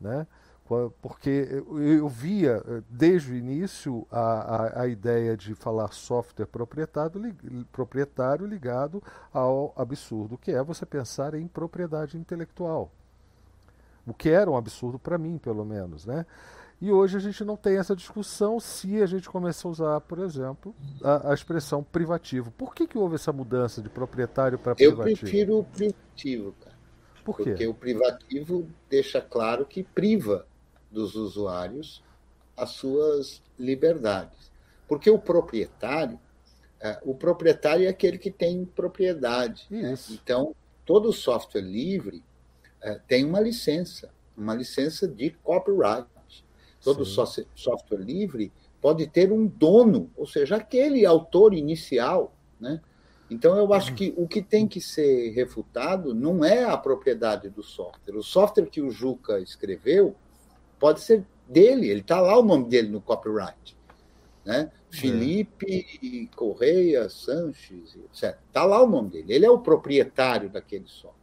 [0.00, 0.26] Né?
[1.02, 7.36] Porque eu via eh, desde o início a, a, a, ideia de falar software proprietário,
[7.70, 12.90] proprietário ligado ao absurdo que é você pensar em propriedade intelectual.
[14.06, 16.06] O que era um absurdo para mim, pelo menos.
[16.06, 16.24] Né?
[16.80, 20.18] E hoje a gente não tem essa discussão se a gente começa a usar, por
[20.18, 22.50] exemplo, a, a expressão privativo.
[22.52, 25.08] Por que, que houve essa mudança de proprietário para privativo?
[25.08, 26.74] Eu prefiro o privativo, cara.
[27.22, 27.44] Por quê?
[27.44, 30.46] Porque o privativo deixa claro que priva
[30.94, 32.02] dos usuários
[32.56, 34.52] as suas liberdades.
[34.88, 36.18] Porque o proprietário,
[36.80, 39.66] é, o proprietário é aquele que tem propriedade.
[39.68, 39.94] Né?
[40.10, 40.54] Então,
[40.84, 42.22] todo software livre
[42.80, 46.06] é, tem uma licença, uma licença de copyright.
[46.82, 52.82] Todo software, software livre pode ter um dono, ou seja, aquele autor inicial, né?
[53.30, 57.62] Então, eu acho que o que tem que ser refutado não é a propriedade do
[57.62, 58.14] software.
[58.14, 60.14] O software que o Juca escreveu
[60.84, 63.74] pode ser dele, ele está lá o nome dele no copyright.
[64.44, 64.70] Né?
[64.90, 65.86] Felipe
[66.30, 66.36] é.
[66.36, 68.36] Correia Sanches, etc.
[68.46, 69.32] Está lá o nome dele.
[69.32, 71.14] Ele é o proprietário daquele software.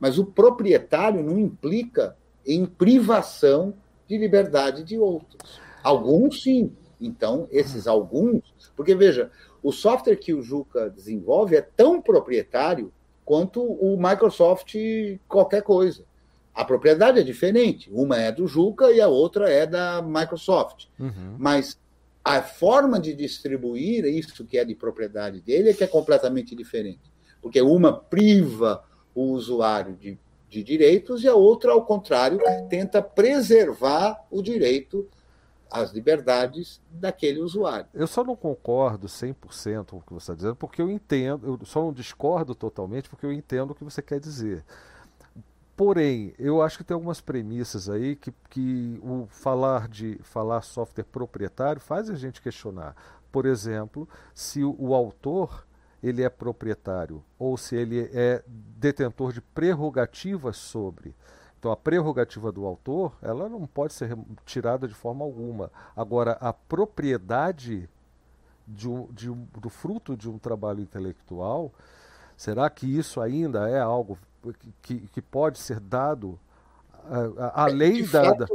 [0.00, 3.72] Mas o proprietário não implica em privação
[4.08, 5.60] de liberdade de outros.
[5.80, 6.72] Alguns sim.
[7.00, 8.42] Então, esses alguns.
[8.74, 9.30] Porque, veja,
[9.62, 12.92] o software que o Juca desenvolve é tão proprietário
[13.24, 14.74] quanto o Microsoft
[15.28, 16.07] qualquer coisa.
[16.58, 17.88] A propriedade é diferente.
[17.92, 20.86] Uma é do Juca e a outra é da Microsoft.
[20.98, 21.36] Uhum.
[21.38, 21.78] Mas
[22.24, 27.12] a forma de distribuir isso que é de propriedade dele é que é completamente diferente.
[27.40, 28.82] Porque uma priva
[29.14, 30.18] o usuário de,
[30.48, 35.08] de direitos e a outra, ao contrário, tenta preservar o direito
[35.70, 37.86] as liberdades daquele usuário.
[37.94, 41.66] Eu só não concordo 100% com o que você está dizendo, porque eu entendo, eu
[41.66, 44.64] só não discordo totalmente, porque eu entendo o que você quer dizer.
[45.78, 51.04] Porém, eu acho que tem algumas premissas aí que, que o falar de falar software
[51.04, 52.96] proprietário faz a gente questionar.
[53.30, 55.64] Por exemplo, se o, o autor
[56.02, 61.14] ele é proprietário ou se ele é detentor de prerrogativas sobre.
[61.60, 65.70] Então a prerrogativa do autor, ela não pode ser tirada de forma alguma.
[65.94, 67.88] Agora, a propriedade
[68.66, 71.72] de um, de um, do fruto de um trabalho intelectual,
[72.36, 74.18] será que isso ainda é algo
[74.82, 76.38] que, que pode ser dado
[77.04, 78.46] uh, além, da, da,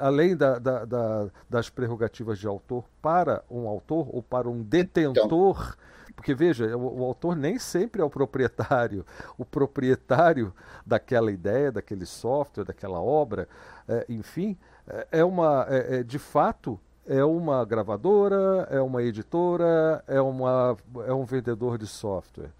[0.00, 5.56] além da, da, das prerrogativas de autor para um autor ou para um detentor?
[5.56, 5.84] Então
[6.14, 9.04] porque veja, o, o, autor nem sempre é o proprietário.
[9.36, 10.54] O proprietário
[10.86, 13.48] daquela ideia, daquele software, daquela obra,
[13.88, 20.02] é, enfim, é, é uma, é, é, de fato, é uma gravadora, é uma editora,
[20.06, 20.76] é, uma,
[21.06, 22.50] é um vendedor de software.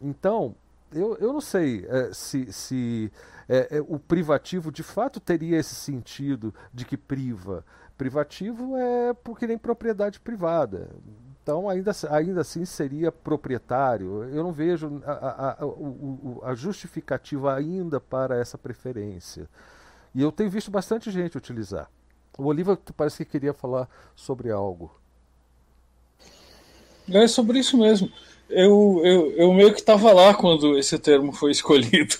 [0.00, 0.54] Então,
[0.92, 3.12] eu, eu não sei é, se, se
[3.48, 7.64] é, é, o privativo de fato teria esse sentido de que priva.
[7.96, 10.90] Privativo é porque nem propriedade privada.
[11.42, 14.24] Então, ainda, ainda assim, seria proprietário.
[14.24, 19.48] Eu não vejo a, a, a, a, justificativa ainda para essa preferência.
[20.14, 21.90] E eu tenho visto bastante gente utilizar.
[22.36, 24.94] O Oliva parece que queria falar sobre algo.
[27.10, 28.12] É sobre isso mesmo.
[28.50, 32.16] Eu, eu, eu meio que estava lá quando esse termo foi escolhido.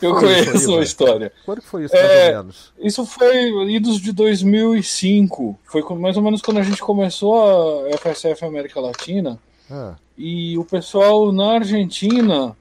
[0.00, 1.32] eu conheço isso, a história.
[1.44, 2.72] Quando foi isso, mais é, ou menos?
[2.78, 5.58] Isso foi idos de 2005.
[5.64, 9.38] Foi mais ou menos quando a gente começou a FSF América Latina.
[9.70, 9.96] Ah.
[10.16, 12.56] E o pessoal na Argentina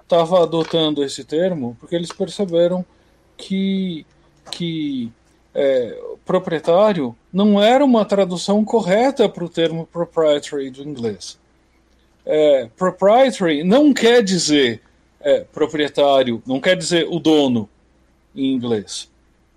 [0.00, 2.84] estava adotando esse termo porque eles perceberam
[3.36, 4.06] que,
[4.50, 5.10] que
[5.52, 11.40] é, proprietário não era uma tradução correta para o termo proprietary do inglês
[12.30, 14.80] é, proprietary não quer dizer
[15.20, 17.68] é, proprietário, não quer dizer o dono
[18.34, 19.10] em inglês.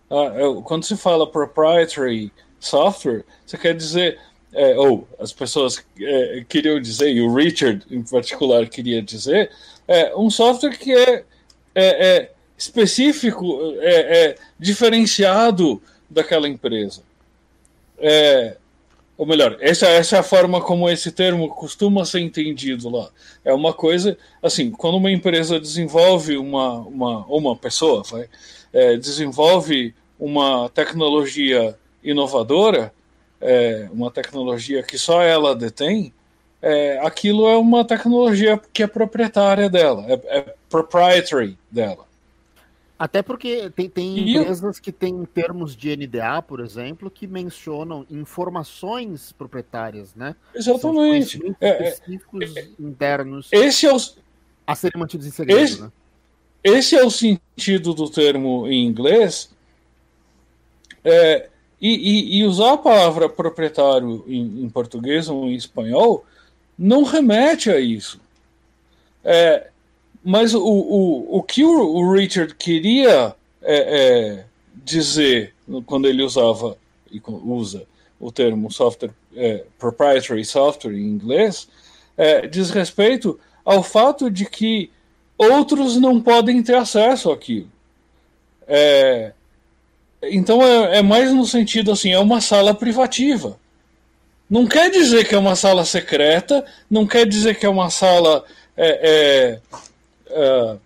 [0.09, 4.19] Ah, é, quando se fala proprietary software, você quer dizer,
[4.51, 9.51] é, ou as pessoas é, queriam dizer, e o Richard em particular queria dizer,
[9.87, 11.23] é um software que é,
[11.75, 15.79] é, é específico, é, é, diferenciado
[16.09, 17.03] daquela empresa.
[17.99, 18.57] É,
[19.23, 23.09] ou melhor, essa, essa é a forma como esse termo costuma ser entendido lá.
[23.45, 28.27] É uma coisa, assim, quando uma empresa desenvolve uma, uma uma pessoa vai,
[28.73, 31.73] é, desenvolve uma tecnologia
[32.03, 32.93] inovadora,
[33.39, 36.13] é, uma tecnologia que só ela detém,
[36.61, 42.05] é, aquilo é uma tecnologia que é proprietária dela, é, é proprietary dela.
[43.03, 49.34] Até porque tem, tem empresas que têm termos de NDA, por exemplo, que mencionam informações
[49.34, 50.38] proprietárias, né?
[50.55, 51.38] Exatamente.
[51.59, 53.97] É, é, específicos é, internos esse é o,
[54.65, 55.91] a serem mantidos em segredo, esse, né?
[56.63, 59.53] Esse é o sentido do termo em inglês.
[61.03, 61.49] É,
[61.81, 66.25] e, e, e, usar a palavra proprietário em, em, português ou em espanhol
[66.80, 68.21] não remete a isso.
[69.21, 69.71] É,
[70.23, 73.75] mas o, o, o que o, Richard queria é,
[74.41, 75.53] é, dizer
[75.85, 76.77] quando ele usava
[77.11, 77.85] e usa
[78.19, 81.67] o termo software é, proprietary software em inglês
[82.17, 84.89] é, diz respeito ao fato de que
[85.37, 87.71] outros não podem ter acesso àquilo.
[88.67, 89.33] É,
[90.23, 93.59] então é, é, mais no sentido assim, é uma sala privativa.
[94.49, 98.43] Não quer dizer que é uma sala secreta, não quer dizer que é uma sala
[98.77, 99.59] é,
[100.34, 100.80] Uh,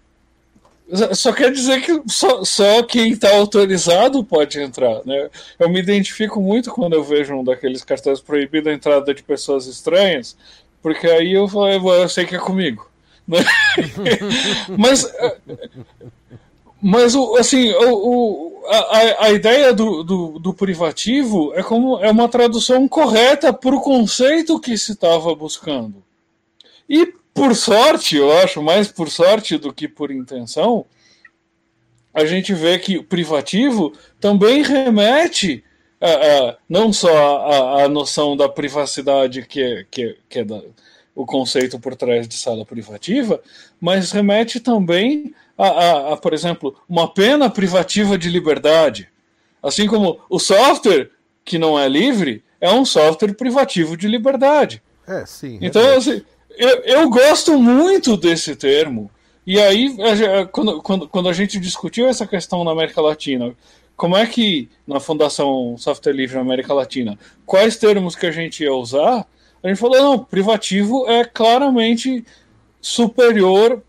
[1.13, 5.01] só quer dizer que só, só quem está autorizado pode entrar.
[5.05, 5.29] Né?
[5.59, 9.67] Eu me identifico muito quando eu vejo um daqueles cartazes proibido a entrada de pessoas
[9.67, 10.37] estranhas,
[10.81, 12.89] porque aí eu, eu sei que é comigo.
[13.27, 13.39] Né?
[14.77, 15.13] mas,
[16.81, 22.87] mas assim, o, a, a ideia do, do, do, privativo é como é uma tradução
[22.87, 26.01] correta para o conceito que se estava buscando.
[26.89, 30.87] E por sorte, eu acho, mais por sorte do que por intenção,
[32.11, 35.63] a gente vê que o privativo também remete
[36.01, 40.43] a, a, não só a, a noção da privacidade que é, que é, que é
[40.43, 40.63] da,
[41.13, 43.39] o conceito por trás de sala privativa,
[43.79, 49.09] mas remete também a, a, a, por exemplo, uma pena privativa de liberdade.
[49.61, 51.11] Assim como o software,
[51.45, 54.81] que não é livre, é um software privativo de liberdade.
[55.07, 55.59] É, sim.
[55.61, 56.23] Então, assim,
[56.57, 59.09] eu, eu gosto muito desse termo.
[59.45, 59.95] E aí,
[60.51, 63.55] quando, quando, quando a gente discutiu essa questão na América Latina,
[63.95, 68.63] como é que, na Fundação Software Livre na América Latina, quais termos que a gente
[68.63, 69.25] ia usar,
[69.63, 72.23] a gente falou, não, privativo é claramente
[72.81, 73.81] superior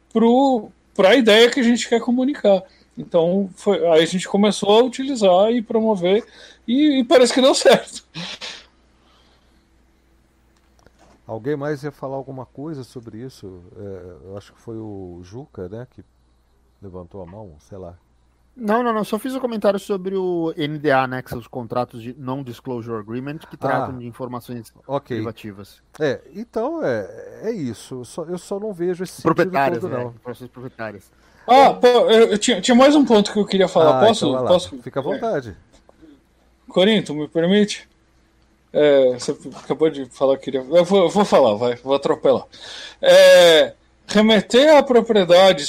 [0.94, 2.62] para a ideia que a gente quer comunicar.
[2.96, 6.24] Então, foi, aí a gente começou a utilizar e promover,
[6.66, 8.04] e, e parece que deu certo.
[11.28, 13.60] Alguém mais ia falar alguma coisa sobre isso?
[13.76, 16.02] É, eu acho que foi o Juca, né, que
[16.80, 17.98] levantou a mão, sei lá.
[18.56, 19.04] Não, não, não.
[19.04, 21.22] Só fiz um comentário sobre o NDA, né?
[21.22, 25.18] Que são os contratos de Non-Disclosure Agreement, que tratam ah, de informações okay.
[25.18, 25.80] privativas.
[26.00, 27.96] É, então é, é isso.
[28.00, 30.02] Eu só, eu só não vejo esse proprietárias, todo, né?
[30.02, 30.10] não.
[30.10, 31.12] Informações proprietárias.
[31.46, 34.02] Ah, pô, eu tinha, tinha mais um ponto que eu queria falar.
[34.02, 34.28] Ah, posso?
[34.28, 34.78] Então posso?
[34.82, 35.56] Fica à vontade.
[36.68, 37.88] Corinto, me permite?
[38.80, 40.60] É, você acabou de falar que queria.
[40.60, 42.44] Eu vou, eu vou falar, vai, vou atropelar.
[43.02, 43.72] É,
[44.06, 45.64] remeter à propriedade,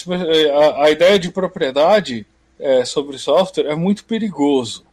[0.54, 2.24] a, a ideia de propriedade
[2.60, 4.86] é, sobre software é muito perigoso.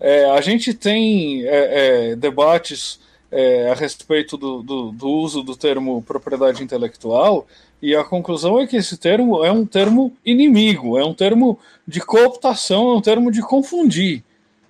[0.00, 2.98] É, a gente tem é, é debates
[3.30, 7.46] é, a respeito do, do, do, uso do termo propriedade intelectual,
[7.82, 12.00] e a conclusão é que esse termo é um termo inimigo, é um termo de
[12.00, 14.24] cooptação, é um termo de confundir.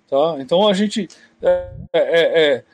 [0.09, 0.39] Tá?
[0.41, 1.09] Então a gente.
[1.41, 2.65] É, é, é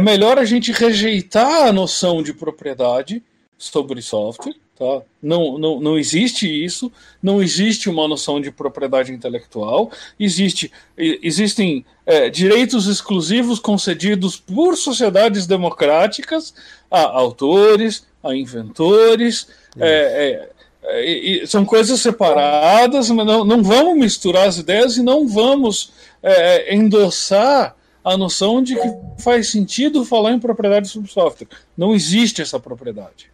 [0.00, 3.22] melhor a gente rejeitar a noção de propriedade
[3.56, 5.02] sobre software Tá?
[5.20, 9.90] Não, não, não existe isso, não existe uma noção de propriedade intelectual,
[10.20, 16.54] existe, existem é, direitos exclusivos concedidos por sociedades democráticas
[16.88, 19.48] a autores, a inventores,
[19.80, 20.48] é,
[20.84, 25.92] é, são coisas separadas, mas não, não vamos misturar as ideias e não vamos
[26.22, 27.74] é, endossar
[28.08, 31.48] a noção de que faz sentido falar em propriedade sobre software.
[31.76, 33.30] Não existe essa propriedade.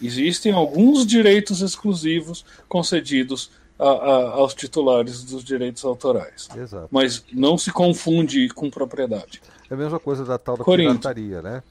[0.00, 6.48] Existem alguns direitos exclusivos concedidos a, a, aos titulares dos direitos autorais.
[6.56, 6.88] Exato.
[6.90, 9.40] Mas não se confunde com propriedade.
[9.70, 11.00] É a mesma coisa da tal da Corinto.
[11.00, 11.62] pirataria, né?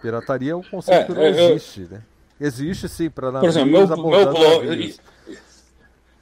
[0.00, 2.02] Pirataria é um conceito é, que não é, existe, né?
[2.40, 4.96] Existe sim para Por exemplo, meu, meu blog,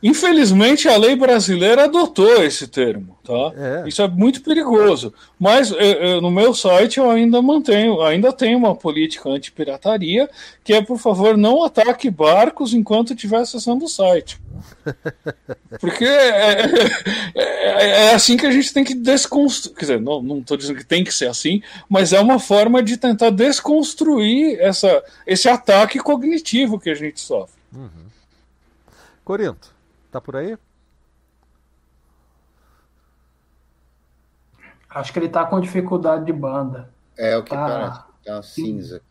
[0.02, 3.52] Infelizmente, a lei brasileira adotou esse termo, tá?
[3.84, 3.88] É.
[3.88, 5.12] Isso é muito perigoso.
[5.38, 10.28] Mas eu, eu, no meu site eu ainda mantenho, ainda tenho uma política anti-pirataria,
[10.64, 14.40] que é, por favor, não ataque barcos enquanto estiver acessando o site.
[15.78, 16.66] Porque é,
[17.34, 19.76] é, é, assim que a gente tem que desconstruir.
[19.76, 22.96] Quer dizer, não estou dizendo que tem que ser assim, mas é uma forma de
[22.96, 27.60] tentar desconstruir essa, esse ataque cognitivo que a gente sofre.
[27.74, 28.08] Uhum.
[29.22, 29.79] Corinto.
[30.10, 30.58] Tá por aí?
[34.88, 36.92] Acho que ele tá com dificuldade de banda.
[37.16, 38.00] É o que tá, parece.
[38.24, 39.02] Tá uma cinza.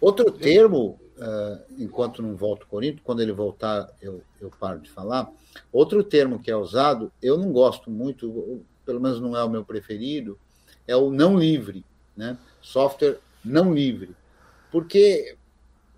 [0.00, 5.30] Outro termo, uh, enquanto não volto Corinto, quando ele voltar eu, eu paro de falar.
[5.70, 9.64] Outro termo que é usado, eu não gosto muito, pelo menos não é o meu
[9.64, 10.38] preferido,
[10.86, 11.84] é o não livre,
[12.16, 12.38] né?
[12.62, 14.16] Software não livre.
[14.70, 15.36] Porque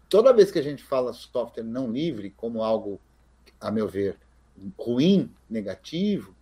[0.08, 3.00] toda vez que a gente fala software não livre como algo,
[3.60, 4.16] a meu ver,
[4.78, 6.34] ruim, negativo,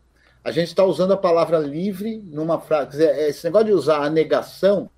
[0.43, 3.03] a gente está usando a palavra livre numa frase.
[3.03, 4.91] Esse negócio de usar a negação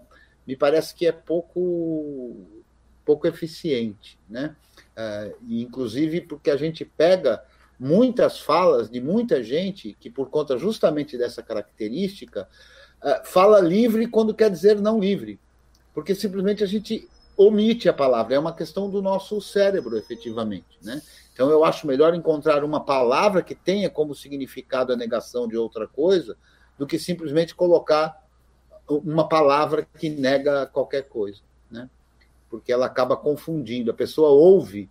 [0.46, 2.44] me parece que é pouco,
[3.04, 4.56] pouco eficiente, né?
[4.96, 7.44] Uh, inclusive porque a gente pega
[7.78, 12.48] muitas falas de muita gente que, por conta justamente dessa característica,
[13.02, 15.38] uh, fala livre quando quer dizer não livre.
[15.94, 20.78] Porque simplesmente a gente omite a palavra, é uma questão do nosso cérebro, efetivamente.
[20.82, 21.02] Né?
[21.32, 25.86] Então, eu acho melhor encontrar uma palavra que tenha como significado a negação de outra
[25.86, 26.36] coisa,
[26.78, 28.24] do que simplesmente colocar
[28.88, 31.40] uma palavra que nega qualquer coisa.
[31.70, 31.90] Né?
[32.48, 33.90] Porque ela acaba confundindo.
[33.90, 34.88] A pessoa ouve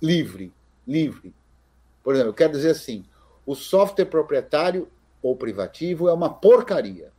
[0.00, 0.52] livre,
[0.86, 1.34] livre.
[2.02, 3.04] Por exemplo, eu quero dizer assim:
[3.44, 4.88] o software proprietário
[5.22, 7.12] ou privativo é uma porcaria.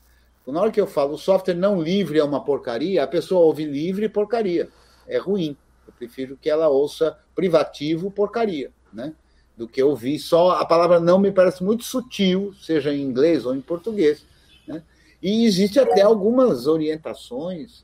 [0.52, 3.66] Na hora que eu falo o software não livre é uma porcaria, a pessoa ouve
[3.66, 4.70] livre porcaria.
[5.08, 5.58] É ruim.
[5.86, 8.72] Eu prefiro que ela ouça privativo porcaria.
[8.92, 9.14] Né?
[9.58, 10.20] do que ouvir.
[10.20, 14.24] Só a palavra não me parece muito sutil, seja em inglês ou em português.
[14.68, 14.84] Né?
[15.22, 17.84] E existe até algumas orientações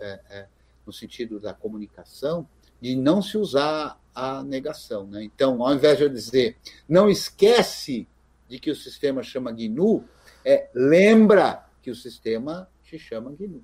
[0.00, 0.46] é, é,
[0.84, 2.46] no sentido da comunicação
[2.80, 5.06] de não se usar a negação.
[5.06, 5.22] Né?
[5.22, 6.56] Então, ao invés de eu dizer
[6.88, 8.08] não esquece
[8.48, 10.04] de que o sistema chama GNU,
[10.44, 13.62] é lembra que o sistema se chama GNU.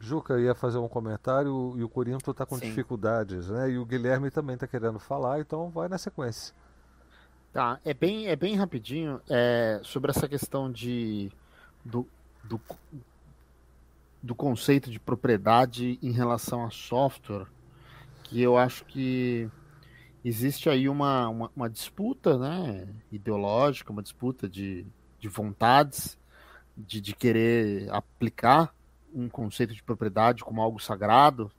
[0.00, 2.66] Juca ia fazer um comentário e o Corinto está com Sim.
[2.66, 3.70] dificuldades, né?
[3.70, 6.52] E o Guilherme também está querendo falar, então vai na sequência.
[7.52, 11.30] Tá, é bem, é bem rapidinho é, sobre essa questão de
[11.84, 12.04] do,
[12.42, 12.60] do,
[14.20, 17.46] do conceito de propriedade em relação a software,
[18.24, 19.48] que eu acho que
[20.28, 24.84] existe aí uma, uma, uma disputa né, ideológica, uma disputa de,
[25.20, 26.18] de vontades,
[26.76, 28.74] de, de querer aplicar
[29.14, 31.50] um conceito de propriedade como algo sagrado,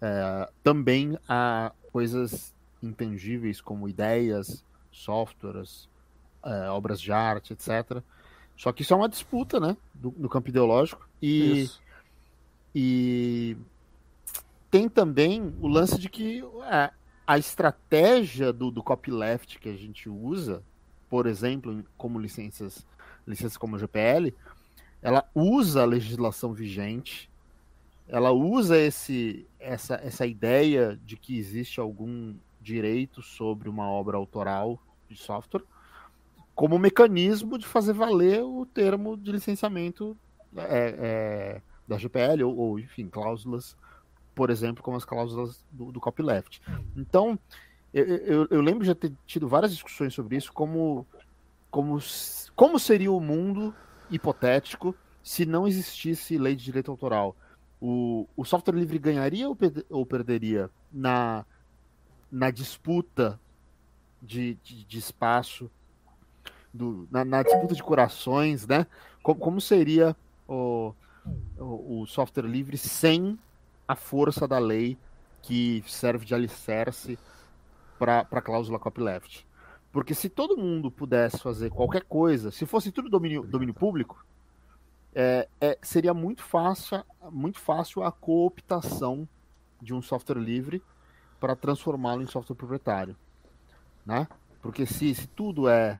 [0.00, 5.88] é, também a coisas intangíveis como ideias, softwares,
[6.44, 8.02] é, obras de arte, etc.
[8.56, 11.08] Só que isso é uma disputa, né, do, do campo ideológico.
[11.20, 11.68] E
[12.78, 13.56] e
[14.70, 16.90] tem também o lance de que é,
[17.26, 20.62] a estratégia do, do copyleft que a gente usa,
[21.08, 22.86] por exemplo, como licenças,
[23.26, 24.32] licenças como GPL,
[25.02, 27.30] ela usa a legislação vigente,
[28.08, 34.80] ela usa esse, essa, essa ideia de que existe algum direito sobre uma obra autoral
[35.08, 35.64] de software
[36.56, 40.16] como mecanismo de fazer valer o termo de licenciamento
[40.56, 43.76] é, é, da GPL ou, ou, enfim, cláusulas
[44.36, 46.60] por exemplo, como as cláusulas do, do copyleft.
[46.94, 47.38] Então,
[47.92, 51.06] eu, eu, eu, lembro de ter tido várias discussões sobre isso, como,
[51.70, 51.98] como,
[52.54, 53.74] como seria o mundo
[54.10, 57.34] hipotético se não existisse lei de direito autoral.
[57.80, 59.56] O, o software livre ganharia ou,
[59.88, 61.46] ou perderia na,
[62.30, 63.40] na disputa
[64.20, 65.70] de, de, de espaço,
[66.74, 68.86] do, na, na, disputa de corações, né?
[69.22, 70.14] Como, como seria
[70.46, 70.92] o,
[71.58, 73.38] o, o software livre sem
[73.86, 74.98] a força da lei
[75.42, 77.18] que serve de alicerce
[77.98, 79.46] para a cláusula copyleft.
[79.92, 84.24] Porque se todo mundo pudesse fazer qualquer coisa, se fosse tudo domínio, domínio público,
[85.14, 89.26] é, é, seria muito fácil, muito fácil a cooptação
[89.80, 90.82] de um software livre
[91.40, 93.16] para transformá-lo em software proprietário,
[94.04, 94.28] né?
[94.60, 95.98] Porque se, se tudo é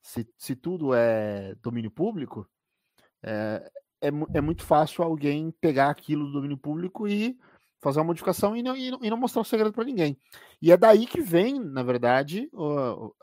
[0.00, 2.46] se, se tudo é domínio público,
[3.22, 3.70] é,
[4.08, 7.38] é, é muito fácil alguém pegar aquilo do domínio público e
[7.80, 10.16] fazer uma modificação e não, e não, e não mostrar o segredo para ninguém.
[10.60, 13.14] E é daí que vem, na verdade, uh, uh,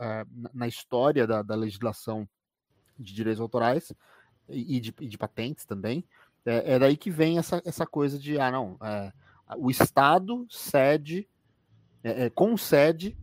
[0.53, 2.29] na história da, da, legislação
[2.97, 3.91] de direitos autorais
[4.47, 6.05] e de, e de patentes também,
[6.45, 9.11] é, é, daí que vem essa, essa coisa de, ah, não, é,
[9.57, 11.27] o Estado cede,
[12.03, 13.17] é, é concede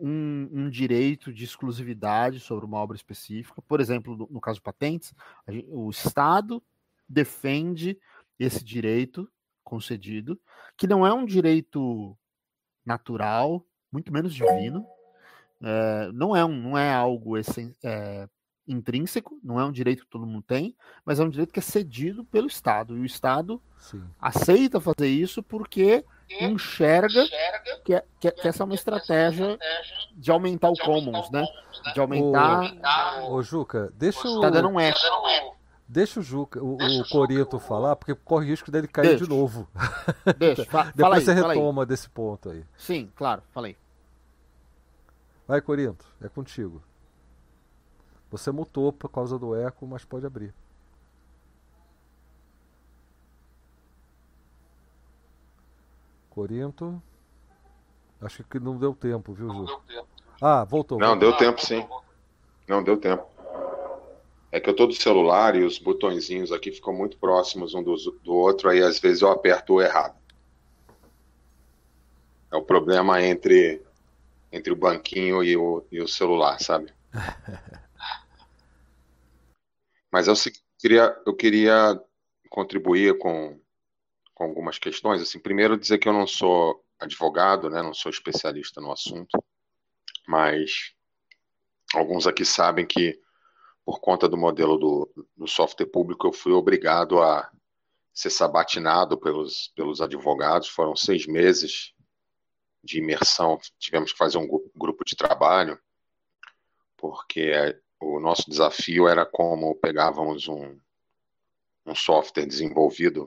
[0.00, 3.60] um, um, direito de exclusividade sobre uma obra específica.
[3.62, 5.12] Por exemplo, no, no caso de patentes,
[5.48, 6.62] gente, o Estado
[7.08, 7.98] defende
[8.38, 9.30] esse direito
[9.64, 10.40] concedido,
[10.76, 12.16] que não é um direito
[12.84, 14.86] natural, muito menos divino,
[15.62, 18.28] é, não, é um, não é algo essen, é,
[18.66, 21.62] intrínseco, não é um direito que todo mundo tem, mas é um direito que é
[21.62, 22.96] cedido pelo Estado.
[22.96, 24.04] E o Estado Sim.
[24.18, 27.26] aceita fazer isso porque enxerga
[27.84, 29.58] que, é, que, que, essa é uma estratégia
[30.14, 31.46] de aumentar o commons, né?
[31.94, 32.74] De aumentar.
[33.22, 34.40] Ô, ô Juca, deixa o.
[34.40, 34.98] Tá dando um eco.
[35.88, 39.24] Deixa o Juca, o, o Corito falar, porque corre o risco dele cair deixa.
[39.24, 39.66] de novo.
[40.36, 42.62] Deixa, Depois você aí, retoma desse ponto aí.
[42.76, 43.74] Sim, claro, falei.
[45.46, 46.82] Vai, Corinto, é contigo.
[48.30, 50.52] Você mutou por causa do eco, mas pode abrir.
[56.38, 57.02] Corinto.
[58.20, 59.66] Acho que não deu tempo, viu, Ju?
[60.40, 60.96] Ah, voltou.
[60.96, 61.84] Não, deu tempo sim.
[62.68, 63.26] Não, deu tempo.
[64.52, 67.96] É que eu tô do celular e os botõezinhos aqui ficam muito próximos um do,
[68.22, 70.16] do outro, aí às vezes eu aperto o errado.
[72.52, 73.84] É o problema entre,
[74.52, 76.94] entre o banquinho e o, e o celular, sabe?
[80.08, 80.34] Mas eu
[80.78, 82.00] queria, eu queria
[82.48, 83.60] contribuir com,
[84.38, 85.20] com algumas questões.
[85.20, 89.36] Assim, primeiro dizer que eu não sou advogado, né, não sou especialista no assunto,
[90.26, 90.94] mas
[91.92, 93.20] alguns aqui sabem que
[93.84, 97.50] por conta do modelo do, do software público eu fui obrigado a
[98.14, 100.68] ser sabatinado pelos, pelos advogados.
[100.68, 101.92] Foram seis meses
[102.84, 104.46] de imersão, tivemos que fazer um
[104.76, 105.80] grupo de trabalho,
[106.96, 107.52] porque
[108.00, 110.78] o nosso desafio era como pegávamos um,
[111.86, 113.26] um software desenvolvido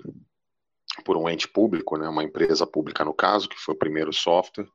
[1.03, 4.67] por um ente público, né, uma empresa pública no caso, que foi o primeiro software,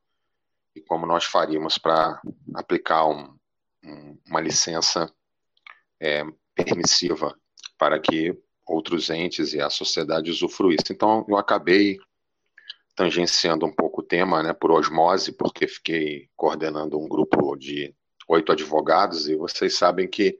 [0.74, 2.20] e como nós faríamos para
[2.54, 3.34] aplicar um,
[3.84, 5.10] um, uma licença
[6.00, 6.22] é,
[6.54, 7.34] permissiva
[7.78, 8.36] para que
[8.66, 10.94] outros entes e a sociedade usufruíssem.
[10.94, 11.98] Então, eu acabei
[12.94, 17.94] tangenciando um pouco o tema, né, por osmose, porque fiquei coordenando um grupo de
[18.28, 20.38] oito advogados, e vocês sabem que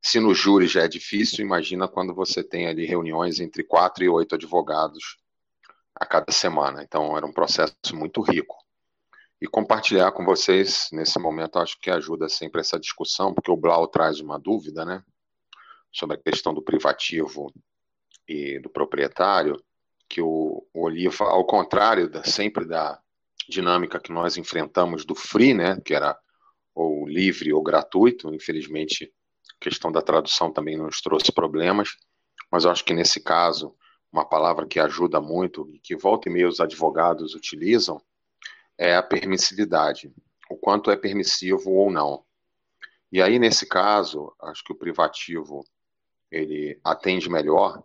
[0.00, 4.08] se no júri já é difícil, imagina quando você tem ali reuniões entre quatro e
[4.08, 5.18] oito advogados
[5.94, 6.82] a cada semana.
[6.82, 8.56] Então, era um processo muito rico.
[9.40, 13.86] E compartilhar com vocês, nesse momento, acho que ajuda sempre essa discussão, porque o Blau
[13.86, 15.02] traz uma dúvida, né,
[15.92, 17.52] sobre a questão do privativo
[18.26, 19.62] e do proprietário,
[20.08, 23.00] que o, o Oliva, ao contrário da, sempre da
[23.48, 26.18] dinâmica que nós enfrentamos do free, né, que era
[26.74, 29.12] ou livre ou gratuito, infelizmente
[29.60, 31.96] a questão da tradução também nos trouxe problemas,
[32.50, 33.74] mas eu acho que nesse caso,
[34.12, 38.00] uma palavra que ajuda muito e que volta e meia os advogados utilizam
[38.78, 40.12] é a permissividade,
[40.48, 42.24] o quanto é permissivo ou não.
[43.10, 45.64] E aí, nesse caso, acho que o privativo
[46.30, 47.82] ele atende melhor,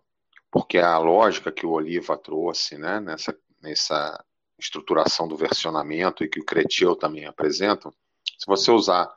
[0.52, 4.24] porque a lógica que o Oliva trouxe né, nessa, nessa
[4.60, 7.90] estruturação do versionamento e que o Cretil também apresenta,
[8.38, 9.12] se você usar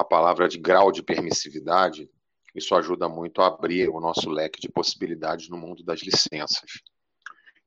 [0.00, 2.08] a palavra de grau de permissividade,
[2.54, 6.80] isso ajuda muito a abrir o nosso leque de possibilidades no mundo das licenças.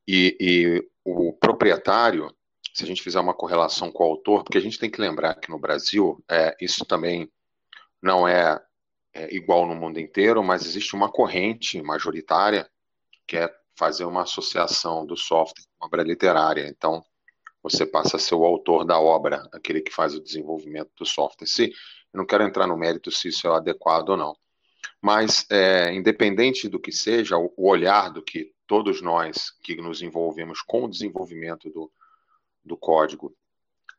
[0.08, 2.34] E, e, o proprietário,
[2.74, 5.36] se a gente fizer uma correlação com o autor, porque a gente tem que lembrar
[5.36, 7.32] que no Brasil, é, isso também
[8.02, 8.60] não é,
[9.14, 12.70] é igual no mundo inteiro, mas existe uma corrente majoritária
[13.28, 16.68] que é fazer uma associação do software com a obra literária.
[16.68, 17.04] Então,
[17.62, 21.48] você passa a ser o autor da obra, aquele que faz o desenvolvimento do software.
[21.48, 21.72] Se,
[22.14, 24.38] eu não quero entrar no mérito se isso é adequado ou não.
[25.02, 30.62] Mas, é, independente do que seja, o, olhar do que todos nós que nos envolvemos
[30.62, 31.92] com o desenvolvimento do,
[32.64, 33.36] do código,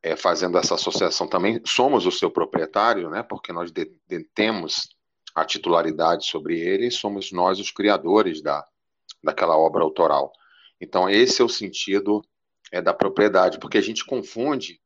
[0.03, 3.73] é, fazendo essa associação também, somos o seu proprietário, né, porque nós
[4.07, 4.89] detemos
[5.35, 8.65] a titularidade sobre ele e somos nós os criadores da,
[9.23, 10.32] daquela obra autoral.
[10.81, 12.24] Então, esse é o sentido
[12.70, 14.81] é, da propriedade, porque a gente confunde,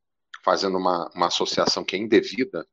[0.44, 2.66] fazendo uma, uma associação que é indevida,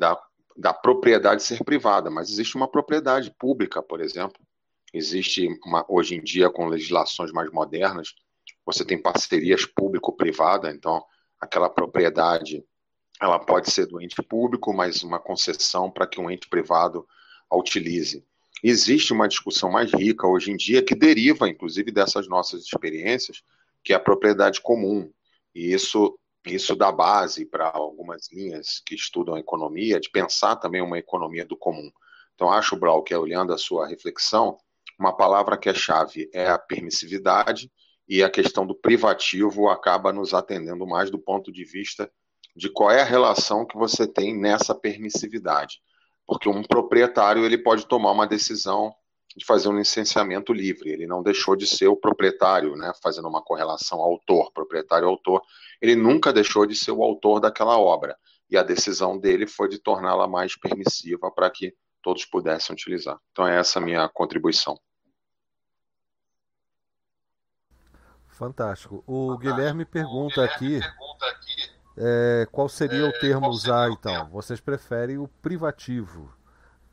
[0.00, 0.18] da,
[0.56, 4.40] da propriedade ser privada, mas existe uma propriedade pública, por exemplo.
[4.94, 8.14] Existe, uma, hoje em dia, com legislações mais modernas,
[8.64, 11.04] você tem parcerias público-privada, então
[11.38, 12.64] aquela propriedade
[13.20, 17.06] ela pode ser do ente público, mas uma concessão para que um ente privado
[17.50, 18.24] a utilize
[18.62, 23.42] existe uma discussão mais rica hoje em dia que deriva, inclusive, dessas nossas experiências,
[23.84, 25.10] que é a propriedade comum.
[25.54, 30.98] E isso, isso dá base para algumas linhas que estudam economia, de pensar também uma
[30.98, 31.90] economia do comum.
[32.34, 34.56] Então, acho, Brau, que olhando a sua reflexão,
[34.98, 37.70] uma palavra que é chave é a permissividade
[38.08, 42.10] e a questão do privativo acaba nos atendendo mais do ponto de vista
[42.56, 45.80] de qual é a relação que você tem nessa permissividade
[46.30, 48.94] porque um proprietário ele pode tomar uma decisão
[49.36, 50.88] de fazer um licenciamento livre.
[50.88, 52.92] Ele não deixou de ser o proprietário, né?
[53.02, 55.42] Fazendo uma correlação autor, proprietário autor,
[55.80, 58.16] ele nunca deixou de ser o autor daquela obra.
[58.50, 63.18] E a decisão dele foi de torná-la mais permissiva para que todos pudessem utilizar.
[63.30, 64.78] Então é essa a minha contribuição.
[68.28, 69.04] Fantástico.
[69.06, 70.80] O Guilherme pergunta aqui
[71.96, 74.28] é, qual seria o é, termo usar então?
[74.30, 76.32] Vocês preferem o privativo,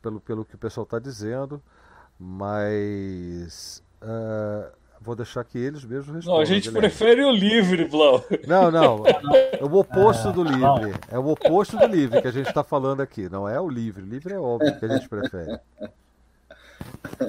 [0.02, 1.62] pelo, pelo que o pessoal está dizendo,
[2.18, 6.34] mas uh, vou deixar que eles mesmos respondam.
[6.34, 6.88] Não, a gente Guilherme.
[6.88, 8.24] prefere o livre, Blau.
[8.46, 9.04] Não, não.
[9.06, 10.94] É o oposto do livre.
[11.10, 13.28] É o oposto do livre que a gente está falando aqui.
[13.28, 14.02] Não é o livre.
[14.02, 15.58] O livre é óbvio que a gente prefere.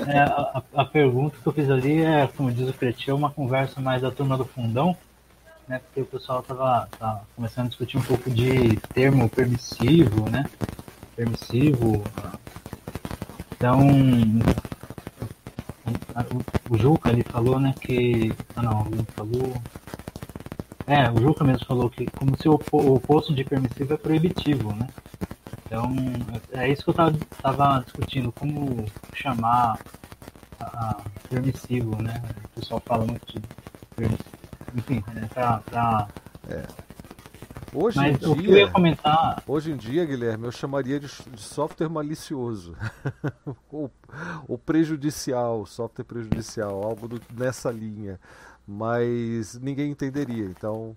[0.07, 3.81] É, a, a, pergunta que eu fiz ali é, como diz o Cretinho, uma conversa
[3.81, 4.95] mais da turma do fundão
[5.69, 5.79] né?
[5.79, 10.49] Porque o pessoal estava tá começando a discutir um pouco de termo permissivo, né?
[11.15, 12.03] Permissivo.
[13.51, 13.79] Então,
[16.69, 18.33] o, Juca ele falou, né, que.
[18.55, 19.61] Ah não, ele falou.
[20.87, 24.73] É, o Juca mesmo falou que como se o, o oposto de permissivo é proibitivo,
[24.75, 24.87] né?
[25.65, 25.93] Então,
[26.51, 29.79] é isso que eu estava tava discutindo, como chamar
[30.59, 30.97] a, a
[31.29, 32.21] permissivo, né?
[32.45, 33.41] O pessoal fala muito de
[33.95, 34.39] permissivo
[34.75, 36.07] enfim, né, pra...
[36.49, 36.88] É.
[37.73, 39.43] Hoje Mas em dia, eu ia comentar...
[39.47, 42.75] Hoje em dia, Guilherme, eu chamaria de, de software malicioso.
[43.71, 43.91] ou,
[44.47, 48.19] ou, prejudicial, software prejudicial, algo do, nessa linha.
[48.67, 50.95] Mas ninguém entenderia, então...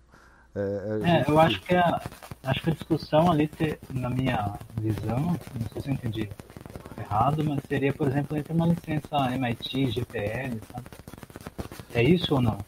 [0.55, 0.61] É,
[1.05, 2.01] é, é eu acho que, a,
[2.45, 6.29] acho que a discussão ali, ter, na minha visão, não sei se eu entendi
[6.99, 10.85] errado, mas seria, por exemplo, entre uma licença MIT, GPL, sabe?
[11.95, 12.59] É isso ou não?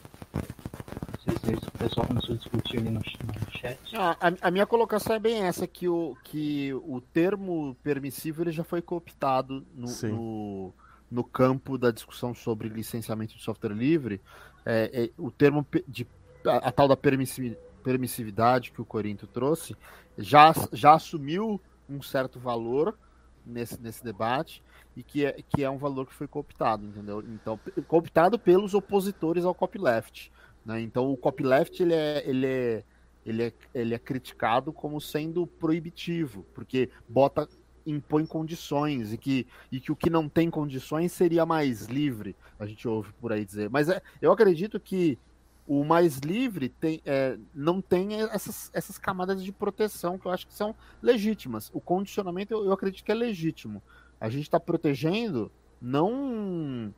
[1.36, 3.78] O pessoal começou a discutir ali no, no chat.
[3.94, 8.52] Ah, a, a, minha colocação é bem essa, que o, que o termo permissivo ele
[8.52, 10.74] já foi cooptado no, no,
[11.11, 14.20] no campo da discussão sobre licenciamento de software livre.
[14.65, 16.06] É, é, o termo de
[16.47, 19.77] a, a tal da permissividade que o Corinto trouxe
[20.16, 22.97] já, já assumiu um certo valor
[23.44, 24.62] nesse, nesse debate
[24.97, 27.23] e que é, que é um valor que foi cooptado, entendeu?
[27.23, 27.59] Então,
[27.89, 30.31] cooptado pelos opositores ao copyleft.
[30.65, 30.81] Né?
[30.81, 32.85] Então, o copyleft ele é, ele, é,
[33.24, 37.49] ele, é, ele é criticado como sendo proibitivo, porque bota
[37.86, 42.66] impõe condições e que, e que o que não tem condições seria mais livre, a
[42.66, 43.69] gente ouve por aí dizer.
[43.69, 45.19] Mas é, eu acredito que
[45.66, 50.47] o mais livre tem, é, não tem essas, essas camadas de proteção que eu acho
[50.47, 51.70] que são legítimas.
[51.73, 53.82] O condicionamento eu, eu acredito que é legítimo.
[54.20, 55.51] A gente está protegendo
[55.81, 56.93] não um,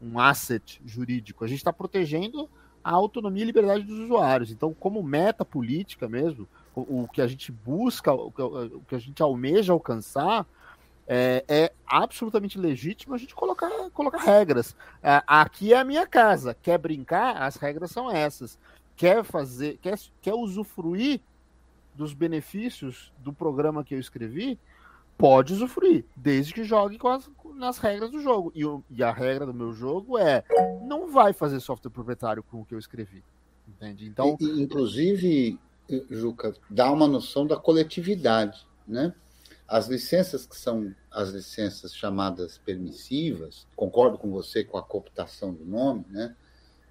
[0.00, 2.48] um asset jurídico, a gente está protegendo
[2.82, 4.50] a autonomia e liberdade dos usuários.
[4.50, 8.94] Então, como meta política mesmo, o, o que a gente busca, o que, o que,
[8.94, 10.46] a gente almeja alcançar,
[11.06, 14.74] é, é, absolutamente legítimo a gente colocar, colocar regras.
[15.02, 16.56] É, aqui é a minha casa.
[16.62, 17.42] Quer brincar?
[17.42, 18.58] As regras são essas.
[18.96, 21.20] Quer fazer, quer, quer usufruir
[21.94, 24.58] dos benefícios do programa que eu escrevi?
[25.16, 28.52] Pode usufruir, desde que jogue com as, nas regras do jogo.
[28.54, 30.44] E, e, a regra do meu jogo é
[30.84, 33.22] não vai fazer software proprietário com o que eu escrevi.
[33.68, 34.06] Entende?
[34.06, 35.58] Então, e, inclusive,
[36.10, 39.14] Juca, dá uma noção da coletividade, né?
[39.68, 45.64] As licenças que são as licenças chamadas permissivas, concordo com você com a cooptação do
[45.64, 46.34] nome, né?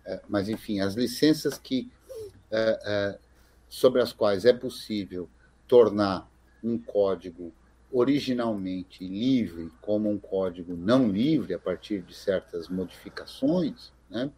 [0.05, 1.91] É, mas, enfim, as licenças que,
[2.49, 3.19] é, é,
[3.69, 5.29] sobre as quais é possível
[5.67, 6.29] tornar
[6.63, 7.53] um código
[7.91, 14.31] originalmente livre como um código não livre a partir de certas modificações, né?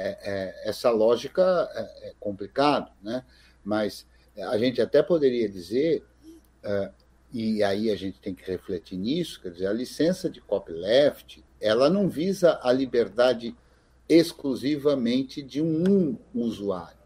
[0.00, 3.24] É, é, essa lógica é, é complicado, né?
[3.64, 4.06] mas
[4.36, 6.06] a gente até poderia dizer
[7.32, 11.90] e aí a gente tem que refletir nisso, quer dizer, a licença de copyleft, ela
[11.90, 13.54] não visa a liberdade
[14.08, 16.96] exclusivamente de um usuário,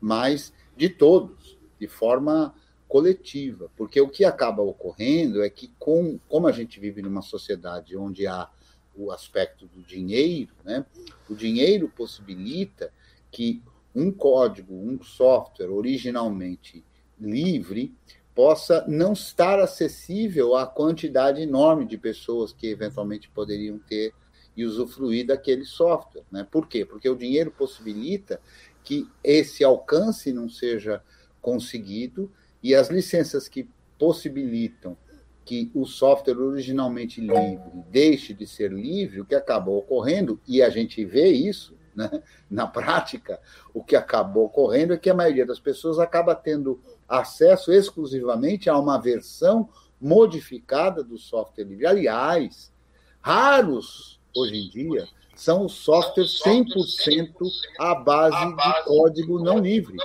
[0.00, 2.54] mas de todos, de forma
[2.92, 7.96] coletiva, porque o que acaba ocorrendo é que, com, como a gente vive numa sociedade
[7.96, 8.50] onde há
[8.94, 10.84] o aspecto do dinheiro, né,
[11.26, 12.92] o dinheiro possibilita
[13.30, 13.62] que
[13.94, 16.84] um código, um software originalmente
[17.18, 17.94] livre
[18.34, 24.12] possa não estar acessível à quantidade enorme de pessoas que eventualmente poderiam ter
[24.54, 26.24] e usufruir daquele software.
[26.30, 26.46] Né?
[26.50, 26.84] Por quê?
[26.84, 28.38] Porque o dinheiro possibilita
[28.84, 31.02] que esse alcance não seja
[31.40, 32.30] conseguido
[32.62, 33.68] e as licenças que
[33.98, 34.96] possibilitam
[35.44, 37.60] que o software originalmente livre
[37.90, 42.66] deixe de ser livre, o que acaba ocorrendo, e a gente vê isso né, na
[42.66, 43.40] prática,
[43.74, 48.78] o que acabou ocorrendo é que a maioria das pessoas acaba tendo acesso exclusivamente a
[48.78, 49.68] uma versão
[50.00, 51.86] modificada do software livre.
[51.86, 52.72] Aliás,
[53.20, 55.06] raros hoje em dia
[55.42, 57.34] são softwares 100%
[57.80, 59.96] à base de código não livre.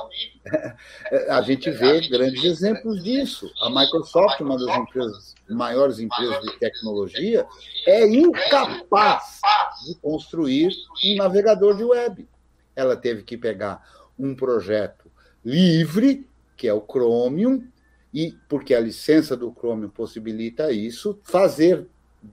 [1.29, 3.51] A gente vê grandes exemplos disso.
[3.61, 7.45] A Microsoft, uma das empresas, maiores empresas de tecnologia,
[7.85, 9.39] é incapaz
[9.85, 10.73] de construir
[11.05, 12.27] um navegador de web.
[12.75, 13.83] Ela teve que pegar
[14.17, 15.11] um projeto
[15.45, 16.27] livre
[16.57, 17.63] que é o Chromium,
[18.11, 21.85] e porque a licença do Chromium possibilita isso, fazer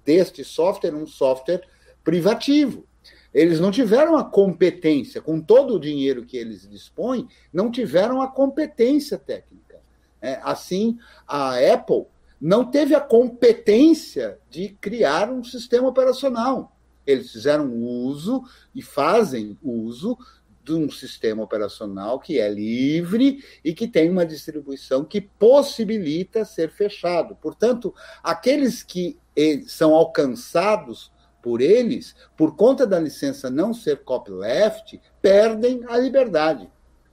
[0.03, 1.61] deste software um software
[2.03, 2.87] privativo.
[3.35, 8.29] Eles não tiveram a competência, com todo o dinheiro que eles dispõem, não tiveram a
[8.29, 9.81] competência técnica.
[10.23, 10.97] É, assim,
[11.27, 12.07] a Apple
[12.41, 16.77] não teve a competência de criar um sistema operacional.
[17.07, 18.43] Eles fizeram uso
[18.75, 20.17] e fazem uso
[20.63, 26.71] de um sistema operacional que é livre e que tem uma distribuição que possibilita ser
[26.71, 27.37] fechado.
[27.37, 31.13] Portanto, aqueles que eh, são alcançados
[31.45, 36.71] por eles, por conta da licença não ser copyleft, perdem a liberdade.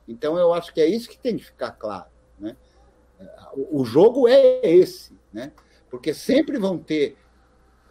[0.08, 2.10] Então, eu acho que é isso que tem que ficar claro.
[2.40, 2.56] Né?
[3.70, 5.52] O jogo é esse, né?
[5.90, 7.18] porque sempre vão ter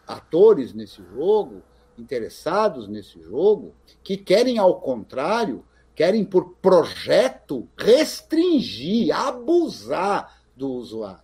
[0.06, 1.62] atores nesse jogo
[1.98, 5.62] interessados nesse jogo que querem, ao contrário,
[5.94, 11.20] querem, por projeto, restringir, abusar do usuário.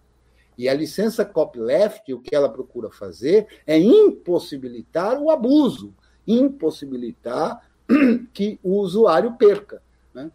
[0.56, 5.94] E a licença copyleft, o que ela procura fazer é impossibilitar o abuso,
[6.26, 7.68] impossibilitar
[8.32, 9.82] que o usuário perca.
[10.14, 10.32] Né?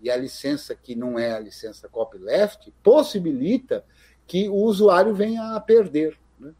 [0.00, 3.84] E, a licença que não é a licença copyleft possibilita
[4.26, 6.16] que o usuário venha a perder.
[6.38, 6.54] Né?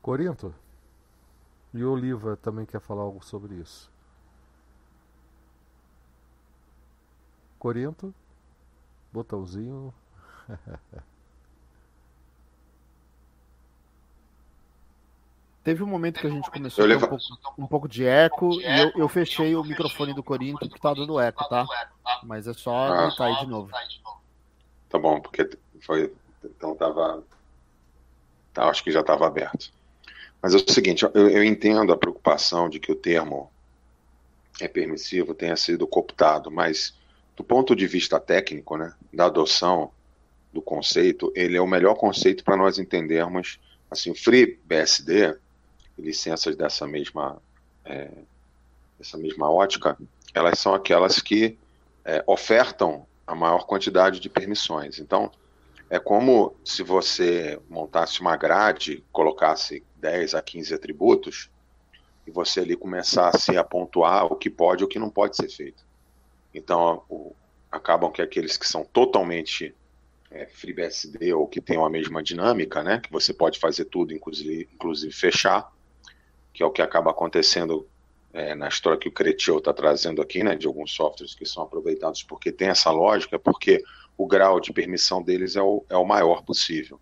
[0.00, 0.52] Corinto?
[1.72, 3.90] E o Oliva também quer falar algo sobre isso.
[7.60, 8.12] Corinto,
[9.12, 9.94] botãozinho.
[15.64, 17.18] Teve um momento que a gente começou um pouco,
[17.58, 21.20] um pouco de eco e eu, eu fechei o microfone do Corinto que tá dando
[21.20, 21.64] eco, tá?
[22.24, 23.06] Mas é só Ah.
[23.08, 23.70] botar aí de novo.
[24.88, 25.48] Tá bom, porque
[25.80, 26.12] foi.
[26.44, 27.22] Então tava.
[28.52, 29.72] Tá, acho que já estava aberto.
[30.42, 33.50] Mas é o seguinte, eu, eu entendo a preocupação de que o termo
[34.60, 36.94] é permissivo tenha sido cooptado, mas
[37.36, 39.90] do ponto de vista técnico, né, da adoção
[40.52, 43.58] do conceito, ele é o melhor conceito para nós entendermos
[43.90, 45.36] assim, o FreeBSD,
[45.98, 47.40] licenças dessa mesma
[47.84, 48.10] é,
[49.18, 49.98] mesma ótica,
[50.32, 51.58] elas são aquelas que
[52.04, 54.98] é, ofertam a maior quantidade de permissões.
[54.98, 55.30] Então,
[55.90, 61.50] é como se você montasse uma grade, colocasse 10 a 15 atributos,
[62.26, 65.48] e você ali começasse a pontuar o que pode e o que não pode ser
[65.48, 65.84] feito.
[66.54, 67.34] Então, o,
[67.70, 69.74] acabam que aqueles que são totalmente
[70.30, 74.68] é, FreeBSD ou que têm a mesma dinâmica, né, que você pode fazer tudo, inclusive,
[74.74, 75.70] inclusive fechar,
[76.52, 77.86] que é o que acaba acontecendo
[78.32, 81.62] é, na história que o Cretio está trazendo aqui, né, de alguns softwares que são
[81.62, 83.82] aproveitados porque tem essa lógica, porque
[84.16, 86.98] o grau de permissão deles é o, é o maior possível.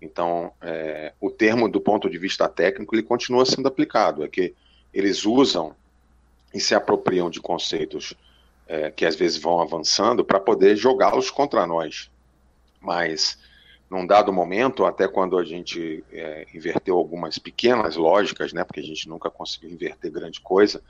[0.00, 4.54] Então, é, o termo, do ponto de vista técnico, ele continua sendo aplicado, é que
[4.92, 5.74] eles usam
[6.54, 8.14] e se apropriam de conceitos
[8.66, 12.10] é, que às vezes vão avançando para poder jogá-los contra nós.
[12.80, 13.38] Mas,
[13.90, 18.84] num dado momento, até quando a gente é, inverteu algumas pequenas lógicas, né, porque a
[18.84, 20.82] gente nunca conseguiu inverter grande coisa,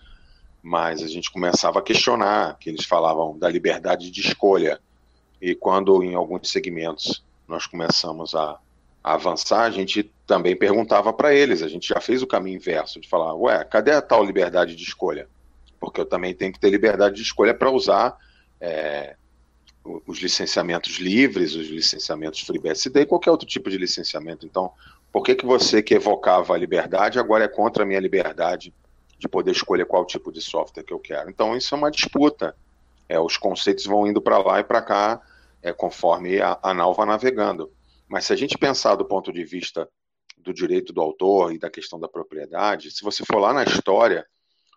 [0.62, 4.80] mas a gente começava a questionar, que eles falavam da liberdade de escolha.
[5.40, 8.58] E quando em alguns segmentos nós começamos a,
[9.02, 13.00] a avançar, a gente também perguntava para eles, a gente já fez o caminho inverso,
[13.00, 15.28] de falar, ué, cadê a tal liberdade de escolha?
[15.78, 18.18] Porque eu também tenho que ter liberdade de escolha para usar
[18.60, 19.14] é,
[20.06, 24.46] os licenciamentos livres, os licenciamentos FreeBSD e qualquer outro tipo de licenciamento.
[24.46, 24.72] Então,
[25.12, 28.74] por que, que você que evocava a liberdade agora é contra a minha liberdade
[29.18, 31.30] de poder escolher qual tipo de software que eu quero?
[31.30, 32.54] Então, isso é uma disputa.
[33.08, 35.22] É, os conceitos vão indo para lá e para cá,
[35.62, 37.72] é, conforme a, a nau vai navegando.
[38.06, 39.88] Mas se a gente pensar do ponto de vista
[40.36, 44.26] do direito do autor e da questão da propriedade, se você for lá na história,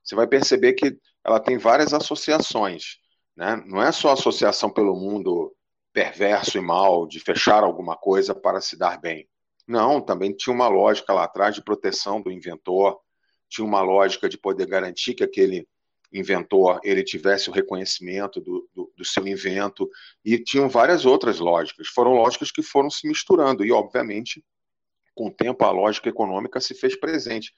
[0.04, 3.01] você vai perceber que ela tem várias associações.
[3.42, 3.56] Né?
[3.66, 5.52] Não é só associação pelo mundo
[5.92, 9.28] perverso e mal, de fechar alguma coisa para se dar bem.
[9.68, 13.00] Não, também tinha uma lógica lá atrás de proteção do inventor,
[13.50, 15.68] tinha uma lógica de poder garantir que aquele
[16.14, 19.90] inventor ele tivesse o reconhecimento do, do, do, seu invento
[20.24, 21.88] e tinham várias outras lógicas.
[21.88, 24.46] Foram lógicas que foram se misturando e, obviamente,
[25.16, 27.52] com o tempo a lógica econômica se fez presente.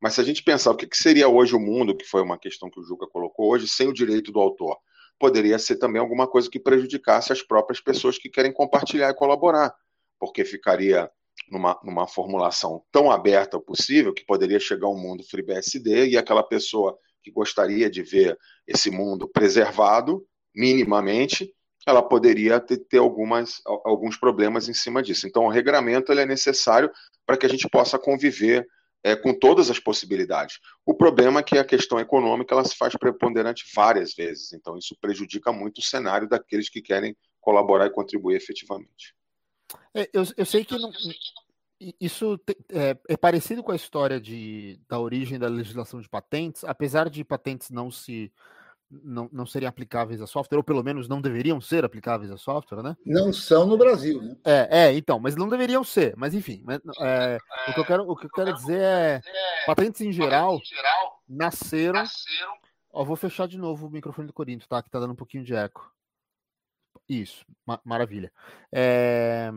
[0.00, 2.70] Mas se a gente pensar o que seria hoje o mundo, que foi uma questão
[2.70, 4.78] que o Juca colocou hoje, sem o direito do autor,
[5.18, 9.74] poderia ser também alguma coisa que prejudicasse as próprias pessoas que querem compartilhar e colaborar,
[10.18, 11.10] porque ficaria
[11.50, 16.98] numa, numa formulação tão aberta possível que poderia chegar um mundo FreeBSD e aquela pessoa
[17.22, 20.24] que gostaria de ver esse mundo preservado,
[20.54, 21.52] minimamente,
[21.86, 25.26] ela poderia ter, ter algumas, alguns problemas em cima disso.
[25.26, 26.90] Então, o regramento ele é necessário
[27.24, 28.66] para que a gente possa conviver
[29.02, 30.58] é, com todas as possibilidades.
[30.84, 34.96] O problema é que a questão econômica ela se faz preponderante várias vezes, então isso
[35.00, 39.14] prejudica muito o cenário daqueles que querem colaborar e contribuir efetivamente.
[39.94, 40.90] É, eu, eu sei que não,
[42.00, 42.40] isso
[42.70, 47.22] é, é, parecido com a história de, da origem da legislação de patentes, apesar de
[47.24, 48.32] patentes não se
[48.90, 52.82] não, não serem aplicáveis a software, ou pelo menos não deveriam ser aplicáveis a software,
[52.82, 52.96] né?
[53.04, 54.36] Não são no Brasil, né?
[54.44, 56.14] É, é então, mas não deveriam ser.
[56.16, 56.64] Mas enfim,
[57.00, 57.38] é,
[57.68, 59.20] o, que eu quero, o que eu quero dizer é
[59.66, 60.60] patentes em geral
[61.28, 62.04] nasceram.
[62.92, 64.82] Ó, vou fechar de novo o microfone do Corinto, tá?
[64.82, 65.92] Que tá dando um pouquinho de eco.
[67.08, 68.32] Isso, ma maravilha.
[68.72, 69.50] É,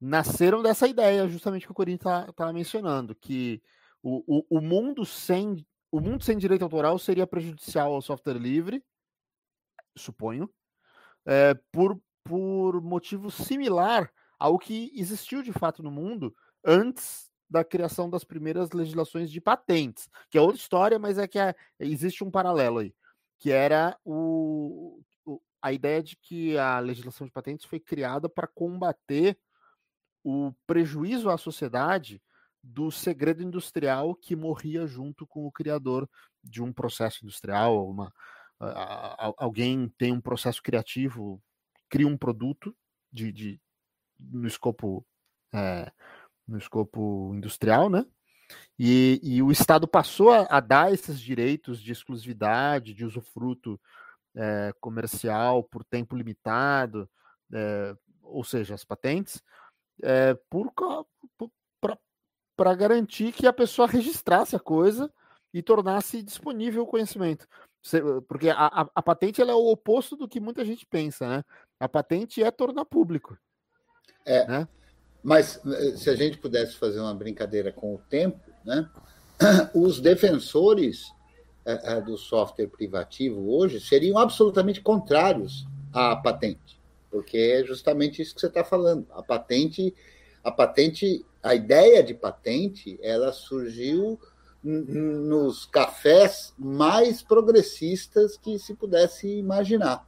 [0.00, 3.62] nasceram dessa ideia, justamente que o Corinto tá, tá mencionando, que
[4.02, 8.82] o, o, o mundo sem o mundo sem direito autoral seria prejudicial ao software livre,
[9.94, 10.48] suponho,
[11.26, 18.08] é, por, por motivo similar ao que existiu de fato no mundo antes da criação
[18.08, 22.30] das primeiras legislações de patentes, que é outra história, mas é que é, existe um
[22.30, 22.94] paralelo aí,
[23.38, 25.02] que era o,
[25.60, 29.38] a ideia de que a legislação de patentes foi criada para combater
[30.24, 32.22] o prejuízo à sociedade
[32.62, 36.08] do segredo industrial que morria junto com o criador
[36.42, 37.88] de um processo industrial.
[37.88, 38.12] Uma,
[38.60, 41.42] a, a, alguém tem um processo criativo,
[41.88, 42.74] cria um produto
[43.10, 43.60] de, de
[44.18, 45.04] no escopo
[45.52, 45.90] é,
[46.46, 48.06] no escopo industrial, né?
[48.78, 53.80] E, e o Estado passou a, a, dar esses direitos de exclusividade, de usufruto
[54.34, 57.08] é, comercial por tempo limitado,
[57.52, 59.42] é, ou seja, as patentes,
[60.02, 60.34] é,
[62.56, 65.10] para garantir que a pessoa registrasse a coisa
[65.52, 67.46] e tornasse disponível o conhecimento.
[68.28, 71.44] Porque a, a, a patente é o oposto do que muita gente pensa, né?
[71.80, 73.36] A patente é tornar público.
[74.24, 74.46] É.
[74.46, 74.68] Né?
[75.22, 78.88] Mas eh, se a gente pudesse fazer uma brincadeira com o tempo, né?
[79.74, 81.12] os defensores
[81.64, 86.80] é, é, do software privativo hoje seriam absolutamente contrários à patente,
[87.10, 89.06] porque é justamente isso que você está falando.
[89.10, 89.94] A patente,
[90.42, 94.18] a patente, a ideia de patente, ela surgiu
[94.62, 100.06] nos cafés mais progressistas que se pudesse imaginar.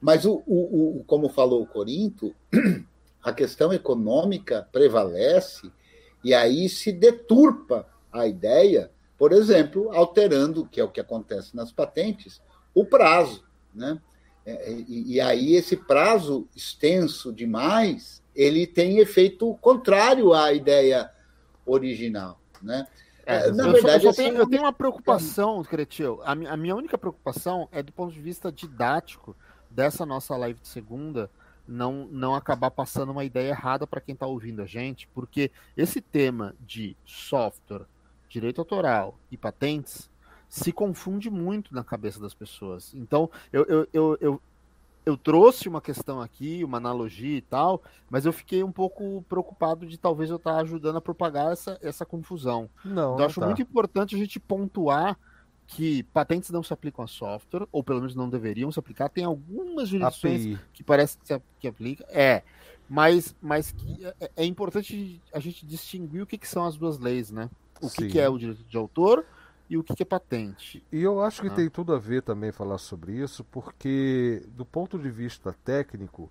[0.00, 2.34] Mas o, o, o como falou o Corinto,
[3.22, 5.70] a questão econômica prevalece
[6.22, 11.72] e aí se deturpa a ideia, por exemplo, alterando, que é o que acontece nas
[11.72, 12.40] patentes,
[12.74, 13.44] o prazo.
[13.74, 14.00] Né?
[14.44, 21.10] É, e, e aí esse prazo extenso demais, ele tem efeito contrário à ideia
[21.66, 22.40] original.
[22.62, 22.86] Né?
[23.26, 26.20] É, Na eu verdade, só, eu, tenho, eu, tenho, uma preocupação, Cretil.
[26.22, 29.36] A, a minha única preocupação é do ponto de vista didático
[29.70, 31.30] dessa nossa live de segunda,
[31.68, 36.00] não, não acabar passando uma ideia errada para quem está ouvindo a gente, porque esse
[36.00, 37.84] tema de software,
[38.26, 40.10] direito autoral e patentes
[40.48, 42.94] se confunde muito na cabeça das pessoas.
[42.94, 44.42] Então, eu, eu, eu, eu,
[45.04, 49.86] eu trouxe uma questão aqui, uma analogia e tal, mas eu fiquei um pouco preocupado
[49.86, 52.68] de talvez eu estar tá ajudando a propagar essa, essa confusão.
[52.84, 53.46] Não, então, acho tá.
[53.46, 55.18] muito importante a gente pontuar
[55.66, 59.08] que patentes não se aplicam a software, ou pelo menos não deveriam se aplicar.
[59.08, 62.04] Tem algumas jurisdições que parece que se que aplica.
[62.08, 62.42] É,
[62.88, 63.74] mas, mas
[64.20, 67.48] é, é, importante a gente distinguir o que, que são as duas leis, né?
[67.80, 69.24] o que, que, é o direito de autor
[69.70, 70.84] e o que, é patente.
[70.90, 71.54] E eu acho que ah.
[71.54, 76.28] tem tudo a ver também falar sobre isso, porque do ponto de vista técnico,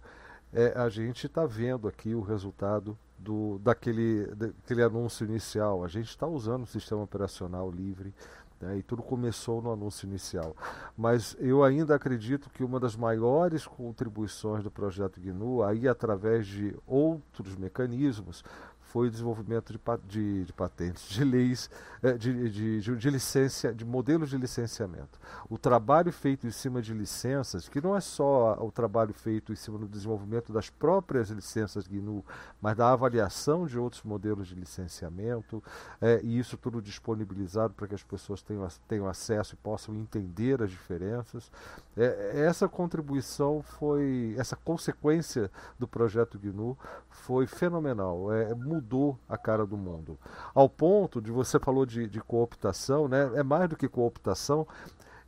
[0.52, 5.86] é, a gente está vendo aqui o resultado do, daquele, daquele anúncio inicial.
[5.86, 8.14] A gente está usando o sistema operacional livre.
[8.60, 10.54] Né, e tudo começou no anúncio inicial.
[10.98, 16.76] Mas eu ainda acredito que uma das maiores contribuições do projeto GNU, aí através de
[16.86, 18.44] outros mecanismos,
[18.90, 21.70] foi o desenvolvimento de, de, de patentes, de leis,
[22.02, 25.20] eh, de, de, licença, de modelos de licenciamento.
[25.48, 29.56] O trabalho feito em cima de licenças, que não é só o trabalho feito em
[29.56, 32.26] cima do desenvolvimento das próprias licenças GNU,
[32.60, 35.64] mas da avaliação de outros modelos de licenciamento,
[36.02, 40.64] é, e isso tudo disponibilizado para que as pessoas tenham, tenham acesso e possam entender
[40.64, 41.52] as diferenças.
[41.96, 46.76] É, essa contribuição foi, essa consequência do projeto GNU
[47.10, 48.34] foi fenomenal.
[48.34, 48.79] É, mudou
[49.28, 50.18] a cara do mundo.
[50.54, 53.32] Ao ponto de, você falou de, de cooptação, né?
[53.36, 54.68] é mais do que cooptação,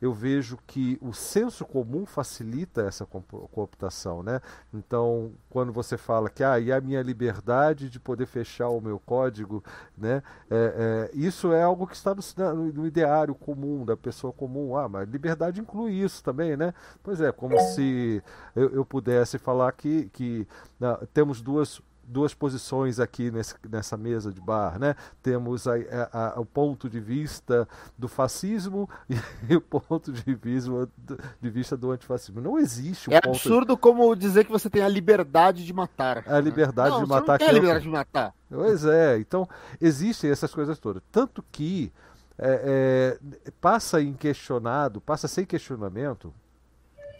[0.02, 4.40] eu vejo que o senso comum facilita essa cooptação, né?
[4.74, 8.98] Então, quando você fala que ah, e a minha liberdade de poder fechar o meu
[8.98, 9.62] código,
[9.96, 10.20] né?
[10.50, 14.76] É, é, isso é algo que está no, no, ideário comum da pessoa comum.
[14.76, 16.74] Ah, mas liberdade inclui isso também, né?
[17.00, 18.20] Pois é, como se
[18.56, 20.48] eu, eu pudesse falar que, que
[20.80, 24.94] não, temos duas duas posições aqui nesse, nessa mesa de bar, né?
[25.22, 28.88] Temos a, a, a, o ponto de vista do fascismo
[29.48, 32.40] e, o ponto de vista, do, de vista do antifascismo.
[32.40, 33.80] Não existe um É absurdo de...
[33.80, 36.24] como dizer que você tem a liberdade de matar.
[36.26, 37.32] A liberdade não, de matar.
[37.32, 38.34] Não tem a liberdade de matar.
[38.48, 39.18] Pois é.
[39.18, 39.48] Então
[39.80, 41.02] existem essas coisas todas.
[41.10, 41.92] Tanto que
[42.38, 46.32] é, é, passa inquestionado, passa sem questionamento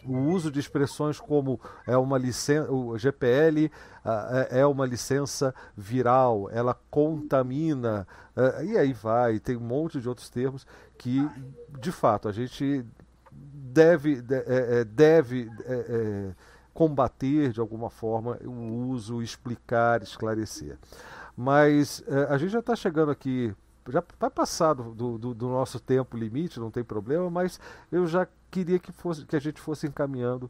[0.05, 6.49] o uso de expressões como é uma licença, o GPL uh, é uma licença viral,
[6.51, 10.65] ela contamina, uh, e aí vai, tem um monte de outros termos
[10.97, 11.27] que,
[11.79, 12.85] de fato, a gente
[13.31, 16.31] deve, de, deve é,
[16.73, 20.77] combater de alguma forma o uso, explicar, esclarecer.
[21.35, 23.55] Mas a gente já está chegando aqui
[23.91, 27.59] já vai passar do, do, do, nosso tempo limite, não tem problema, mas
[27.91, 30.49] eu já queria que, fosse, que a gente fosse encaminhando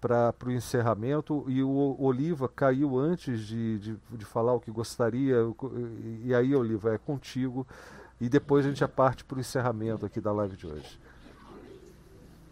[0.00, 5.36] para o encerramento e o Oliva caiu antes de, de, de, falar o que gostaria,
[6.24, 7.64] e aí, Oliva, é contigo,
[8.20, 10.98] e depois a gente já parte para o encerramento aqui da live de hoje.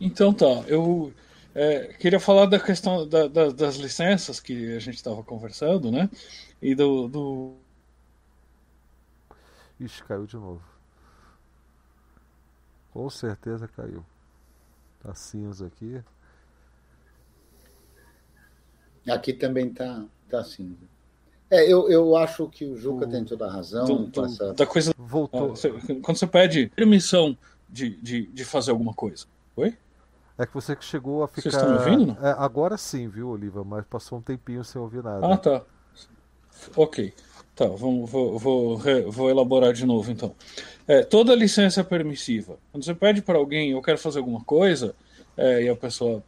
[0.00, 1.12] Então tá, eu
[1.52, 6.08] é, queria falar da questão da, da, das licenças que a gente estava conversando, né?
[6.60, 7.56] E do, do
[9.80, 10.62] Ixi, caiu de novo.
[12.92, 14.04] Com certeza caiu.
[15.02, 16.00] Tá cinza aqui.
[19.08, 20.92] Aqui também tá, tá cinza.
[21.50, 23.10] É, eu, eu acho que o Juca o...
[23.10, 23.84] tem toda a razão.
[23.84, 24.94] Do, do, Da coisa...
[24.96, 25.52] Voltou.
[25.52, 27.36] Ah, quando você pede permissão
[27.68, 29.26] de, de, de fazer alguma coisa.
[29.56, 29.76] Oi?
[30.38, 31.50] É que você que chegou a ficar.
[31.50, 32.16] Vocês estão ouvindo?
[32.24, 33.62] É, agora sim, viu, Oliva?
[33.64, 35.26] Mas passou um tempinho sem ouvir nada.
[35.26, 35.62] Ah, tá.
[36.76, 37.12] Ok.
[37.62, 40.34] Tá, vamos, vou, vou, vou elaborar de novo então.
[40.88, 42.58] É, toda licença é permissiva.
[42.72, 44.96] Quando você pede para alguém, eu quero fazer alguma coisa,
[45.36, 46.24] é, e a pessoa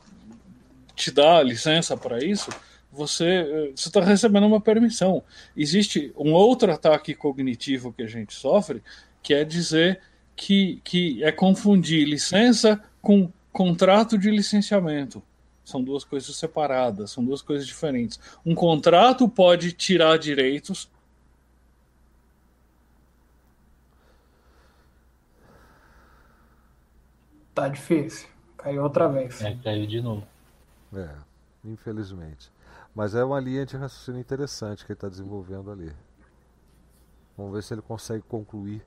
[0.95, 2.51] te dá licença para isso,
[2.93, 5.25] você está recebendo uma permissão.
[5.57, 8.81] Existe um outro ataque cognitivo que a gente sofre,
[9.21, 10.01] que é dizer
[10.37, 15.21] que, que é confundir licença com contrato de licenciamento.
[15.65, 18.21] São duas coisas separadas, são duas coisas diferentes.
[18.47, 20.89] Um contrato pode tirar direitos.
[27.55, 28.29] Tá difícil.
[28.57, 29.41] Caiu outra vez.
[29.41, 30.27] É, caiu de novo.
[30.95, 31.09] É,
[31.65, 32.51] infelizmente.
[32.95, 35.93] Mas é uma linha de raciocínio interessante que ele está desenvolvendo ali.
[37.37, 38.85] Vamos ver se ele consegue concluir.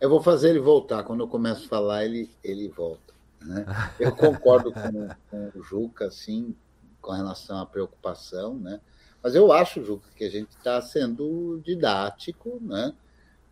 [0.00, 1.04] Eu vou fazer ele voltar.
[1.04, 3.12] Quando eu começo a falar, ele, ele volta.
[3.40, 3.64] Né?
[3.98, 6.56] Eu concordo com, com o Juca, sim,
[7.00, 8.80] com relação à preocupação, né?
[9.22, 12.92] Mas eu acho, Juca, que a gente está sendo didático, né?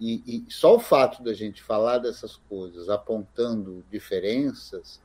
[0.01, 4.99] E, e, só o fato da gente falar dessas coisas, apontando diferenças,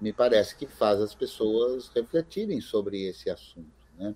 [0.00, 3.66] me parece que faz as pessoas refletirem sobre esse assunto,
[3.98, 4.14] né?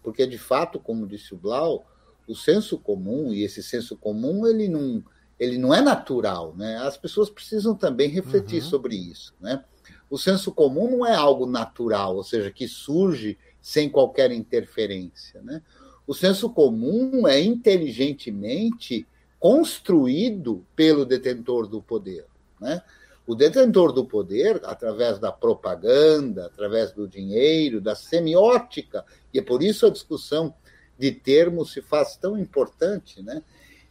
[0.00, 1.84] Porque de fato, como disse o Blau,
[2.28, 5.02] o senso comum e esse senso comum ele não
[5.38, 6.76] ele não é natural, né?
[6.76, 8.68] As pessoas precisam também refletir uhum.
[8.68, 9.64] sobre isso, né?
[10.08, 15.60] O senso comum não é algo natural, ou seja, que surge sem qualquer interferência, né?
[16.06, 19.06] O senso comum é inteligentemente
[19.38, 22.26] construído pelo detentor do poder,
[22.60, 22.82] né?
[23.26, 29.02] O detentor do poder, através da propaganda, através do dinheiro, da semiótica,
[29.32, 30.54] e é por isso a discussão
[30.98, 33.42] de termos se faz tão importante, né?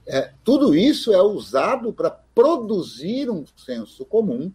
[0.05, 4.51] É, tudo isso é usado para produzir um senso comum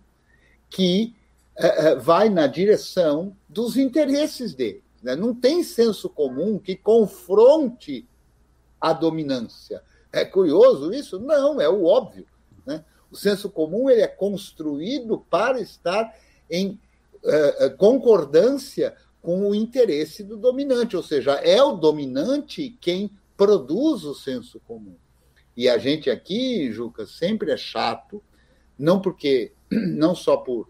[0.69, 1.15] que
[1.57, 4.83] é, é, vai na direção dos interesses dele.
[5.03, 5.17] Né?
[5.17, 8.07] Não tem senso comum que confronte
[8.81, 9.83] a dominância.
[10.13, 11.19] É curioso isso?
[11.19, 12.27] Não, é o óbvio.
[12.67, 12.85] Né?
[13.11, 16.15] O senso comum ele é construído para estar
[16.51, 16.81] em
[17.25, 24.05] é, é concordância com o interesse do dominante, ou seja, é o dominante quem produz
[24.05, 24.97] o senso comum.
[25.57, 28.23] E a gente aqui, Juca, sempre é chato,
[28.79, 30.69] não porque não só por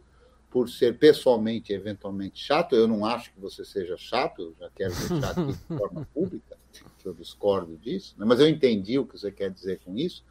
[0.50, 4.94] por ser pessoalmente eventualmente chato, eu não acho que você seja chato, eu já quero
[4.94, 6.57] deixar aqui de forma pública
[6.98, 8.24] que eu discordo disso, né?
[8.26, 10.24] mas eu entendi o que você quer dizer com isso.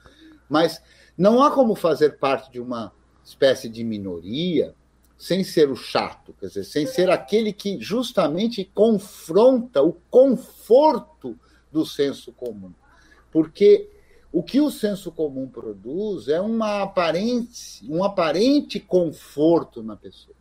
[0.49, 0.81] Mas
[1.17, 2.91] não há como fazer parte de uma
[3.23, 4.73] espécie de minoria
[5.17, 11.37] sem ser o chato, quer dizer, sem ser aquele que justamente confronta o conforto
[11.71, 12.71] do senso comum.
[13.31, 13.89] Porque
[14.31, 20.35] o que o senso comum produz é uma aparente, um aparente conforto na pessoa.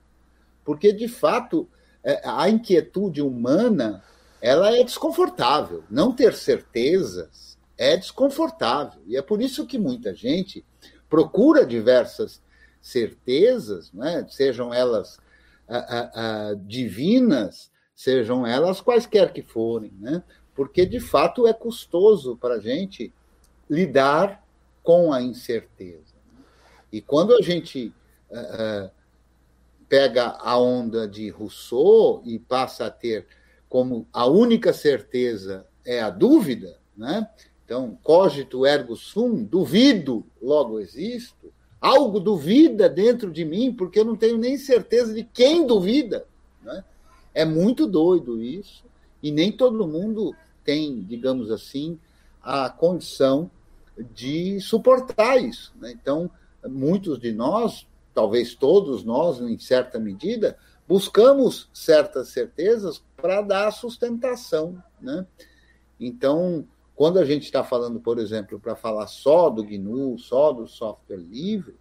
[0.64, 1.68] Porque, de fato,
[2.04, 4.02] é, a inquietude humana
[4.40, 5.84] ela é desconfortável.
[5.90, 9.00] Não ter certezas é desconfortável.
[9.06, 10.64] E é por isso que muita gente
[11.08, 12.42] procura diversas
[12.80, 14.26] certezas, né?
[14.28, 15.18] sejam elas
[16.64, 20.22] divinas, sejam elas quaisquer que forem, né?
[20.54, 23.12] porque de fato é custoso para a gente
[23.68, 24.44] lidar
[24.82, 26.14] com a incerteza.
[26.92, 27.92] E quando a gente
[28.30, 28.90] uh,
[29.88, 33.26] pega a onda de Rousseau e passa a ter
[33.76, 37.28] como a única certeza é a dúvida, né?
[37.62, 41.52] Então, cogito ergo sum, duvido, logo existo.
[41.78, 46.24] Algo duvida dentro de mim, porque eu não tenho nem certeza de quem duvida.
[46.62, 46.82] Né?
[47.34, 48.82] É muito doido isso,
[49.22, 50.34] e nem todo mundo
[50.64, 51.98] tem, digamos assim,
[52.42, 53.50] a condição
[54.14, 55.74] de suportar isso.
[55.78, 55.92] Né?
[56.00, 56.30] Então,
[56.66, 60.56] muitos de nós, talvez todos nós, em certa medida,
[60.88, 64.80] buscamos certas certezas para dar sustentação.
[65.00, 65.26] Né?
[65.98, 70.66] Então, quando a gente está falando, por exemplo, para falar só do GNU, só do
[70.66, 71.74] software livre,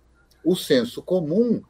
[0.43, 1.61] o senso comum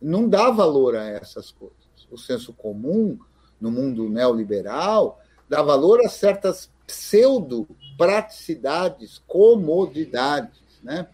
[0.00, 1.76] não dá valor a essas coisas.
[2.10, 3.18] O senso comum,
[3.60, 10.60] no mundo neoliberal, dá valor a certas pseudo-praticidades, comodidades.
[10.82, 11.06] Né?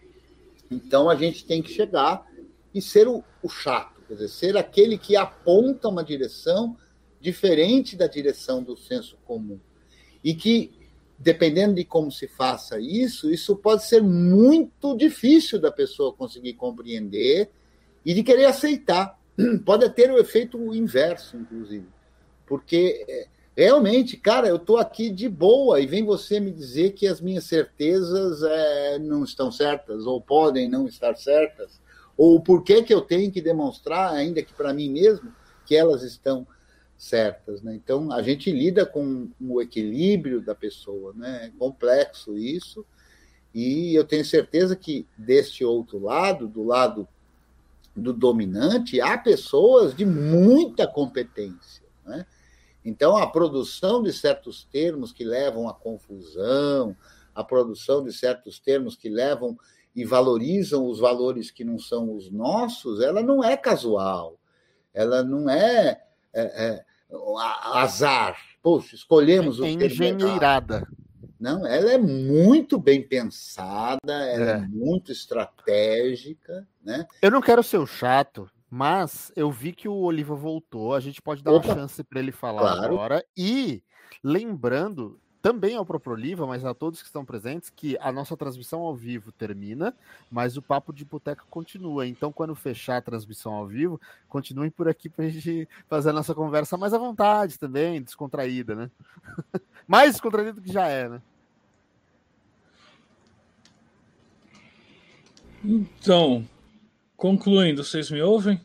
[0.71, 2.25] Então a gente tem que chegar
[2.73, 6.77] e ser o, o chato, quer dizer, ser aquele que aponta uma direção
[7.19, 9.59] diferente da direção do senso comum.
[10.23, 10.71] E que,
[11.17, 17.49] dependendo de como se faça isso, isso pode ser muito difícil da pessoa conseguir compreender
[18.05, 19.19] e de querer aceitar.
[19.65, 21.85] Pode ter o efeito inverso, inclusive.
[22.45, 23.27] Porque é,
[23.57, 27.45] Realmente, cara, eu estou aqui de boa e vem você me dizer que as minhas
[27.45, 31.81] certezas é, não estão certas, ou podem não estar certas,
[32.17, 35.31] Ou por que, que eu tenho que demonstrar, ainda que para mim mesmo,
[35.65, 36.47] que elas estão
[36.97, 37.61] certas.
[37.61, 37.75] Né?
[37.75, 41.45] Então, a gente lida com o equilíbrio da pessoa, né?
[41.45, 42.83] é complexo isso,
[43.53, 47.07] e eu tenho certeza que deste outro lado, do lado
[47.95, 51.85] do dominante, há pessoas de muita competência.
[52.05, 52.25] Né?
[52.83, 56.95] Então, a produção de certos termos que levam à confusão,
[57.33, 59.57] a produção de certos termos que levam
[59.97, 64.39] e valorizam os valores que não são os nossos, ela não é casual,
[64.93, 65.99] ela não é,
[66.31, 66.85] é, é
[67.73, 68.37] azar.
[68.61, 70.87] Poxa, escolhemos é o engenheirada.
[71.39, 74.53] Não, ela é muito bem pensada, ela é.
[74.53, 77.07] é muito estratégica, né?
[77.19, 81.23] Eu não quero ser o chato, mas eu vi que o Oliva voltou, a gente
[81.23, 81.69] pode dar Opa.
[81.69, 82.93] uma chance para ele falar claro.
[82.93, 83.25] agora.
[83.35, 83.81] E
[84.23, 88.81] lembrando também ao próprio Oliva, mas a todos que estão presentes, que a nossa transmissão
[88.81, 89.95] ao vivo termina,
[90.29, 92.05] mas o papo de boteca continua.
[92.05, 93.97] Então, quando fechar a transmissão ao vivo,
[94.27, 98.75] continuem por aqui para a gente fazer a nossa conversa mais à vontade também, descontraída,
[98.75, 98.91] né?
[99.87, 101.21] mais descontraída do que já é, né?
[105.63, 106.45] Então,
[107.15, 108.59] concluindo, vocês me ouvem?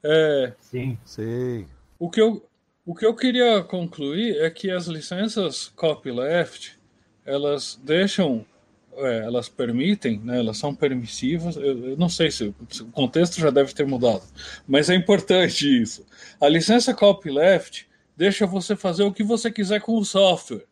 [0.00, 0.96] É, sim.
[1.04, 1.66] Sim.
[1.98, 2.48] O que, eu,
[2.86, 6.78] o que eu queria concluir é que as licenças copyleft,
[7.24, 8.44] elas deixam,
[8.96, 13.40] é, elas permitem, né, elas são permissivas, eu, eu não sei se, se, o contexto
[13.40, 14.22] já deve ter mudado,
[14.68, 16.04] mas é importante isso.
[16.40, 17.86] A licença copyleft
[18.16, 20.66] deixa você fazer o que você quiser com o software,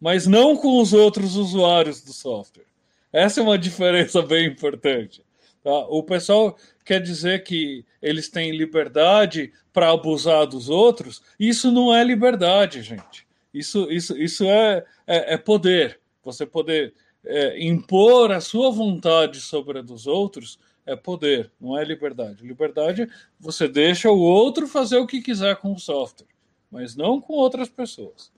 [0.00, 2.66] mas não com os outros usuários do software.
[3.12, 5.22] Essa é uma diferença bem importante.
[5.62, 5.78] Tá?
[5.88, 11.22] O pessoal quer dizer que eles têm liberdade para abusar dos outros.
[11.38, 13.26] Isso não é liberdade, gente.
[13.52, 16.00] Isso, isso, isso é, é, é poder.
[16.24, 16.94] Você poder
[17.24, 22.46] é, impor a sua vontade sobre a dos outros é poder, não é liberdade.
[22.46, 23.08] Liberdade,
[23.40, 26.28] você deixa o outro fazer o que quiser com o software,
[26.70, 28.30] mas não com outras pessoas.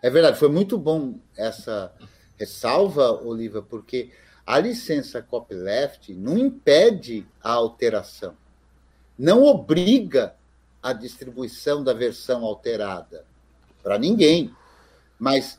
[0.00, 1.92] É verdade, foi muito bom essa
[2.38, 4.10] ressalva, Oliva, porque
[4.46, 8.36] a licença copyleft não impede a alteração,
[9.18, 10.36] não obriga
[10.80, 13.24] a distribuição da versão alterada
[13.82, 14.54] para ninguém,
[15.18, 15.58] mas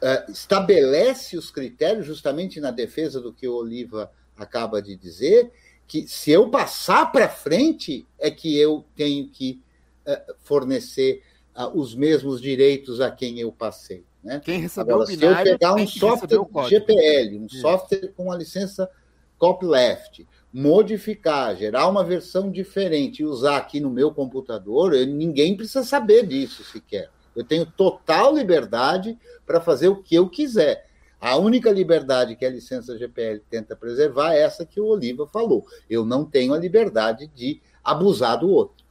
[0.00, 5.52] uh, estabelece os critérios justamente na defesa do que o Oliva acaba de dizer,
[5.86, 9.60] que se eu passar para frente é que eu tenho que
[10.06, 11.22] uh, fornecer
[11.54, 14.02] uh, os mesmos direitos a quem eu passei.
[14.22, 14.40] Né?
[14.44, 17.60] Quem recebeu Agora, o binário, se eu pegar um software GPL, um Isso.
[17.60, 18.88] software com a licença
[19.36, 25.82] copyleft, modificar, gerar uma versão diferente e usar aqui no meu computador, eu, ninguém precisa
[25.82, 27.10] saber disso sequer.
[27.34, 30.86] Eu tenho total liberdade para fazer o que eu quiser.
[31.20, 35.64] A única liberdade que a licença GPL tenta preservar é essa que o Oliva falou.
[35.88, 38.84] Eu não tenho a liberdade de abusar do outro.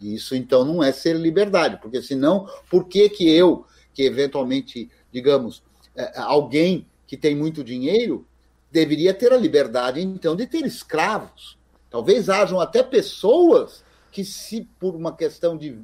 [0.00, 3.64] Isso então não é ser liberdade, porque senão, por que que eu
[3.96, 5.62] que eventualmente, digamos,
[5.96, 8.26] é, alguém que tem muito dinheiro
[8.70, 11.56] deveria ter a liberdade, então, de ter escravos.
[11.88, 13.82] Talvez hajam até pessoas
[14.12, 15.80] que, se por uma questão de,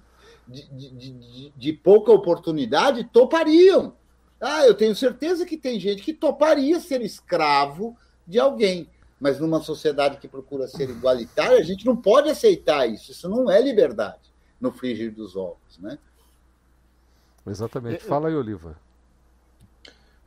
[0.46, 3.94] de, de, de, pouca oportunidade, topariam.
[4.38, 8.90] Ah, eu tenho certeza que tem gente que toparia ser escravo de alguém.
[9.18, 13.12] Mas numa sociedade que procura ser igualitária, a gente não pode aceitar isso.
[13.12, 15.98] Isso não é liberdade no frigir dos ovos, né?
[17.46, 18.04] Exatamente.
[18.04, 18.76] Fala aí, Oliva.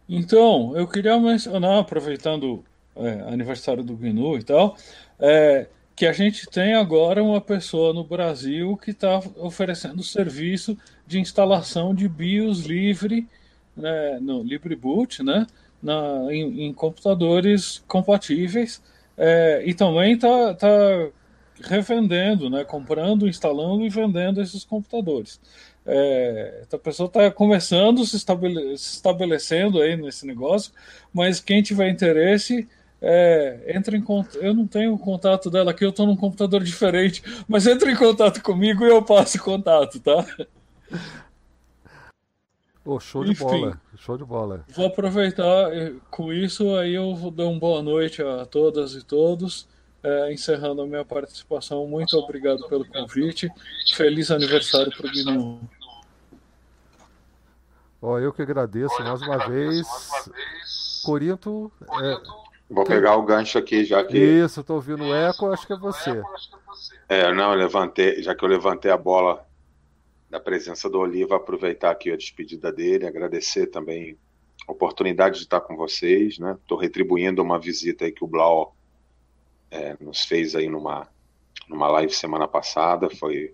[0.08, 2.64] Então, eu queria mencionar, aproveitando
[2.96, 4.78] é, aniversário do GNU e tal,
[5.20, 10.78] é, que a gente tem agora uma pessoa no Brasil que está oferecendo serviço
[11.08, 13.28] de instalação de BIOS livre,
[13.76, 15.48] né, no LibreBoot, né,
[15.82, 18.82] na, em, em computadores compatíveis,
[19.18, 20.68] é, e também está tá
[21.62, 25.40] revendendo, né, comprando, instalando e vendendo esses computadores.
[25.86, 30.72] É, a pessoa está começando se, estabele se estabelecendo aí nesse negócio,
[31.14, 32.68] mas quem tiver interesse,
[33.02, 34.38] é, entra em contato.
[34.38, 37.96] Eu não tenho o contato dela aqui, eu estou num computador diferente, mas entre em
[37.96, 40.26] contato comigo e eu passo contato, tá?
[42.84, 44.66] Oh, show de Enfim, bola, show de bola.
[44.70, 45.72] Vou aproveitar
[46.10, 49.68] com isso, aí eu vou dar uma boa noite a todas e todos
[50.06, 51.88] é, encerrando a minha participação.
[51.88, 53.50] Muito obrigado pelo convite.
[53.96, 55.60] Feliz aniversário para o Guilherme.
[58.06, 59.88] Ó, eu que agradeço mais uma vez.
[61.04, 61.72] Corinto.
[62.04, 62.18] É...
[62.70, 64.16] Vou pegar o gancho aqui, já que.
[64.16, 66.22] Isso, estou ouvindo o eco, acho que é você.
[67.10, 69.44] É, não, eu levantei, já que eu levantei a bola
[70.30, 74.18] da presença do Oliva, aproveitar aqui a despedida dele, agradecer também
[74.68, 76.56] a oportunidade de estar com vocês, né?
[76.62, 78.76] Estou retribuindo uma visita aí que o Blau
[79.72, 81.08] é, nos fez aí numa,
[81.68, 83.10] numa live semana passada.
[83.10, 83.52] Foi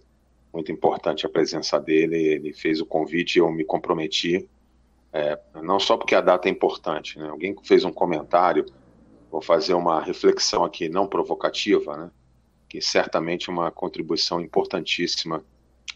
[0.53, 2.17] muito importante a presença dele.
[2.17, 4.49] Ele fez o convite e eu me comprometi.
[5.13, 7.29] É, não só porque a data é importante, né?
[7.29, 8.65] Alguém fez um comentário,
[9.29, 12.11] vou fazer uma reflexão aqui não provocativa, né?
[12.69, 15.43] Que certamente uma contribuição importantíssima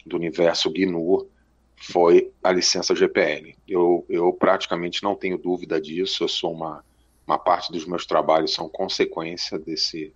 [0.06, 1.30] do universo GNU
[1.78, 3.56] foi a licença GPL.
[3.68, 6.84] Eu, eu praticamente não tenho dúvida disso, eu sou uma,
[7.26, 10.14] uma parte dos meus trabalhos são consequência desse,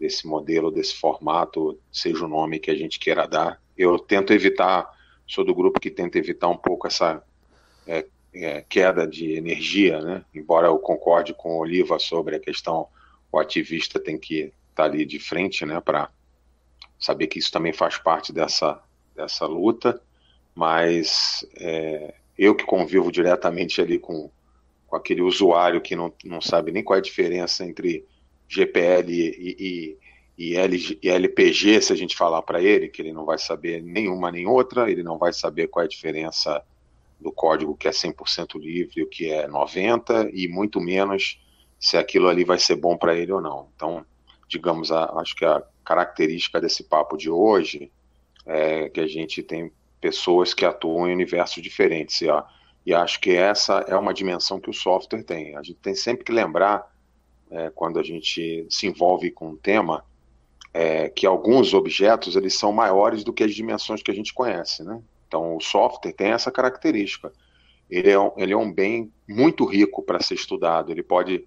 [0.00, 3.60] desse modelo, desse formato, seja o nome que a gente queira dar.
[3.76, 4.90] Eu tento evitar,
[5.26, 7.22] sou do grupo que tenta evitar um pouco essa
[7.86, 10.24] é, é, queda de energia, né?
[10.34, 12.88] embora eu concorde com o Oliva sobre a questão,
[13.30, 16.08] o ativista tem que estar tá ali de frente né, para
[16.98, 18.82] saber que isso também faz parte dessa,
[19.14, 20.00] dessa luta
[20.54, 24.30] mas é, eu que convivo diretamente ali com,
[24.86, 28.04] com aquele usuário que não, não sabe nem qual é a diferença entre
[28.50, 29.98] GPL e, e,
[30.36, 33.80] e, L, e LPG, se a gente falar para ele, que ele não vai saber
[33.82, 36.62] nenhuma nem outra, ele não vai saber qual é a diferença
[37.20, 41.40] do código que é 100% livre, o que é 90%, e muito menos
[41.78, 43.68] se aquilo ali vai ser bom para ele ou não.
[43.76, 44.04] Então,
[44.48, 47.90] digamos, a, acho que a característica desse papo de hoje
[48.44, 49.70] é que a gente tem
[50.00, 52.20] pessoas que atuam em universos diferentes.
[52.20, 52.42] E, ó,
[52.84, 55.56] e acho que essa é uma dimensão que o software tem.
[55.56, 56.90] A gente tem sempre que lembrar,
[57.50, 60.04] é, quando a gente se envolve com um tema,
[60.72, 64.84] é, que alguns objetos eles são maiores do que as dimensões que a gente conhece.
[64.84, 65.00] Né?
[65.26, 67.32] Então, o software tem essa característica.
[67.90, 70.92] Ele é um, ele é um bem muito rico para ser estudado.
[70.92, 71.44] Ele pode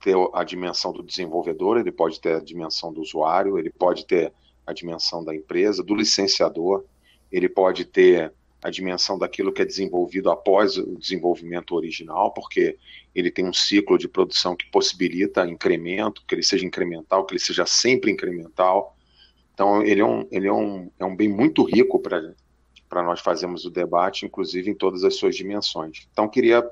[0.00, 4.32] ter a dimensão do desenvolvedor, ele pode ter a dimensão do usuário, ele pode ter
[4.66, 6.84] a dimensão da empresa, do licenciador
[7.32, 8.32] ele pode ter
[8.62, 12.78] a dimensão daquilo que é desenvolvido após o desenvolvimento original, porque
[13.14, 17.40] ele tem um ciclo de produção que possibilita incremento, que ele seja incremental, que ele
[17.40, 18.96] seja sempre incremental.
[19.52, 23.64] Então, ele é um, ele é um, é um bem muito rico para nós fazermos
[23.64, 26.06] o debate, inclusive em todas as suas dimensões.
[26.12, 26.64] Então, queria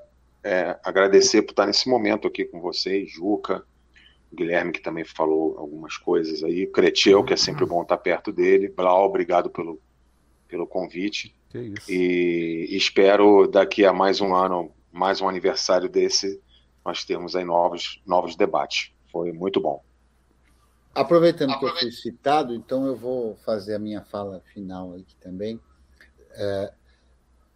[0.44, 3.64] é, agradecer por estar nesse momento aqui com vocês, Juca,
[4.32, 8.68] Guilherme, que também falou algumas coisas aí, Cretil, que é sempre bom estar perto dele,
[8.68, 9.80] Blau, obrigado pelo
[10.50, 11.34] pelo convite.
[11.88, 16.40] E espero daqui a mais um ano, mais um aniversário desse,
[16.84, 18.92] nós termos aí novos, novos debates.
[19.10, 19.82] Foi muito bom.
[20.94, 25.60] Aproveitando que eu fui citado, então eu vou fazer a minha fala final aqui também.
[26.32, 26.72] É,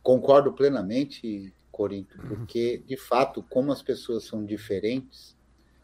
[0.03, 2.29] concordo plenamente, Corinto, uhum.
[2.29, 5.37] porque, de fato, como as pessoas são diferentes,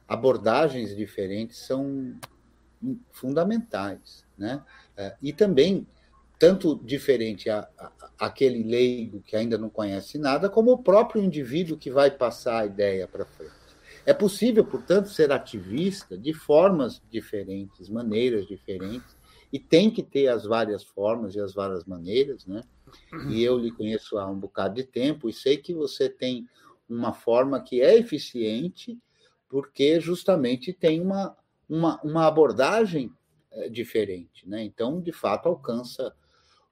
[0.08, 2.14] abordagens diferentes são
[3.10, 4.24] fundamentais.
[4.36, 4.62] Né?
[4.96, 5.86] É, e também
[6.40, 11.76] tanto diferente a, a, aquele leigo que ainda não conhece nada, como o próprio indivíduo
[11.76, 13.52] que vai passar a ideia para frente.
[14.06, 19.14] É possível, portanto, ser ativista de formas diferentes, maneiras diferentes,
[19.52, 22.62] e tem que ter as várias formas e as várias maneiras, né?
[23.28, 26.48] E eu lhe conheço há um bocado de tempo e sei que você tem
[26.88, 28.98] uma forma que é eficiente,
[29.46, 31.36] porque justamente tem uma,
[31.68, 33.12] uma, uma abordagem
[33.52, 34.64] é, diferente, né?
[34.64, 36.14] Então, de fato, alcança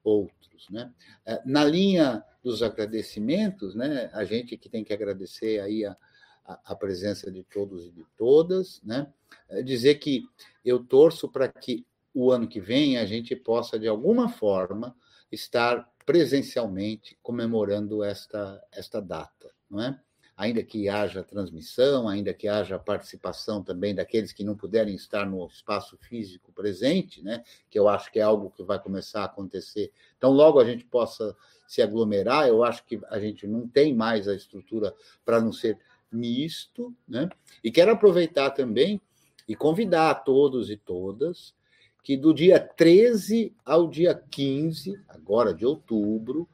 [0.03, 0.69] outros.
[0.69, 0.91] Né?
[1.25, 5.97] É, na linha dos agradecimentos, né, a gente que tem que agradecer aí a,
[6.45, 9.11] a, presença de todos e de todas, né?
[9.47, 10.23] É dizer que
[10.65, 14.95] eu torço para que o ano que vem a gente possa, de alguma forma,
[15.31, 19.99] estar presencialmente comemorando esta, esta data, não é?
[20.39, 25.45] Ainda que haja transmissão, ainda que haja participação também daqueles que não puderem estar no
[25.45, 27.43] espaço físico presente, né?
[27.69, 29.91] que eu acho que é algo que vai começar a acontecer.
[30.17, 31.35] Então, logo a gente possa
[31.67, 34.95] se aglomerar, eu acho que a gente não tem mais a estrutura
[35.25, 35.77] para não ser
[36.09, 37.27] misto, né?
[37.61, 39.01] E quero aproveitar também
[39.45, 41.53] e convidar a todos e todas
[42.01, 46.47] que do dia 13 ao dia 15, agora de outubro,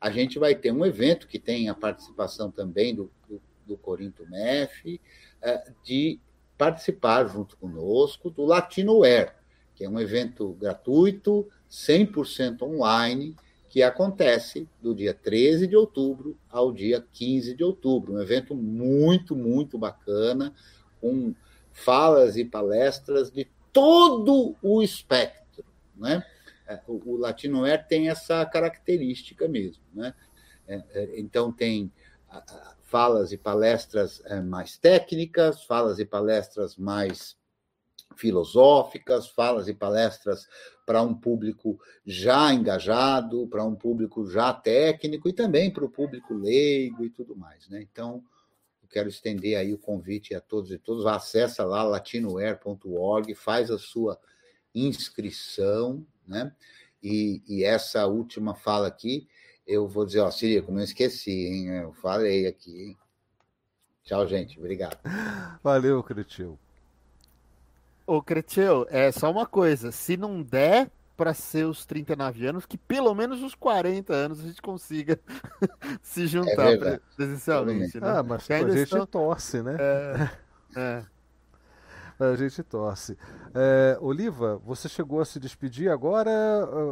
[0.00, 4.26] a gente vai ter um evento que tem a participação também do, do, do Corinto
[4.28, 5.00] MEF,
[5.42, 6.20] é, de
[6.56, 9.32] participar junto conosco do Latinoware,
[9.74, 13.36] que é um evento gratuito, 100% online,
[13.68, 18.14] que acontece do dia 13 de outubro ao dia 15 de outubro.
[18.14, 20.52] Um evento muito, muito bacana,
[21.00, 21.34] com
[21.70, 25.64] falas e palestras de todo o espectro,
[25.94, 26.24] né?
[26.68, 29.82] É, o, o Latinoer tem essa característica mesmo.
[29.92, 30.14] Né?
[30.66, 31.90] É, é, então, tem
[32.82, 37.36] falas e palestras mais técnicas, falas e palestras mais
[38.16, 40.46] filosóficas, falas e palestras
[40.84, 46.34] para um público já engajado, para um público já técnico e também para o público
[46.34, 47.66] leigo e tudo mais.
[47.68, 47.80] Né?
[47.80, 48.22] Então,
[48.88, 51.06] quero estender aí o convite a todos e todas.
[51.06, 54.18] Acessa lá latinoware.org, faz a sua
[54.74, 56.52] inscrição, né?
[57.02, 59.28] E, e, essa última fala aqui,
[59.66, 61.68] eu vou dizer, ó, Sirico, não esqueci, hein?
[61.68, 62.98] Eu falei aqui, hein?
[64.04, 64.58] Tchau, gente.
[64.58, 64.98] Obrigado.
[65.62, 66.58] Valeu, Cretil.
[68.06, 69.92] Ô, Cretil, é só uma coisa.
[69.92, 74.44] Se não der para ser os 39 anos, que pelo menos os 40 anos a
[74.44, 75.18] gente consiga
[76.00, 78.00] se juntar é presencialmente.
[78.00, 78.08] Né?
[78.08, 79.04] Ah, mas a gente estão...
[79.04, 79.76] torce, né?
[79.78, 80.30] É,
[80.76, 81.04] é.
[82.32, 83.16] A gente torce.
[83.54, 86.30] É, Oliva, você chegou a se despedir agora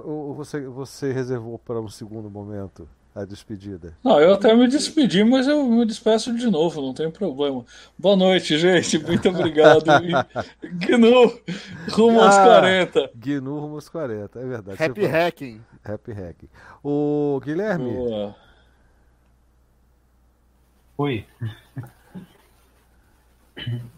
[0.04, 2.88] ou você, você reservou para um segundo momento?
[3.16, 3.96] a despedida?
[4.04, 7.64] Não, eu até me despedi, mas eu me despeço de novo, não tem problema.
[7.98, 8.98] Boa noite, gente.
[8.98, 9.84] Muito obrigado.
[10.62, 11.40] E, Gnu,
[11.92, 13.10] rumo ah, aos 40.
[13.14, 14.82] Gnu, rumo aos 40, é verdade.
[14.82, 15.60] Happy hacking.
[15.82, 16.48] Happy hacking.
[16.84, 17.90] O Guilherme.
[17.90, 18.36] Boa.
[20.98, 21.24] Oi.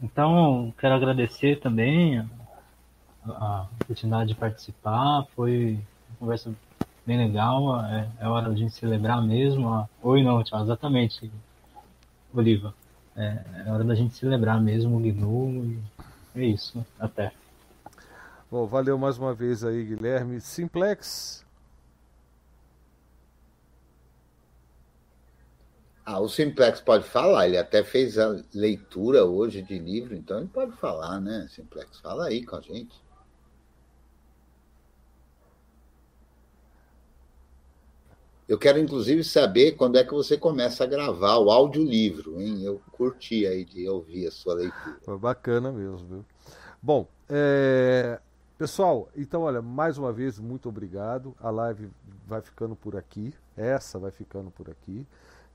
[0.03, 2.25] Então, quero agradecer também
[3.25, 5.27] a oportunidade de participar.
[5.35, 5.79] Foi
[6.11, 6.53] uma conversa
[7.07, 7.85] bem legal.
[7.85, 9.89] É, é hora de celebrar mesmo.
[10.03, 11.31] Oi, não, tchau, exatamente,
[12.33, 12.75] Oliva.
[13.17, 15.77] É, é hora da gente celebrar mesmo o GNU
[16.37, 16.85] é isso.
[17.01, 17.33] Até.
[18.51, 20.41] Bom, valeu mais uma vez aí, Guilherme.
[20.41, 21.45] Simplex.
[26.11, 30.49] Ah, o Simplex pode falar, ele até fez a leitura hoje de livro, então ele
[30.49, 32.01] pode falar, né, Simplex?
[32.01, 32.99] Fala aí com a gente.
[38.49, 42.63] Eu quero, inclusive, saber quando é que você começa a gravar o audiolivro, hein?
[42.63, 44.97] Eu curti aí de ouvir a sua leitura.
[45.03, 46.25] Foi bacana mesmo, viu?
[46.81, 48.19] Bom, é...
[48.57, 51.37] pessoal, então, olha, mais uma vez, muito obrigado.
[51.39, 51.91] A live
[52.27, 53.35] vai ficando por aqui.
[53.55, 55.07] Essa vai ficando por aqui.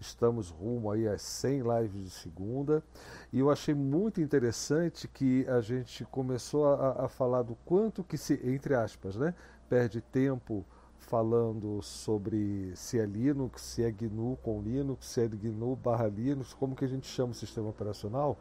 [0.03, 2.84] Estamos rumo aí às 100 lives de segunda.
[3.31, 8.17] E eu achei muito interessante que a gente começou a, a falar do quanto que
[8.17, 9.34] se, entre aspas, né,
[9.69, 10.65] perde tempo
[10.97, 16.53] falando sobre se é Linux, se é GNU com Linux, se é GNU barra Linux,
[16.53, 18.38] como que a gente chama o sistema operacional.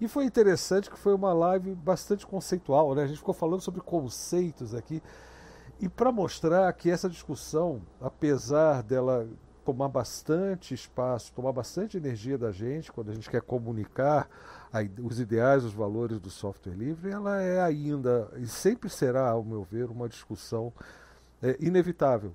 [0.00, 3.02] E foi interessante que foi uma live bastante conceitual, né?
[3.02, 5.02] A gente ficou falando sobre conceitos aqui.
[5.80, 9.28] E para mostrar que essa discussão, apesar dela
[9.68, 14.26] tomar bastante espaço, tomar bastante energia da gente, quando a gente quer comunicar
[15.02, 19.62] os ideais, os valores do software livre, ela é ainda e sempre será, ao meu
[19.62, 20.72] ver, uma discussão
[21.42, 22.34] é, inevitável.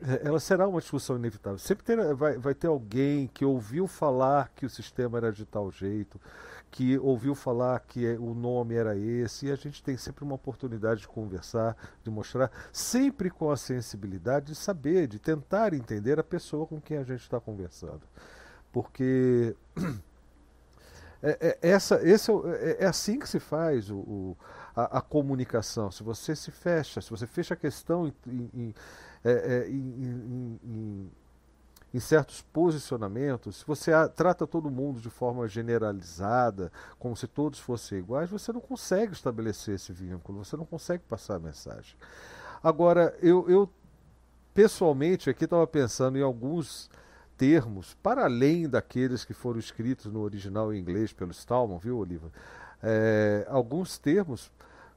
[0.00, 1.58] É, ela será uma discussão inevitável.
[1.58, 5.70] Sempre ter, vai, vai ter alguém que ouviu falar que o sistema era de tal
[5.70, 6.18] jeito,
[6.74, 10.34] que ouviu falar que é, o nome era esse, e a gente tem sempre uma
[10.34, 16.24] oportunidade de conversar, de mostrar, sempre com a sensibilidade de saber, de tentar entender a
[16.24, 18.00] pessoa com quem a gente está conversando.
[18.72, 19.54] Porque
[21.22, 24.36] é, é, essa, esse é, é, assim que se faz o, o
[24.74, 28.74] a, a, comunicação, se você se fecha, se você fecha a questão em, em,
[29.24, 31.10] é, é em, em,
[31.94, 37.98] em certos posicionamentos, se você trata todo mundo de forma generalizada, como se todos fossem
[37.98, 41.94] iguais, você não consegue estabelecer esse vínculo, você não consegue passar a mensagem.
[42.60, 43.70] Agora, eu, eu
[44.52, 46.90] pessoalmente aqui estava pensando em alguns
[47.36, 52.28] termos, para além daqueles que foram escritos no original em inglês pelo Stallman, viu, Oliva?
[52.82, 54.50] É, alguns termos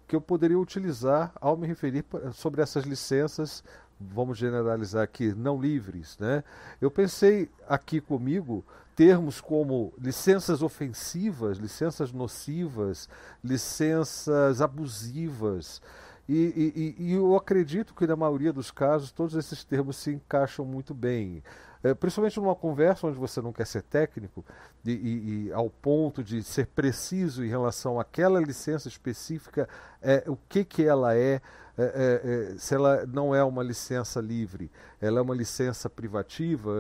[0.07, 2.03] que eu poderia utilizar ao me referir
[2.33, 3.63] sobre essas licenças,
[3.99, 6.17] vamos generalizar aqui, não livres.
[6.17, 6.43] Né?
[6.79, 8.63] Eu pensei aqui comigo
[8.95, 13.07] termos como licenças ofensivas, licenças nocivas,
[13.43, 15.81] licenças abusivas.
[16.27, 20.65] E, e, e, eu acredito que na maioria dos casos todos esses termos se encaixam
[20.65, 21.41] muito bem.
[21.83, 24.43] É, principalmente numa conversa onde você não quer ser técnico
[24.83, 29.69] e, e, e, ao ponto de ser preciso em relação àquela licença específica,
[30.01, 31.39] é, o que, que ela é,
[31.77, 36.71] é, é, é se ela não é uma licença livre, ela é uma licença privativa,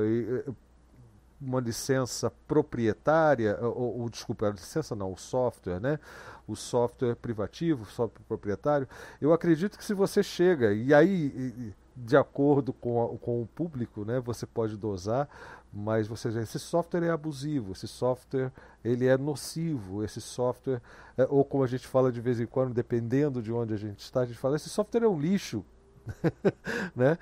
[1.39, 5.99] uma licença proprietária, ou, ou desculpa, a licença não, o software, né?
[6.47, 8.87] O software privativo, o software proprietário.
[9.21, 14.05] Eu acredito que se você chega, e aí de acordo com, a, com o público,
[14.05, 15.27] né, você pode dosar,
[15.73, 18.51] mas você esse software é abusivo, esse software
[18.85, 20.81] ele é nocivo, esse software,
[21.17, 23.99] é, ou como a gente fala de vez em quando, dependendo de onde a gente
[23.99, 25.65] está, a gente fala, esse software é um lixo,
[26.95, 27.17] né?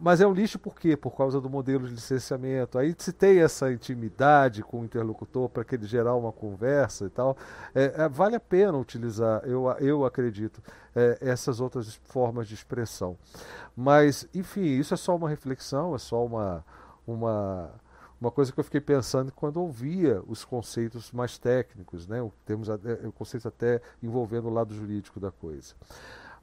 [0.00, 0.96] Mas é um lixo por quê?
[0.96, 2.78] Por causa do modelo de licenciamento.
[2.78, 7.10] Aí se tem essa intimidade com o interlocutor para que ele gerar uma conversa e
[7.10, 7.36] tal,
[7.74, 10.62] é, é, vale a pena utilizar, eu, eu acredito,
[10.94, 13.16] é, essas outras formas de expressão.
[13.76, 16.64] Mas, enfim, isso é só uma reflexão, é só uma,
[17.06, 17.70] uma,
[18.20, 22.18] uma coisa que eu fiquei pensando quando ouvia os conceitos mais técnicos, né?
[22.44, 25.74] Temos o conceito até envolvendo o lado jurídico da coisa.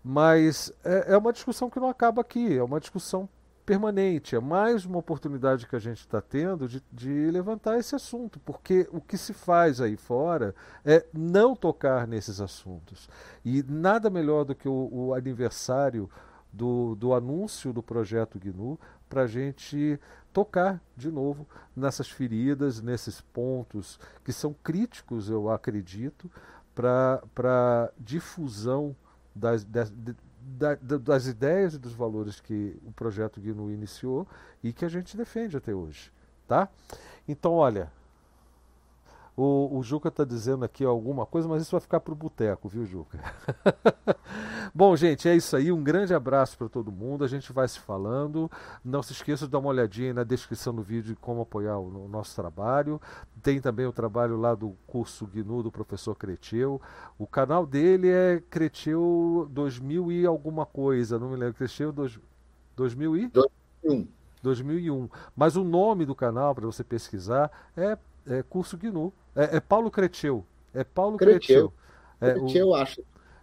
[0.03, 3.29] Mas é, é uma discussão que não acaba aqui, é uma discussão
[3.65, 8.39] permanente, é mais uma oportunidade que a gente está tendo de, de, levantar esse assunto,
[8.39, 13.09] porque o que se faz aí fora é não tocar nesses assuntos.
[13.45, 16.09] E nada melhor do que o, o aniversário
[16.51, 19.99] do, do anúncio do projeto GNU para a gente
[20.33, 26.31] tocar de novo nessas feridas, nesses pontos que são críticos, eu acredito,
[26.73, 28.95] para difusão
[29.35, 29.91] das, das,
[30.51, 34.27] das ideias e dos valores que o projeto GNU iniciou
[34.63, 36.11] e que a gente defende até hoje.
[36.47, 36.69] Tá?
[37.27, 37.91] Então, olha,
[39.35, 42.67] o, o Juca está dizendo aqui alguma coisa, mas isso vai ficar para o boteco,
[42.67, 43.17] viu, Juca?
[44.75, 45.71] Bom, gente, é isso aí.
[45.71, 47.23] Um grande abraço para todo mundo.
[47.23, 48.51] A gente vai se falando.
[48.83, 52.05] Não se esqueça de dar uma olhadinha na descrição do vídeo de como apoiar o,
[52.05, 53.01] o nosso trabalho.
[53.41, 56.81] Tem também o trabalho lá do curso GNU do professor Creteu.
[57.17, 61.55] O canal dele é Creteu 2000 e alguma coisa, não me lembro.
[61.55, 62.19] Creteu dois,
[62.75, 63.27] 2000 e?
[63.29, 64.07] 2001.
[64.43, 65.09] 2001.
[65.35, 67.97] Mas o nome do canal, para você pesquisar, é,
[68.27, 69.13] é Curso GNU.
[69.35, 70.45] É, é Paulo Creteu.
[70.73, 71.73] É Paulo Creteu.
[72.19, 72.75] Creteu, é, o...
[72.75, 73.01] acho.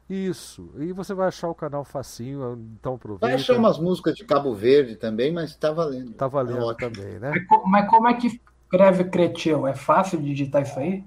[0.08, 0.70] Isso.
[0.78, 3.26] E você vai achar o canal facinho, então aproveita.
[3.26, 6.12] Vai achar umas músicas de Cabo Verde também, mas tá valendo.
[6.12, 7.30] Tá valendo tá também, né?
[7.66, 9.66] Mas como é que escreve Creteu?
[9.66, 11.04] É fácil digitar isso aí?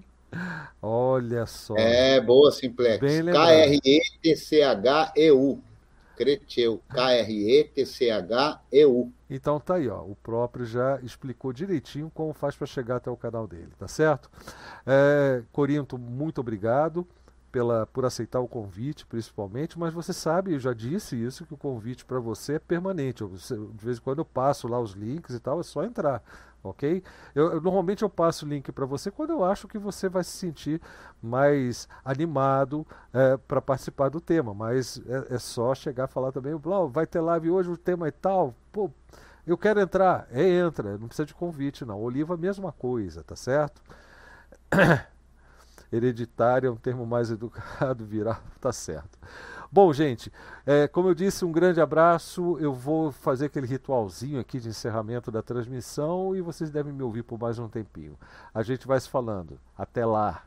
[0.81, 1.76] Olha só.
[1.76, 2.99] É, boa, Simplex.
[2.99, 4.31] K-R-E-T-C-H-E-U.
[6.15, 6.81] Creteu.
[6.89, 7.91] K-R-E-T-C-H-E-U.
[9.29, 10.01] Então tá aí, ó.
[10.01, 14.29] O próprio já explicou direitinho como faz para chegar até o canal dele, tá certo?
[14.85, 17.07] É, Corinto, muito obrigado
[17.51, 21.57] pela, por aceitar o convite, principalmente, mas você sabe, eu já disse isso, que o
[21.57, 23.21] convite para você é permanente.
[23.21, 26.23] Eu, de vez em quando eu passo lá os links e tal, é só entrar,
[26.63, 27.03] ok?
[27.33, 30.31] Eu, normalmente eu passo o link para você quando eu acho que você vai se
[30.31, 30.81] sentir
[31.21, 36.55] mais animado é, para participar do tema, mas é, é, só chegar a falar também,
[36.55, 38.89] Blau, vai ter live hoje, o tema é tal, pô,
[39.45, 41.99] eu quero entrar, é entra, não precisa de convite não.
[41.99, 43.81] Oliva, mesma coisa, tá certo?
[45.91, 49.19] hereditário é um termo mais educado, viral, tá certo.
[49.73, 50.30] Bom, gente,
[50.65, 52.57] é, como eu disse, um grande abraço.
[52.60, 57.23] Eu vou fazer aquele ritualzinho aqui de encerramento da transmissão e vocês devem me ouvir
[57.23, 58.18] por mais um tempinho.
[58.53, 59.57] A gente vai se falando.
[59.77, 60.43] Até lá.